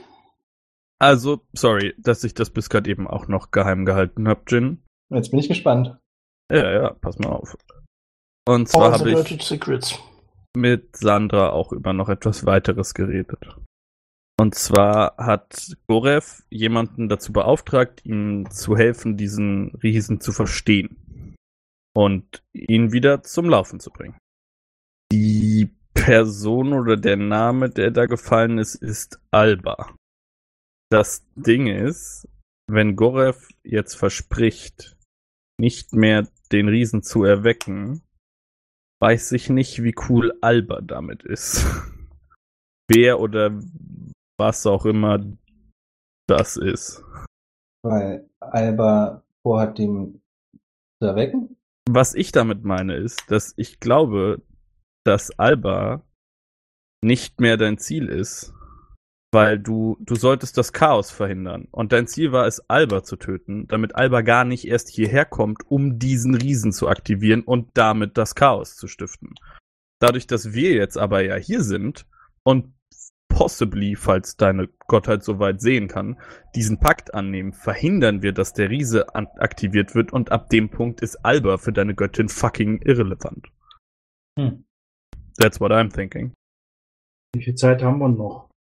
[0.99, 4.83] Also, sorry, dass ich das bis gerade eben auch noch geheim gehalten habe, Jin.
[5.11, 5.97] Jetzt bin ich gespannt.
[6.51, 7.57] Ja, ja, pass mal auf.
[8.47, 9.99] Und zwar habe ich secrets.
[10.57, 13.57] mit Sandra auch über noch etwas weiteres geredet.
[14.41, 21.37] Und zwar hat Gorev jemanden dazu beauftragt, ihm zu helfen, diesen Riesen zu verstehen
[21.95, 24.19] und ihn wieder zum Laufen zu bringen.
[25.13, 29.95] Die Person oder der Name, der da gefallen ist, ist Alba.
[30.91, 32.27] Das Ding ist,
[32.67, 34.97] wenn Gorev jetzt verspricht,
[35.61, 38.03] nicht mehr den Riesen zu erwecken,
[39.03, 41.67] weiß ich nicht, wie cool Alba damit ist.
[42.89, 43.51] Wer oder
[44.39, 45.19] was auch immer
[46.29, 47.05] das ist.
[47.85, 50.23] Weil Alba vorhat, ihn
[51.01, 51.57] zu erwecken.
[51.91, 54.41] Was ich damit meine, ist, dass ich glaube,
[55.05, 56.05] dass Alba
[57.05, 58.55] nicht mehr dein Ziel ist,
[59.33, 61.67] weil du, du solltest das Chaos verhindern.
[61.71, 65.63] Und dein Ziel war es, Alba zu töten, damit Alba gar nicht erst hierher kommt,
[65.69, 69.35] um diesen Riesen zu aktivieren und damit das Chaos zu stiften.
[70.01, 72.07] Dadurch, dass wir jetzt aber ja hier sind
[72.43, 72.75] und
[73.29, 76.21] possibly, falls deine Gottheit soweit sehen kann,
[76.55, 81.25] diesen Pakt annehmen, verhindern wir, dass der Riese aktiviert wird und ab dem Punkt ist
[81.25, 83.49] Alba für deine Göttin fucking irrelevant.
[84.39, 84.65] Hm.
[85.39, 86.35] That's what I'm thinking.
[87.35, 88.52] Wie viel Zeit haben wir noch?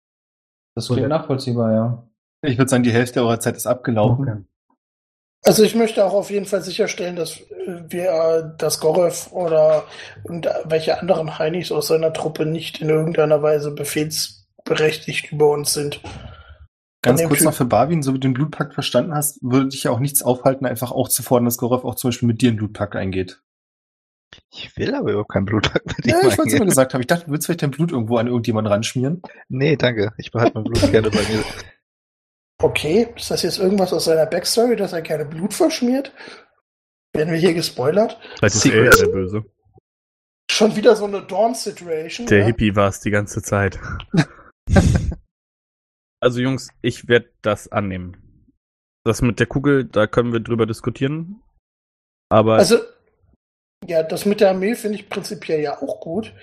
[0.76, 2.07] Das klingt nachvollziehbar, ja.
[2.43, 4.27] Ich würde sagen, die Hälfte eurer Zeit ist abgelaufen.
[4.27, 4.41] Okay.
[5.43, 9.85] Also ich möchte auch auf jeden Fall sicherstellen, dass äh, wir äh, das Gorev oder
[10.23, 15.99] und welche anderen Heinis aus seiner Truppe nicht in irgendeiner Weise befehlsberechtigt über uns sind.
[17.02, 19.84] Ganz kurz Typ- noch für Barwin, so wie du den Blutpakt verstanden hast, würde dich
[19.84, 22.49] ja auch nichts aufhalten, einfach auch zu fordern, dass Gorov auch zum Beispiel mit dir
[22.49, 23.41] einen Blutpakt eingeht.
[24.51, 27.01] Ich will aber überhaupt keinen Blutpakt mit ihm Ja, ich wollte es immer gesagt haben.
[27.01, 29.21] Ich dachte, du willst vielleicht dein Blut irgendwo an irgendjemanden ranschmieren.
[29.49, 30.13] Nee, danke.
[30.17, 31.43] Ich behalte mein Blut gerne bei mir.
[32.61, 36.13] Okay, ist das jetzt irgendwas aus seiner Backstory, dass er gerne Blut verschmiert?
[37.13, 38.19] Werden wir hier gespoilert?
[38.37, 39.01] Vielleicht ist er Secret.
[39.01, 39.45] der Böse.
[40.49, 42.27] Schon wieder so eine Dawn-Situation.
[42.27, 42.45] Der ja?
[42.45, 43.79] Hippie war es die ganze Zeit.
[46.19, 48.17] also Jungs, ich werde das annehmen.
[49.03, 51.41] Das mit der Kugel, da können wir drüber diskutieren.
[52.29, 52.77] Aber Also,
[53.85, 56.33] ja, das mit der Armee finde ich prinzipiell ja auch gut.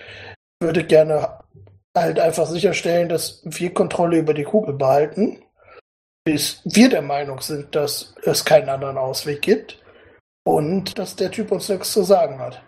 [0.61, 1.39] Würde gerne
[1.95, 5.43] halt einfach sicherstellen, dass wir Kontrolle über die Kugel behalten,
[6.25, 9.81] bis wir der Meinung sind, dass es keinen anderen Ausweg gibt
[10.45, 12.61] und dass der Typ uns nichts zu sagen hat.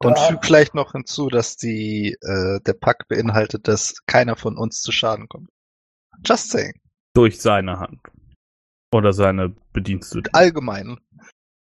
[0.00, 4.56] Und Da- füg vielleicht noch hinzu, dass die, äh, der Pakt beinhaltet, dass keiner von
[4.56, 5.48] uns zu Schaden kommt.
[6.24, 6.74] Just saying.
[7.14, 8.00] durch seine Hand.
[8.94, 10.30] Oder seine Bedienstete.
[10.34, 10.98] Allgemein.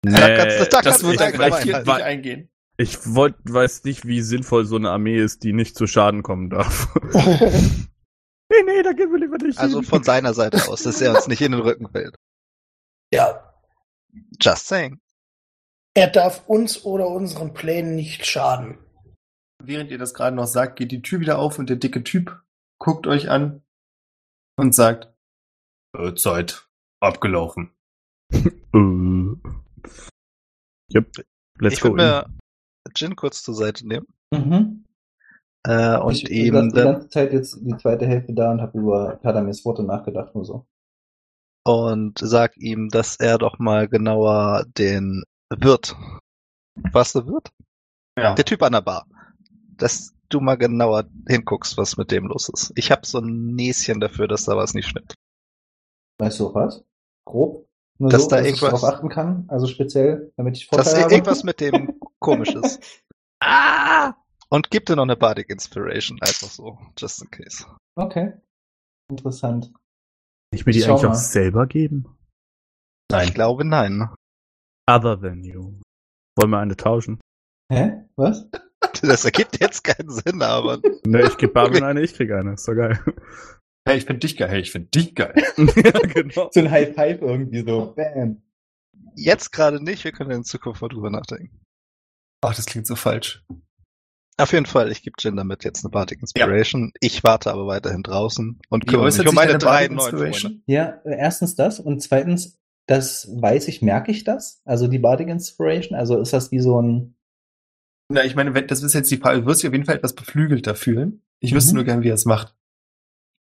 [0.04, 1.64] Nee, Da kannst du- da Das kannst du wird dann halt.
[1.64, 2.48] nicht eingehen.
[2.78, 6.48] Ich wollt, weiß nicht, wie sinnvoll so eine Armee ist, die nicht zu Schaden kommen
[6.48, 6.88] darf.
[7.12, 9.86] nee, nee, da gehen wir lieber nicht Also hin.
[9.88, 12.16] von seiner Seite aus, dass er uns nicht in den Rücken fällt.
[13.12, 13.46] ja,
[14.40, 14.98] Just saying.
[15.94, 18.78] er darf uns oder unseren Plänen nicht schaden.
[19.62, 22.40] Während ihr das gerade noch sagt, geht die Tür wieder auf und der dicke Typ
[22.78, 23.62] guckt euch an
[24.56, 25.12] und sagt,
[25.96, 26.66] äh, Zeit
[27.00, 27.70] abgelaufen.
[30.94, 31.24] Yep.
[31.58, 31.90] Let's ich go.
[31.90, 32.08] würde in.
[32.08, 32.26] mir
[32.96, 34.84] Jin kurz zur Seite nehmen Mhm.
[35.66, 38.78] äh, und ich ihm saß die ganze Zeit jetzt die zweite Hälfte da und habe
[38.78, 40.66] über Tadamis Worte nachgedacht und so.
[41.66, 45.94] und sag ihm, dass er doch mal genauer den Wirt,
[46.92, 47.50] was der Wirt?
[48.18, 48.34] Ja.
[48.34, 49.06] Der Typ an der Bar,
[49.76, 52.72] dass du mal genauer hinguckst, was mit dem los ist.
[52.76, 55.14] Ich habe so ein Näschen dafür, dass da was nicht stimmt.
[56.18, 56.84] Weißt du was?
[57.26, 57.66] Grob?
[58.00, 59.44] Nur Dass so, da dass ich irgendwas- darauf achten kann?
[59.48, 61.14] Also speziell, damit ich Dass Vorteile habe?
[61.14, 62.80] irgendwas mit dem komisch ist.
[63.42, 64.14] ah!
[64.48, 67.64] Und gib dir noch eine Bardic Inspiration, einfach so, just in case.
[67.96, 68.32] Okay.
[69.10, 69.72] Interessant.
[70.52, 71.14] Ich mir die Ich schau eigentlich auch mal.
[71.14, 72.16] selber geben?
[73.22, 74.08] Ich glaube nein.
[74.88, 75.78] Other than you.
[76.36, 77.20] Wollen wir eine tauschen?
[77.72, 78.04] Hä?
[78.16, 78.48] Was?
[79.02, 82.54] Das ergibt jetzt keinen Sinn, aber Ne, ich gebe Barwin eine, ich krieg eine.
[82.54, 82.98] Ist doch geil.
[83.86, 84.48] Hey, ich find dich geil.
[84.48, 85.34] Hey, ich find dich geil.
[85.56, 86.50] ja, genau.
[86.52, 87.94] So ein High Five irgendwie so.
[87.96, 88.42] Bam.
[89.16, 90.04] jetzt gerade nicht.
[90.04, 91.60] Wir können in Zukunft mal drüber nachdenken.
[92.42, 93.44] Ach, das klingt so falsch.
[94.38, 96.92] Auf jeden Fall, ich gebe Jin damit jetzt eine Bardic Inspiration.
[97.00, 100.62] Ich warte aber weiterhin draußen und kümmere mich um meine deine drei neuen.
[100.66, 104.62] Ja, erstens das und zweitens, das weiß ich, merke ich das?
[104.64, 107.16] Also die Bardic Inspiration, also ist das wie so ein,
[108.08, 109.40] Na, ich meine, wenn, das ist jetzt die Frage.
[109.42, 111.22] Du wirst dich auf jeden Fall etwas beflügelter fühlen.
[111.40, 111.76] Ich wüsste Mhm.
[111.76, 112.56] nur gern, wie er es macht.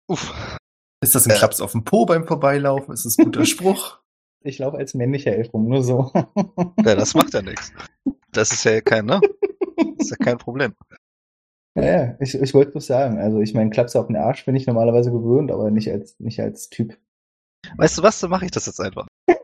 [0.09, 0.59] Uff.
[1.01, 1.37] Ist das ein Äh.
[1.37, 2.93] Klaps auf dem Po beim Vorbeilaufen?
[2.95, 4.01] Ist das ein guter Spruch?
[4.43, 6.11] ich laufe als männlicher Elf rum, nur so.
[6.85, 7.73] Ja, das macht ja nichts.
[8.33, 9.21] Das ist ja kein, ne?
[9.77, 10.75] Das ist ja kein Problem.
[11.77, 14.57] Ja, ja, ich, ich wollte bloß sagen, also ich meine, Klaps auf den Arsch bin
[14.57, 16.97] ich normalerweise gewöhnt, aber nicht als, nicht als Typ.
[17.77, 19.07] Weißt du was, dann mache ich das jetzt einfach.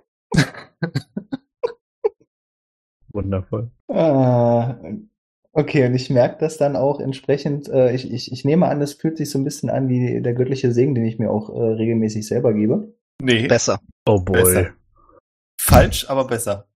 [3.12, 3.70] Wundervoll.
[3.88, 4.76] Ah,
[5.54, 8.94] okay, und ich merke das dann auch entsprechend, äh, ich, ich, ich nehme an, es
[8.94, 11.58] fühlt sich so ein bisschen an wie der göttliche Segen, den ich mir auch äh,
[11.58, 12.94] regelmäßig selber gebe.
[13.22, 13.46] Nee.
[13.46, 13.80] Besser.
[14.06, 14.42] Oh boy.
[14.42, 14.70] Besser.
[15.58, 16.66] Falsch, aber besser.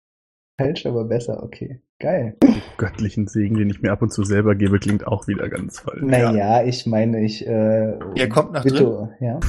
[0.59, 1.83] Falsch, aber besser, okay.
[2.01, 2.37] Geil.
[2.77, 6.01] Göttlichen Segen, den ich mir ab und zu selber gebe, klingt auch wieder ganz falsch.
[6.01, 8.73] Naja, ich meine, ich, äh, Ihr kommt nach drin.
[8.73, 9.41] bitte, ja.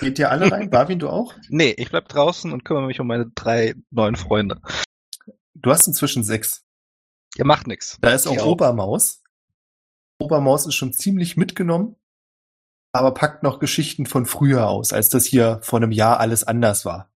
[0.00, 0.68] Geht ihr alle rein?
[0.70, 1.34] Barwin, du auch?
[1.48, 4.60] Nee, ich bleib draußen und kümmere mich um meine drei neuen Freunde.
[5.54, 6.63] Du hast inzwischen sechs.
[7.36, 7.98] Ihr macht nix.
[8.00, 9.22] Da ist auch Ich Obermaus.
[10.20, 11.96] Obermaus ist schon ziemlich mitgenommen,
[12.92, 16.84] aber packt noch Geschichten von früher aus, als das hier vor einem Jahr alles anders
[16.84, 17.12] war.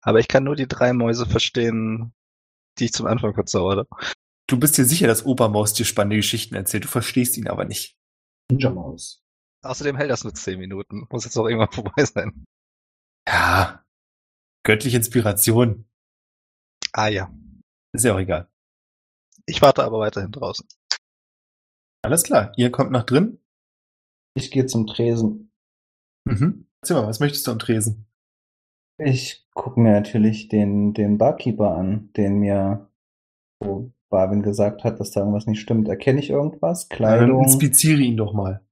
[0.00, 2.14] Aber ich kann nur die drei Mäuse verstehen,
[2.78, 3.86] die ich zum Anfang verzauberte.
[4.46, 7.96] Du bist dir sicher, dass Obermaus dir spannende Geschichten erzählt, du verstehst ihn aber nicht.
[8.50, 9.22] Ninja Maus.
[9.62, 11.06] Außerdem hält das nur zehn Minuten.
[11.10, 12.44] Muss jetzt auch irgendwann vorbei sein.
[13.28, 13.84] Ja.
[14.62, 15.88] Göttliche Inspiration.
[16.92, 17.32] Ah ja.
[17.92, 18.48] Ist ja auch egal.
[19.46, 20.66] Ich warte aber weiterhin draußen.
[22.02, 22.52] Alles klar.
[22.56, 23.40] Ihr kommt nach drin.
[24.34, 25.50] Ich gehe zum Tresen.
[26.24, 26.66] Mhm.
[26.88, 28.06] Mal, was möchtest du am Tresen?
[28.98, 32.88] Ich gucke mir natürlich den, den Barkeeper an, den mir,
[33.60, 35.88] wo Barwin gesagt hat, dass da irgendwas nicht stimmt.
[35.88, 36.88] Erkenne ich irgendwas?
[36.88, 37.42] Dann Kleidung?
[37.42, 38.64] inspiziere ihn doch mal.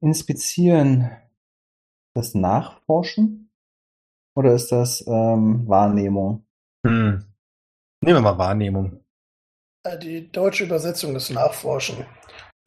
[0.00, 1.10] Inspizieren.
[2.14, 3.50] Das Nachforschen?
[4.34, 6.46] Oder ist das ähm, Wahrnehmung?
[6.84, 7.24] Hm.
[8.02, 9.05] Nehmen wir mal Wahrnehmung.
[9.92, 12.04] Äh, Die deutsche Übersetzung ist Nachforschen.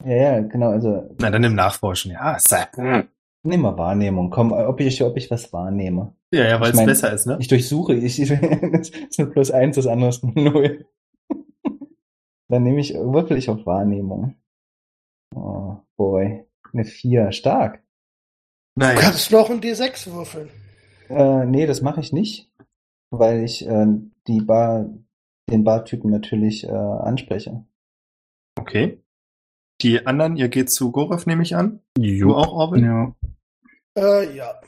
[0.04, 0.70] Ja, ja, genau.
[0.70, 2.12] Also Na, dann im Nachforschen.
[2.12, 2.76] Ja, Sepp.
[2.76, 4.30] nehmen wir Wahrnehmung.
[4.30, 6.14] Komm, ob ich, ob ich was wahrnehme.
[6.32, 7.36] Ja, ja, weil Ich es mein- besser ist, ne?
[7.40, 7.94] Ich durchsuche.
[7.94, 10.86] Ich, das ist eine plus eins, das andere ist eine null.
[12.48, 14.34] Dann nehme ich, würfel ich auf Wahrnehmung.
[15.34, 16.44] Oh, boy.
[16.72, 17.30] Eine vier.
[17.32, 17.82] Stark.
[18.76, 18.96] Du Nein.
[18.96, 20.48] kannst noch ein D6 würfeln.
[21.08, 22.50] Äh, nee, das mache ich nicht,
[23.10, 23.86] weil ich äh,
[24.28, 24.86] die Bar,
[25.50, 27.64] den Bartypen natürlich äh, anspreche.
[28.58, 29.02] Okay.
[29.82, 31.80] Die anderen, ihr geht zu Gorov, nehme ich an.
[31.96, 32.34] Du Jo.
[32.34, 32.84] auch, Orwin?
[32.84, 33.16] Ja.
[33.96, 34.60] Äh, ja.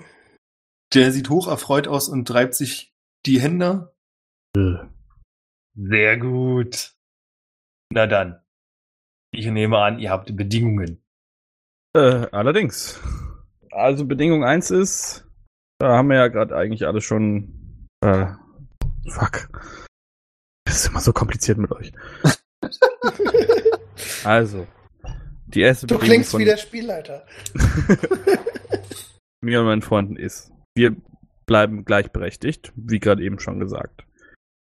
[0.94, 2.94] Der sieht hoch erfreut aus und treibt sich
[3.26, 3.94] die Hände.
[4.56, 4.76] Äh,
[5.74, 6.94] Sehr gut.
[7.90, 8.40] Na dann.
[9.32, 11.02] Ich nehme an, ihr habt Bedingungen.
[11.94, 13.00] Äh, allerdings.
[13.70, 15.26] Also Bedingung eins ist,
[15.78, 17.88] da haben wir ja gerade eigentlich alles schon.
[18.02, 18.26] Äh,
[19.08, 19.48] fuck.
[20.72, 21.92] Das ist immer so kompliziert mit euch.
[24.24, 24.66] Also,
[25.46, 27.26] die erste Du Bedingung klingst von wie der Spielleiter.
[29.42, 30.96] mir und meinen Freunden ist, wir
[31.44, 34.06] bleiben gleichberechtigt, wie gerade eben schon gesagt.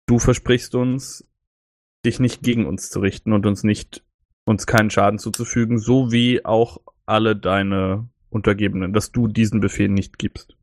[0.06, 1.28] Du versprichst uns,
[2.06, 4.05] dich nicht gegen uns zu richten und uns nicht,
[4.44, 10.18] uns keinen Schaden zuzufügen, so wie auch alle deine Untergebenen, dass du diesen Befehl nicht
[10.18, 10.56] gibst.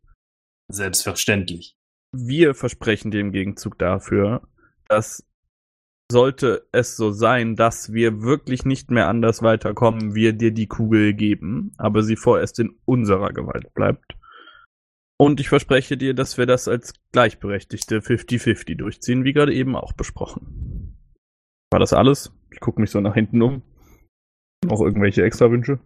[0.70, 1.76] Selbstverständlich.
[2.12, 4.48] Wir versprechen dir im Gegenzug dafür,
[4.90, 5.28] dass
[6.12, 11.14] sollte es so sein, dass wir wirklich nicht mehr anders weiterkommen, wir dir die Kugel
[11.14, 14.16] geben, aber sie vorerst in unserer Gewalt bleibt.
[15.20, 19.94] Und ich verspreche dir, dass wir das als gleichberechtigte 50-50 durchziehen, wie gerade eben auch
[19.94, 20.96] besprochen.
[21.72, 22.32] War das alles?
[22.52, 23.64] Ich gucke mich so nach hinten um.
[24.64, 25.80] Noch irgendwelche Extrawünsche?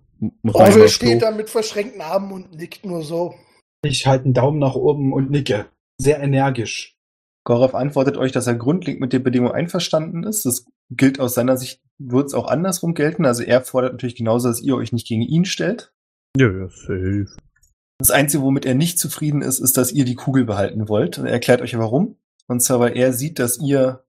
[0.43, 3.33] Muss Orwell steht da mit verschränkten Armen und nickt nur so.
[3.83, 5.65] Ich halte einen Daumen nach oben und nicke.
[5.99, 6.95] Sehr energisch.
[7.43, 10.45] Gorov antwortet euch, dass er grundlegend mit der Bedingung einverstanden ist.
[10.45, 13.25] Das gilt aus seiner Sicht, wird es auch andersrum gelten.
[13.25, 15.93] Also er fordert natürlich genauso, dass ihr euch nicht gegen ihn stellt.
[16.37, 17.27] Ja, ja, safe.
[17.99, 21.17] Das Einzige, womit er nicht zufrieden ist, ist, dass ihr die Kugel behalten wollt.
[21.17, 22.17] Und er erklärt euch ja warum.
[22.47, 24.03] Und zwar, weil er sieht, dass ihr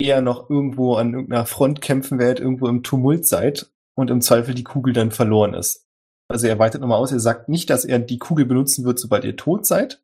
[0.00, 4.54] eher noch irgendwo an irgendeiner Front kämpfen werdet, irgendwo im Tumult seid und im Zweifel
[4.54, 5.86] die Kugel dann verloren ist.
[6.28, 9.24] Also er weitet nochmal aus, er sagt nicht, dass er die Kugel benutzen wird, sobald
[9.24, 10.02] ihr tot seid,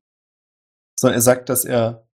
[0.99, 2.07] sondern er sagt, dass er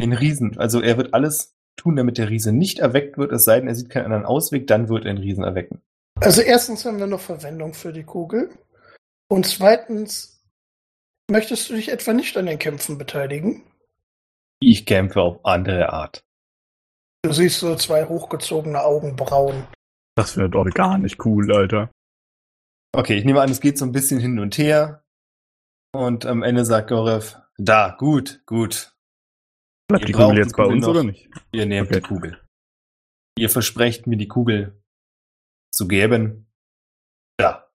[0.00, 3.58] den Riesen, also er wird alles tun, damit der Riese nicht erweckt wird, es sei
[3.58, 5.80] denn, er sieht keinen anderen Ausweg, dann wird er den Riesen erwecken.
[6.20, 8.50] Also erstens haben wir noch Verwendung für die Kugel.
[9.28, 10.44] Und zweitens,
[11.30, 13.62] möchtest du dich etwa nicht an den Kämpfen beteiligen?
[14.60, 16.22] Ich kämpfe auf andere Art.
[17.22, 19.66] Du siehst so zwei hochgezogene Augenbrauen.
[20.16, 21.90] Das wäre doch gar nicht cool, Alter.
[22.92, 25.04] Okay, ich nehme an, es geht so ein bisschen hin und her.
[25.92, 28.89] Und am Ende sagt Gorev, da, gut, gut.
[29.98, 30.90] Ihr die Kugel die jetzt bei Kugel uns noch.
[30.90, 31.28] oder nicht?
[31.52, 32.00] Ihr nehmt Okay.
[32.00, 32.40] die Kugel.
[33.38, 34.82] Ihr versprecht mir die Kugel
[35.72, 36.46] zu geben.
[37.40, 37.68] Ja.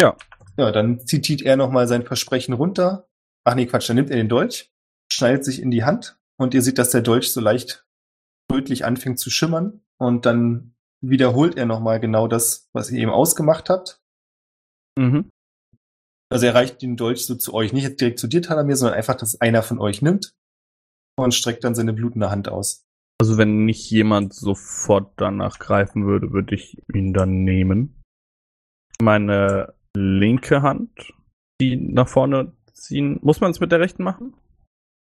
[0.00, 0.16] Ja.
[0.56, 3.08] Ja, dann zitiert er nochmal sein Versprechen runter.
[3.44, 4.72] Ach nee, Quatsch, dann nimmt er den Dolch,
[5.12, 7.86] schneidet sich in die Hand und ihr seht, dass der Dolch so leicht
[8.52, 13.70] rötlich anfängt zu schimmern und dann wiederholt er nochmal genau das, was ihr eben ausgemacht
[13.70, 14.00] habt.
[14.98, 15.30] Mhm.
[16.30, 18.96] Also er reicht den Dolch so zu euch, nicht jetzt direkt zu dir, Talamir, sondern
[18.98, 20.34] einfach, dass einer von euch nimmt
[21.24, 22.82] und streckt dann seine blutende Hand aus.
[23.20, 28.00] Also wenn nicht jemand sofort danach greifen würde, würde ich ihn dann nehmen.
[29.00, 31.12] Meine linke Hand,
[31.60, 33.18] die nach vorne ziehen.
[33.22, 34.34] Muss man es mit der rechten machen?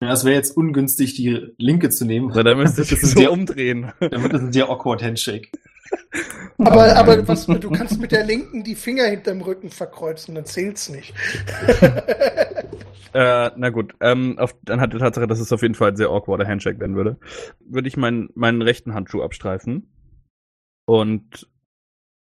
[0.01, 2.29] Ja, es wäre jetzt ungünstig, die linke zu nehmen.
[2.29, 3.91] Also da müsste ich Das so sehr- umdrehen.
[3.99, 5.49] Dann wird das ein sehr awkward Handshake.
[6.57, 10.89] Aber, aber was, du kannst mit der linken die Finger hinterm Rücken verkreuzen, dann zählt's
[10.89, 11.13] nicht.
[13.11, 15.95] Äh, na gut, ähm, auf, dann hat die Tatsache, dass es auf jeden Fall ein
[15.95, 17.17] sehr awkwarder Handshake werden würde,
[17.59, 19.91] würde ich meinen, meinen rechten Handschuh abstreifen
[20.85, 21.49] und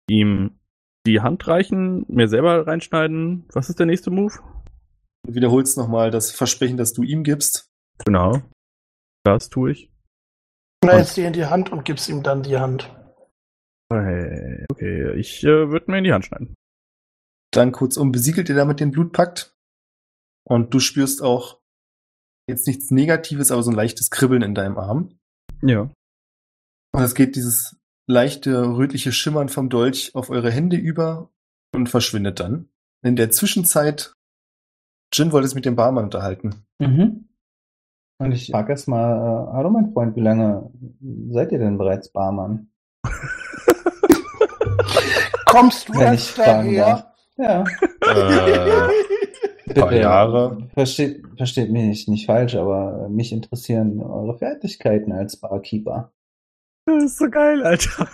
[0.10, 0.60] ihm
[1.06, 3.46] die Hand reichen, mir selber reinschneiden.
[3.54, 4.34] Was ist der nächste Move?
[5.28, 7.70] Du wiederholst nochmal das Versprechen, das du ihm gibst.
[8.04, 8.42] Genau.
[9.24, 9.92] Das tue ich.
[10.84, 12.90] Schneidest dir in die Hand und gibst ihm dann die Hand.
[13.90, 15.14] Okay, okay.
[15.16, 16.56] ich äh, würde mir in die Hand schneiden.
[17.52, 19.56] Dann kurzum besiegelt ihr damit den Blutpakt.
[20.46, 21.62] Und du spürst auch
[22.50, 25.18] jetzt nichts Negatives, aber so ein leichtes Kribbeln in deinem Arm.
[25.62, 25.90] Ja.
[26.92, 27.78] Und es geht dieses
[28.08, 31.30] leichte rötliche Schimmern vom Dolch auf eure Hände über
[31.74, 32.70] und verschwindet dann.
[33.04, 34.14] In der Zwischenzeit,
[35.14, 36.66] Jin wollte es mit dem Barmann unterhalten.
[36.80, 37.30] Mhm.
[38.20, 40.72] Und ich frage erst mal, äh, hallo mein Freund, wie lange
[41.30, 42.72] seid ihr denn bereits Barmann?
[45.46, 47.14] Kommst du Wenn erst daher?
[47.38, 47.64] Ja.
[48.02, 50.70] Äh, paar Jahre.
[50.74, 56.12] Versteht, versteht mich nicht falsch, aber mich interessieren eure Fertigkeiten als Barkeeper.
[56.86, 58.08] Das ist so geil, Alter.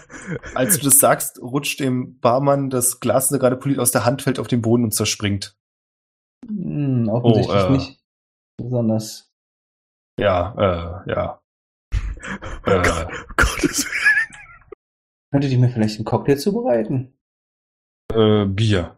[0.53, 4.05] als du das sagst, rutscht dem Barmann das Glas, das er gerade poliert, aus der
[4.05, 5.57] Hand, fällt auf den Boden und zerspringt.
[6.47, 7.71] Hm, offensichtlich Oh, äh.
[7.71, 7.99] nicht
[8.57, 9.31] besonders.
[10.19, 10.53] Ja,
[11.05, 11.41] äh, ja.
[12.65, 12.81] Äh,
[13.37, 13.87] Gottes
[15.31, 17.13] Könntet ihr mir vielleicht einen Cocktail zubereiten?
[18.13, 18.97] äh, Bier.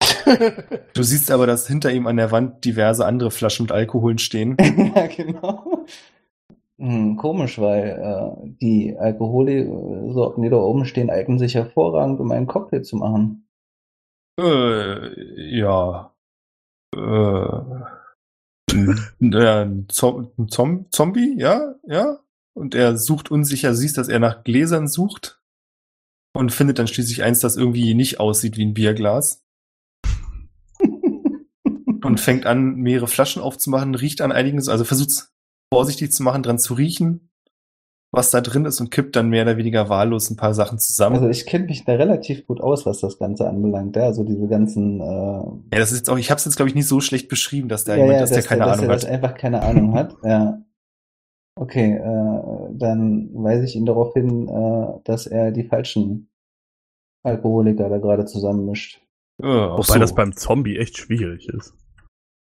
[0.94, 4.56] Du siehst aber, dass hinter ihm an der Wand diverse andere Flaschen mit Alkoholen stehen.
[4.94, 5.84] ja, genau.
[6.78, 12.48] Hm, komisch, weil äh, die Alkoholsorten, die da oben stehen, eignen sich hervorragend, um einen
[12.48, 13.48] Cocktail zu machen.
[14.40, 16.12] Äh, ja.
[16.94, 16.98] Äh,
[18.72, 22.18] ein, ja, ein, Zo ein Zom Zombie, ja, ja.
[22.56, 25.42] Und er sucht unsicher, siehst, dass er nach Gläsern sucht
[26.32, 29.44] und findet dann schließlich eins, das irgendwie nicht aussieht wie ein Bierglas.
[32.02, 35.28] und fängt an, mehrere Flaschen aufzumachen, riecht an einigen, also versucht
[35.70, 37.28] vorsichtig zu machen, dran zu riechen,
[38.10, 41.16] was da drin ist und kippt dann mehr oder weniger wahllos ein paar Sachen zusammen.
[41.16, 43.96] Also ich kenne mich da relativ gut aus, was das Ganze anbelangt.
[43.96, 45.00] Ja, also diese ganzen.
[45.00, 47.28] Äh, ja, das ist jetzt auch, ich habe es jetzt glaube ich nicht so schlecht
[47.28, 49.02] beschrieben, dass da ja, jemand ja, der dass keine der, dass Ahnung er hat.
[49.02, 50.16] das einfach keine Ahnung hat.
[50.24, 50.62] Ja.
[51.58, 56.28] Okay, äh, dann weise ich ihn darauf hin, äh, dass er die falschen
[57.24, 59.00] Alkoholiker da gerade zusammenmischt.
[59.42, 59.98] Äh, ach Wobei so.
[59.98, 61.74] das beim Zombie echt schwierig ist.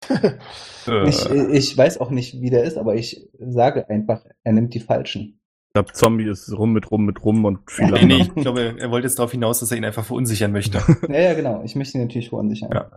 [0.87, 4.73] Äh, Ich, ich weiß auch nicht, wie der ist, aber ich sage einfach, er nimmt
[4.73, 5.39] die falschen.
[5.69, 8.77] Ich glaube, Zombie ist rum mit rum mit rum und viel nee, nee, ich glaube,
[8.79, 10.79] er wollte jetzt darauf hinaus, dass er ihn einfach verunsichern möchte.
[11.11, 11.63] Ja, ja, genau.
[11.63, 12.71] Ich möchte ihn natürlich verunsichern.
[12.73, 12.91] Ja.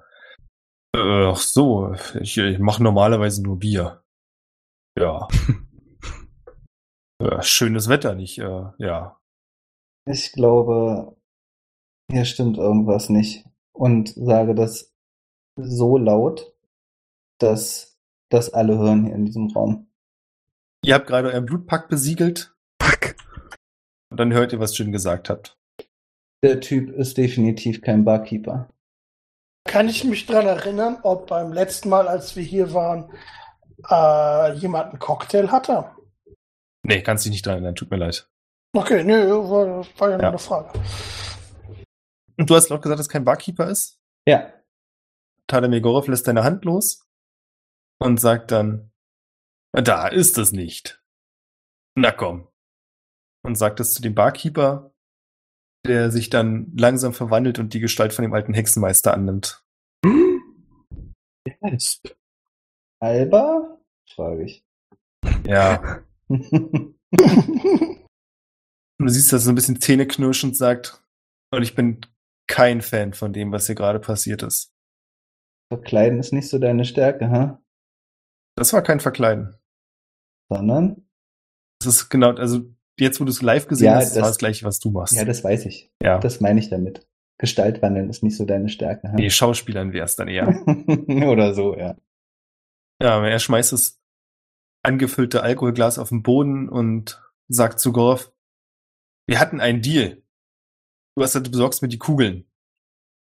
[0.96, 4.04] Äh, ach so, ich, ich mache normalerweise nur Bier.
[4.98, 5.28] Ja.
[7.22, 8.40] äh, schönes Wetter, nicht?
[8.40, 9.20] Äh, ja.
[10.06, 11.16] Ich glaube,
[12.12, 13.46] hier stimmt irgendwas nicht.
[13.74, 14.94] Und sage das
[15.56, 16.54] so laut,
[17.40, 17.98] dass
[18.30, 19.88] das alle hören hier in diesem Raum.
[20.84, 22.56] Ihr habt gerade euren Blutpakt besiegelt.
[22.82, 23.16] Fuck.
[24.10, 25.58] Und dann hört ihr, was Jin gesagt hat.
[26.44, 28.70] Der Typ ist definitiv kein Barkeeper.
[29.66, 33.12] Kann ich mich daran erinnern, ob beim letzten Mal, als wir hier waren,
[33.90, 35.92] äh, jemand einen Cocktail hatte?
[36.84, 38.30] Nee, kannst dich nicht dran erinnern, tut mir leid.
[38.76, 40.30] Okay, nö, war, war ja nur Ja.
[40.30, 40.80] eine Frage.
[42.38, 44.00] Und du hast laut gesagt, dass kein Barkeeper ist?
[44.28, 44.52] Ja,
[45.48, 47.06] Tadamir Gorov lässt deine Hand los
[48.00, 48.92] und sagt dann,
[49.74, 51.04] da ist es nicht.
[51.96, 52.48] Na komm.
[53.44, 54.94] Und sagt es zu dem Barkeeper,
[55.86, 59.64] der sich dann langsam verwandelt und die Gestalt von dem alten Hexenmeister annimmt.
[61.64, 62.02] Yes.
[63.02, 63.80] Alba?
[64.16, 64.64] Frage ich.
[65.46, 66.04] Ja.
[69.00, 71.04] Du siehst, dass er so ein bisschen zähneknirschend sagt,
[71.54, 72.02] und ich bin
[72.48, 74.74] kein Fan von dem, was hier gerade passiert ist.
[75.74, 77.54] Verkleiden ist nicht so deine Stärke, hä?
[78.58, 79.56] Das war kein Verkleiden.
[80.52, 81.08] Sondern?
[81.80, 82.62] Das ist genau, also
[83.00, 85.14] jetzt, wo du es live gesehen Ja, hast, das- war das gleiche, was du machst.
[85.16, 85.92] Ja, das weiß ich.
[86.04, 86.20] ja.
[86.20, 87.08] Das meine ich damit.
[87.40, 89.16] Gestaltwandeln ist nicht so deine Stärke, hä?
[89.16, 90.48] nee, Schauspielern wäre es dann eher.
[91.28, 91.98] Oder so, ja.
[93.02, 94.00] Ja, aber er schmeißt das
[94.84, 98.32] angefüllte Alkoholglas auf den Boden und sagt zu Gorf,
[99.28, 100.24] wir hatten einen Deal.
[101.16, 102.46] Du hast gesagt, du besorgst mir die Kugeln.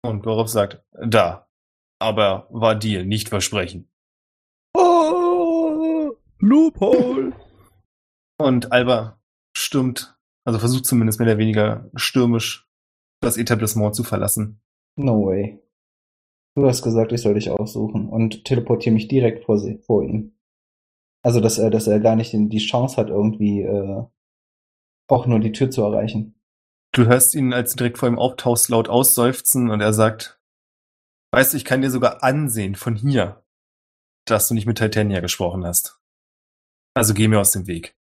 [0.03, 1.49] Und Gorov sagt, da.
[2.01, 3.91] Aber war Deal, nicht Versprechen.
[4.77, 7.33] Oh, Loophole.
[8.39, 9.21] Und Alba
[9.57, 12.69] stürmt, also versucht zumindest mehr oder weniger stürmisch
[13.21, 14.61] das Etablissement zu verlassen.
[14.97, 15.61] No way.
[16.57, 20.37] Du hast gesagt, ich soll dich aussuchen und teleportiere mich direkt vor, sie, vor ihm.
[21.25, 24.05] Also, dass er, dass er gar nicht die Chance hat, irgendwie äh,
[25.09, 26.39] auch nur die Tür zu erreichen.
[26.93, 30.39] Du hörst ihn, als du direkt vor ihm auftauchst, laut ausseufzen und er sagt,
[31.33, 33.43] weißt du, ich kann dir sogar ansehen von hier,
[34.27, 35.99] dass du nicht mit Titania gesprochen hast.
[36.95, 37.97] Also geh mir aus dem Weg.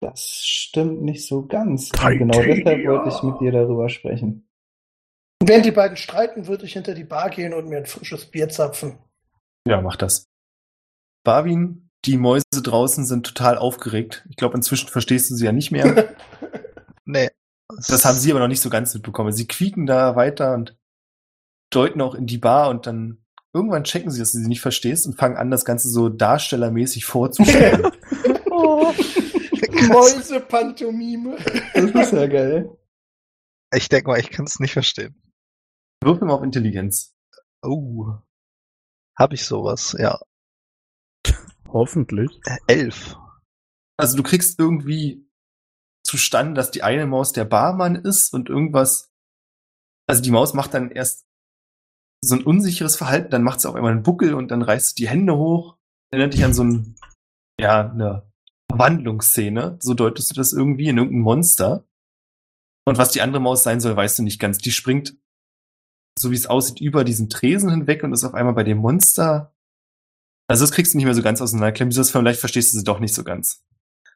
[0.00, 1.90] Das stimmt nicht so ganz.
[1.90, 4.48] Genau deshalb wollte ich mit dir darüber sprechen.
[5.40, 8.48] Während die beiden streiten, würde ich hinter die Bar gehen und mir ein frisches Bier
[8.48, 8.98] zapfen.
[9.66, 10.28] Ja, mach das.
[11.24, 14.26] Barwin, die Mäuse draußen sind total aufgeregt.
[14.28, 16.14] Ich glaube, inzwischen verstehst du sie ja nicht mehr.
[17.04, 17.30] Nee.
[17.88, 19.32] Das haben sie aber noch nicht so ganz mitbekommen.
[19.32, 20.78] Sie quieken da weiter und
[21.70, 25.06] deuten auch in die Bar und dann irgendwann checken sie, dass du sie nicht verstehst
[25.06, 27.90] und fangen an, das Ganze so darstellermäßig vorzustellen.
[28.50, 28.92] oh,
[29.88, 31.36] Mäusepantomime.
[31.74, 32.70] Das ist ja geil.
[33.74, 35.20] Ich denke mal, ich kann es nicht verstehen.
[36.02, 37.14] Würfel mal auf Intelligenz.
[37.62, 38.12] Oh.
[39.16, 39.96] Hab ich sowas?
[39.98, 40.20] Ja.
[41.72, 42.40] Hoffentlich.
[42.44, 43.16] Äh, Elf.
[43.96, 45.26] Also du kriegst irgendwie
[46.04, 49.12] zustande, dass die eine Maus der Barmann ist und irgendwas.
[50.08, 51.26] Also die Maus macht dann erst
[52.24, 54.94] so ein unsicheres Verhalten, dann macht sie auf einmal einen Buckel und dann reißt sie
[55.02, 55.76] die Hände hoch.
[56.10, 56.96] Erinnert dich an so ein,
[57.58, 58.30] ja, eine
[58.70, 59.78] Verwandlungsszene.
[59.80, 61.86] So deutest du das irgendwie in irgendein Monster.
[62.84, 64.58] Und was die andere Maus sein soll, weißt du nicht ganz.
[64.58, 65.16] Die springt,
[66.18, 69.54] so wie es aussieht, über diesen Tresen hinweg und ist auf einmal bei dem Monster.
[70.52, 71.94] Also das kriegst du nicht mehr so ganz auseinanderklemmen.
[71.94, 73.64] Das vielleicht verstehst du sie doch nicht so ganz.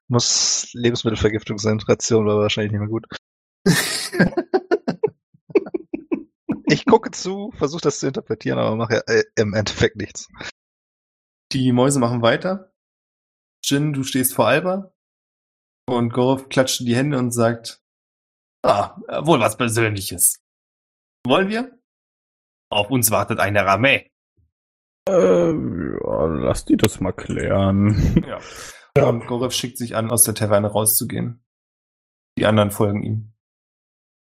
[0.07, 1.81] Muss Lebensmittelvergiftung sein.
[1.81, 3.07] Ration war wahrscheinlich nicht mehr gut.
[6.69, 10.27] Ich gucke zu, versuche das zu interpretieren, aber mache äh, im Endeffekt nichts.
[11.53, 12.73] Die Mäuse machen weiter.
[13.63, 14.93] Jin, du stehst vor Alba.
[15.89, 17.81] Und Gorov klatscht in die Hände und sagt,
[18.65, 20.41] ah, wohl was Persönliches.
[21.25, 21.79] Wollen wir?
[22.69, 24.11] Auf uns wartet eine Ramee.
[25.09, 28.25] Äh, ja, lass die das mal klären.
[28.27, 28.41] Ja.
[29.09, 31.45] Und Gorov schickt sich an, aus der Taverne rauszugehen.
[32.39, 33.33] Die anderen folgen ihm.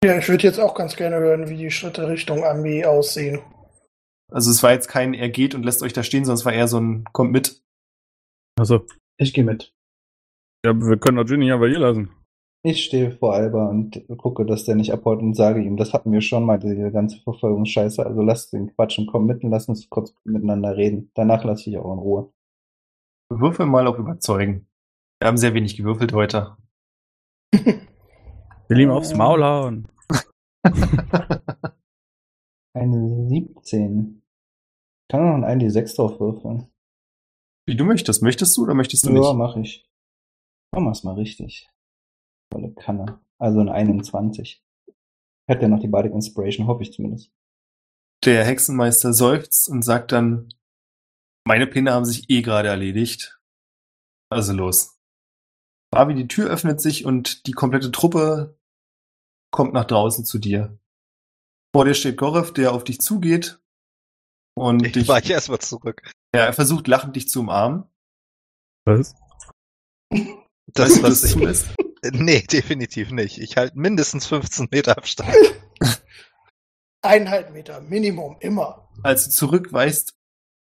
[0.03, 3.41] Ja, ich würde jetzt auch ganz gerne hören, wie die Schritte Richtung Armee aussehen.
[4.31, 6.53] Also es war jetzt kein, er geht und lässt euch da stehen, sondern es war
[6.53, 7.61] eher so ein, kommt mit.
[8.57, 8.85] Also,
[9.17, 9.73] Ich gehe mit.
[10.65, 12.15] ja, wir können doch Ginny aber hier lassen.
[12.63, 16.11] Ich stehe vor Alba und gucke, dass der nicht abhaut und sage ihm, das hatten
[16.11, 18.05] wir schon mal, diese ganze Verfolgungsscheiße.
[18.05, 21.09] Also lass den Quatsch und komm mit und lass uns kurz miteinander reden.
[21.15, 22.31] Danach lasse ich auch in Ruhe.
[23.29, 24.67] Würfel mal auf Überzeugen.
[25.19, 26.55] Wir haben sehr wenig gewürfelt heute.
[27.55, 29.87] Will ihm aufs Maul hauen.
[32.73, 34.21] Eine 17.
[34.21, 36.67] Ich kann noch ein 1d6 drauf würfeln.
[37.67, 38.21] Wie du möchtest.
[38.23, 39.33] Möchtest du oder möchtest du Ja, nicht?
[39.35, 39.85] mach ich.
[40.73, 41.69] Machen wir's mal richtig.
[42.51, 43.19] Volle Kanne.
[43.39, 44.63] Also eine 21.
[45.49, 47.31] Hat ja noch die Bardic Inspiration, hoffe ich zumindest.
[48.23, 50.53] Der Hexenmeister seufzt und sagt dann,
[51.45, 53.39] meine Pläne haben sich eh gerade erledigt.
[54.29, 54.99] Also los.
[55.91, 58.57] Barbie, die Tür öffnet sich und die komplette Truppe
[59.51, 60.77] kommt nach draußen zu dir.
[61.75, 63.59] Vor dir steht Gorev, der auf dich zugeht
[64.55, 66.01] und Ich dich, weiche erstmal zurück.
[66.35, 67.85] ja, er versucht lachend dich zu umarmen.
[68.85, 69.15] Was?
[70.73, 71.67] Das, Weißt du, was das ich, zulässt?
[72.11, 73.37] nee, definitiv nicht.
[73.37, 75.29] Ich halte mindestens 15 Meter Abstand.
[77.01, 78.89] Eineinhalb Meter Minimum, immer.
[79.03, 80.13] Als du zurückweist,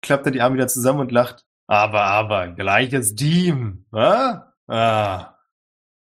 [0.01, 1.45] klappt er die Arme wieder zusammen und lacht.
[1.67, 3.85] Aber, aber, gleiches Team.
[3.91, 4.53] Ah?
[4.67, 5.37] Ah.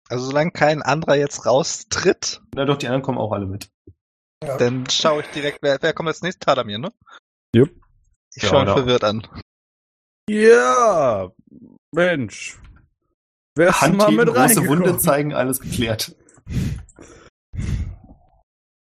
[0.10, 3.69] Also solange kein anderer jetzt raustritt, Na doch, die anderen kommen auch alle mit.
[4.44, 4.57] Ja.
[4.57, 6.45] dann schaue ich direkt, wer, wer kommt als nächstes?
[6.45, 6.91] Tadamir, ne?
[7.56, 7.72] Jupp.
[8.35, 9.26] Ich Ja, schaue ihn verwirrt an.
[10.30, 11.31] Ja,
[11.91, 12.60] Mensch.
[13.56, 14.68] Wärst Hand mal mit große?
[14.68, 16.16] Wunde zeigen, alles geklärt.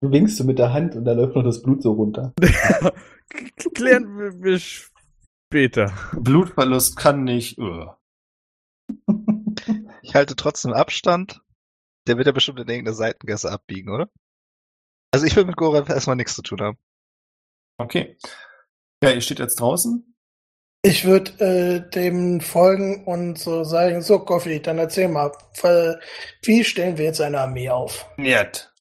[0.01, 2.33] Du winkst du mit der Hand und da läuft noch das Blut so runter.
[3.73, 5.93] Klären wir, später.
[6.13, 7.57] Blutverlust kann nicht.
[7.57, 7.87] Uh.
[10.01, 11.41] Ich halte trotzdem Abstand.
[12.07, 14.09] Der wird ja bestimmt in irgendeine Seitengasse abbiegen, oder?
[15.11, 16.77] Also ich will mit Gorev erstmal nichts zu tun haben.
[17.77, 18.17] Okay.
[19.03, 20.15] Ja, ihr steht jetzt draußen.
[20.81, 25.33] Ich würde äh, dem folgen und so sagen, so Goffi, dann erzähl mal,
[25.63, 25.95] äh,
[26.41, 28.09] wie stellen wir jetzt eine Armee auf?
[28.15, 28.73] Niet.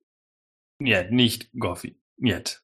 [0.78, 2.00] Niet, nicht Goffi.
[2.16, 2.62] Niet.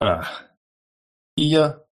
[0.00, 0.44] Ach.
[1.38, 1.86] Ihr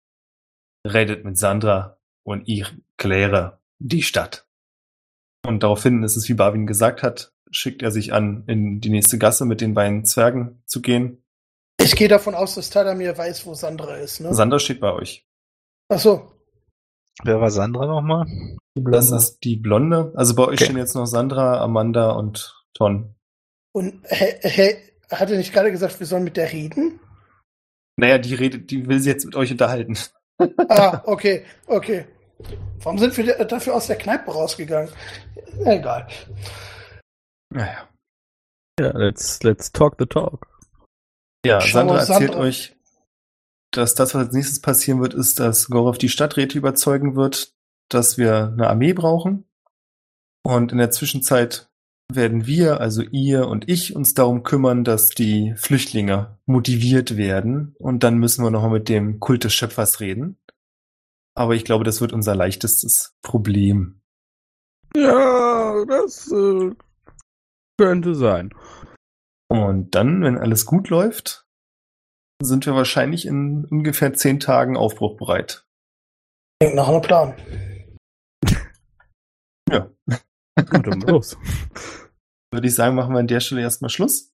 [0.87, 4.47] redet mit Sandra und ich kläre die Stadt.
[5.45, 9.17] Und daraufhin ist es, wie Barwin gesagt hat, schickt er sich an, in die nächste
[9.17, 11.20] Gasse mit den beiden Zwergen zu gehen.
[11.83, 14.33] Ich gehe davon aus, dass Tadamir weiß, wo Sandra ist, ne?
[14.33, 15.25] Sandra steht bei euch.
[15.89, 16.31] Ach so.
[17.23, 18.25] Wer war Sandra nochmal?
[18.77, 19.15] Die Das Blonde.
[19.23, 20.13] ist die Blonde.
[20.15, 20.65] Also bei euch Okay.
[20.65, 23.15] stehen jetzt noch Sandra, Amanda und Ton.
[23.73, 24.77] Und hä, hä,
[25.11, 26.99] hat er nicht gerade gesagt, wir sollen mit der reden?
[27.97, 29.97] Naja, die redet, die will sie jetzt mit euch unterhalten.
[30.69, 32.07] Ah, okay, okay.
[32.81, 34.89] Warum sind wir da- dafür aus der Kneipe rausgegangen?
[35.65, 36.07] Egal.
[37.53, 37.87] Naja.
[38.79, 40.47] Ja, let's, let's talk the talk.
[41.45, 42.39] Ja, Sandra erzählt Sandra.
[42.39, 42.75] euch,
[43.71, 47.53] dass das, was als nächstes passieren wird, ist, dass Gorov die Stadträte überzeugen wird,
[47.89, 49.45] dass wir eine Armee brauchen.
[50.43, 51.69] Und in der Zwischenzeit
[52.11, 57.75] werden wir, also ihr und ich, uns darum kümmern, dass die Flüchtlinge motiviert werden.
[57.79, 60.37] Und dann müssen wir nochmal mit dem Kult des Schöpfers reden.
[61.33, 64.01] Aber ich glaube, das wird unser leichtestes Problem.
[64.95, 66.71] Ja, das äh,
[67.77, 68.53] könnte sein.
[69.51, 71.45] Und dann, wenn alles gut läuft,
[72.41, 75.67] sind wir wahrscheinlich in ungefähr zehn Tagen aufbruchbereit.
[76.61, 77.35] Klingt nach einem Plan.
[79.69, 79.91] Ja.
[80.55, 81.35] Und dann los.
[82.53, 84.30] Würde ich sagen, machen wir an der Stelle erstmal Schluss.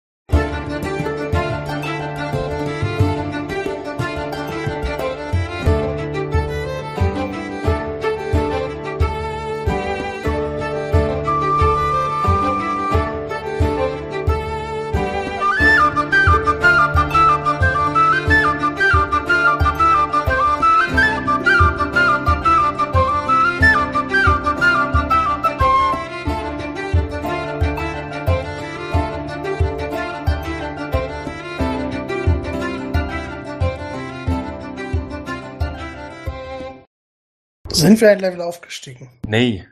[37.82, 39.10] Sind wir ein Level aufgestiegen?
[39.28, 39.66] Nee,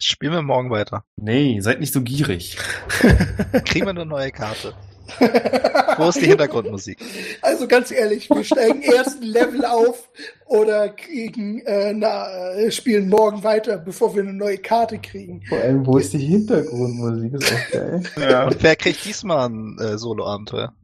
[0.00, 1.04] Spielen wir morgen weiter.
[1.16, 2.58] nee, seid nicht so gierig.
[3.64, 4.74] Kriegen wir eine neue Karte.
[5.98, 6.98] Wo ist die Hintergrundmusik?
[7.42, 10.08] Also ganz ehrlich, wir steigen erst ein Level auf
[10.46, 15.42] oder kriegen äh, na, äh, spielen morgen weiter, bevor wir eine neue Karte kriegen.
[15.46, 17.34] Vor allem, wo ist die Hintergrundmusik?
[17.34, 18.02] Ist auch geil.
[18.18, 18.46] Ja.
[18.46, 20.74] Und wer kriegt diesmal ein äh, Solo-Abenteuer?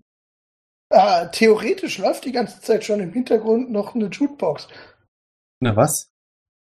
[0.90, 4.68] Ah, theoretisch läuft die ganze Zeit schon im Hintergrund noch eine Jukebox.
[5.60, 6.09] Na was?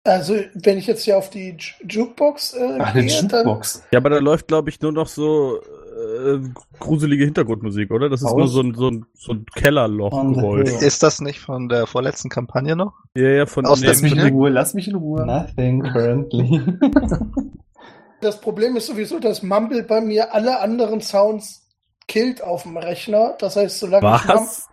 [0.08, 3.82] Also wenn ich jetzt hier auf die Ju- Jukebox äh, Ach, eine gehe, dann Jukebox.
[3.92, 6.38] Ja, aber da läuft, glaube ich, nur noch so äh,
[6.78, 8.08] gruselige Hintergrundmusik, oder?
[8.08, 10.70] Das ist Aus- nur so ein, so ein, so ein Kellerloch-Geräusch.
[10.82, 12.94] Ist das nicht von der vorletzten Kampagne noch?
[13.14, 15.26] Ja, ja, von Aus Lass mich in Ruhe, lass mich in Ruhe.
[15.26, 16.62] Nothing currently.
[18.20, 21.66] das Problem ist sowieso, dass Mumble bei mir alle anderen Sounds
[22.06, 23.36] killt auf dem Rechner.
[23.38, 24.66] Das heißt, solange Was?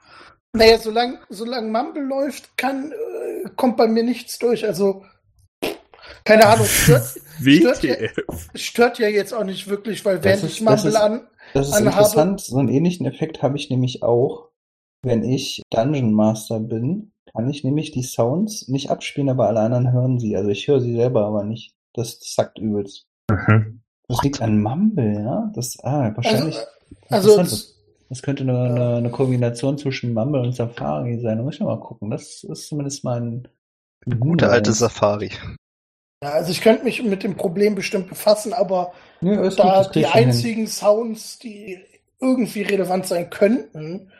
[0.53, 4.65] Naja, solange, solange Mumble läuft, kann, äh, kommt bei mir nichts durch.
[4.65, 5.03] Also,
[6.25, 7.95] keine Ahnung, stört, stört, ja,
[8.55, 11.27] stört ja jetzt auch nicht wirklich, weil Das während ist- ich das Mumble ist- an.
[11.53, 12.41] Das ist interessant.
[12.41, 14.49] So einen ähnlichen Effekt habe ich nämlich auch.
[15.03, 19.91] Wenn ich Dungeon Master bin, kann ich nämlich die Sounds nicht abspielen, aber alle anderen
[19.93, 20.35] hören sie.
[20.35, 21.75] Also ich höre sie selber aber nicht.
[21.93, 23.05] Das zackt übelst.
[23.29, 23.81] Mhm.
[24.07, 25.51] Das liegt an Mumble, ja?
[25.53, 26.57] Das, ah, wahrscheinlich.
[27.09, 27.79] Also, es-
[28.09, 31.37] Das könnte eine, eine, eine Kombination zwischen Mumble und Safari sein.
[31.37, 32.09] Da muss ich mal gucken.
[32.09, 33.47] Das ist zumindest mein
[34.19, 34.73] Gute alte.
[34.73, 35.31] Safari.
[36.25, 40.03] Ja, also ich könnte mich mit dem Problem bestimmt befassen, aber gut, da krieg die
[40.03, 40.27] schon hin.
[40.27, 41.79] einzigen Sounds, die
[42.19, 44.11] irgendwie relevant sein könnten,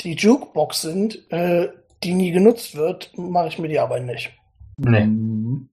[0.00, 1.68] die Jukebox sind, äh,
[2.02, 4.32] die nie genutzt wird, mache ich mir die Arbeit nicht.
[4.78, 5.06] Nee.
[5.06, 5.68] Mhm.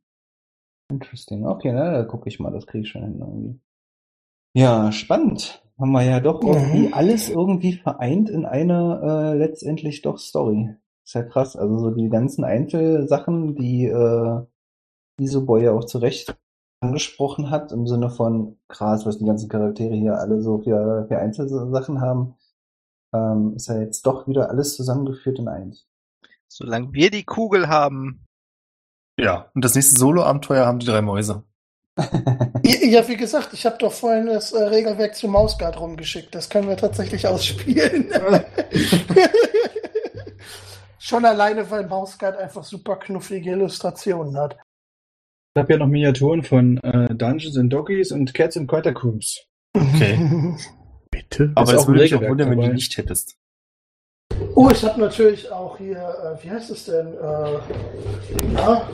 [0.91, 1.45] Interesting.
[1.47, 3.59] Okay, na, da gucke ich mal, das kriege ich schon hin irgendwie.
[4.53, 5.63] Ja, spannend.
[5.79, 6.49] Haben wir ja doch Mhm.
[6.49, 10.75] irgendwie alles irgendwie vereint in eine äh, letztendlich doch Story.
[11.03, 11.55] Ist ja krass.
[11.55, 14.41] Also so die ganzen Einzelsachen, die äh,
[15.19, 16.35] Isoboy ja auch zu Recht
[16.81, 21.17] angesprochen hat, im Sinne von krass, was die ganzen Charaktere hier alle so für, für
[21.19, 22.35] Einzelsachen haben,
[23.13, 25.87] ähm, ist ja jetzt doch wieder alles zusammengeführt in eins.
[26.47, 28.25] Solange wir die Kugel haben,
[29.17, 31.43] Ja, und das nächste Solo-Abenteuer haben die drei Mäuse.
[32.63, 36.33] Ja, wie gesagt, ich habe doch vorhin das äh, Regelwerk zu Mausgard rumgeschickt.
[36.35, 38.11] Das können wir tatsächlich ausspielen.
[40.99, 44.57] Schon alleine, weil Mausgard einfach super knuffige Illustrationen hat.
[45.53, 49.47] Ich habe ja noch Miniaturen von äh, Dungeons and Doggies und Cats and Catacombs.
[49.73, 50.17] Okay.
[51.11, 51.51] Bitte?
[51.55, 53.35] Aber es würde mich auch wundern, wenn du die nicht hättest.
[54.55, 57.07] Oh, ich habe natürlich auch hier, äh, wie heißt es denn?
[57.07, 57.59] Äh,
[58.53, 58.89] na?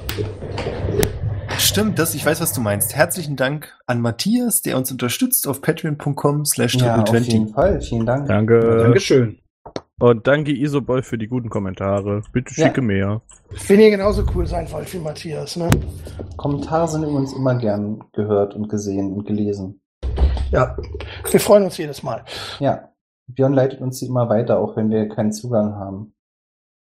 [1.59, 2.95] Stimmt, das, ich weiß, was du meinst.
[2.95, 7.53] Herzlichen Dank an Matthias, der uns unterstützt auf patreon.com slash ja, auf jeden triple20.
[7.53, 7.81] Fall.
[7.81, 8.27] Vielen Dank.
[8.27, 8.79] Danke.
[8.81, 9.37] Dankeschön.
[9.99, 12.21] Und danke Isoboy für die guten Kommentare.
[12.31, 12.67] Bitte Ja.
[12.67, 13.21] schicke mehr.
[13.67, 15.69] Wenn ihr genauso cool sein wollt wie Matthias, ne?
[16.37, 19.81] Kommentare sind übrigens immer gern gehört und gesehen und gelesen.
[20.51, 20.77] Ja,
[21.31, 22.23] wir freuen uns jedes Mal.
[22.59, 22.89] Ja.
[23.27, 26.13] Björn leitet uns sie immer weiter, auch wenn wir keinen Zugang haben.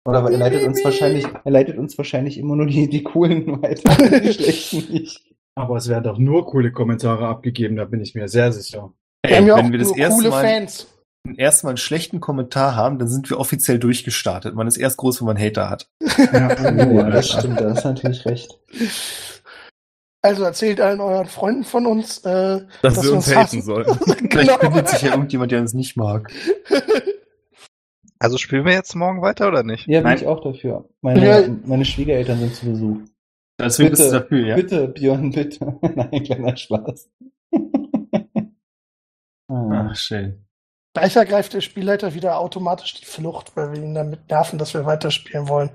[0.06, 3.94] Oder er leitet uns wahrscheinlich, er leitet uns wahrscheinlich immer nur die, die coolen weiter,
[4.20, 5.34] die schlechten nicht.
[5.54, 8.92] Aber es werden doch nur coole Kommentare abgegeben, da bin ich mir sehr sicher.
[9.22, 10.97] Wir Ey, haben ja auch wenn wir das nur erste coole Mal, Fans.
[11.36, 14.54] Erst mal einen schlechten Kommentar haben, dann sind wir offiziell durchgestartet.
[14.54, 15.88] Man ist erst groß, wenn man Hater hat.
[16.32, 16.48] Ja,
[16.88, 18.58] Oh, ja, das stimmt, da ist natürlich recht.
[20.22, 23.62] Also erzählt allen euren Freunden von uns, äh, Dass, Dass wir uns uns haten hassen.
[23.62, 23.86] sollen.
[24.04, 24.58] Vielleicht genau.
[24.58, 26.30] findet sich ja irgendjemand, der uns nicht mag.
[28.18, 29.86] Also spielen wir jetzt morgen weiter oder nicht?
[29.86, 30.18] Ja, bin Nein.
[30.18, 30.88] ich auch dafür.
[31.02, 31.48] Meine, Ja.
[31.66, 32.98] meine Schwiegereltern sind zu Besuch.
[33.60, 34.56] Deswegen Bitte, bist du dafür, ja?
[34.56, 35.78] Bitte, Björn, bitte.
[35.94, 37.10] Nein, kleiner Spaß.
[39.48, 39.88] ah.
[39.90, 40.44] Ach, schön.
[40.98, 44.84] Gleich ergreift der Spielleiter wieder automatisch die Flucht, weil wir ihn damit nerven, dass wir
[44.84, 45.70] weiterspielen wollen.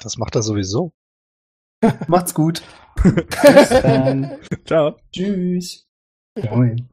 [0.00, 0.92] Das macht er sowieso.
[2.06, 2.62] Macht's gut.
[3.02, 4.38] Bis dann.
[4.64, 4.96] Ciao.
[5.10, 5.88] Tschüss.
[6.50, 6.88] Moin.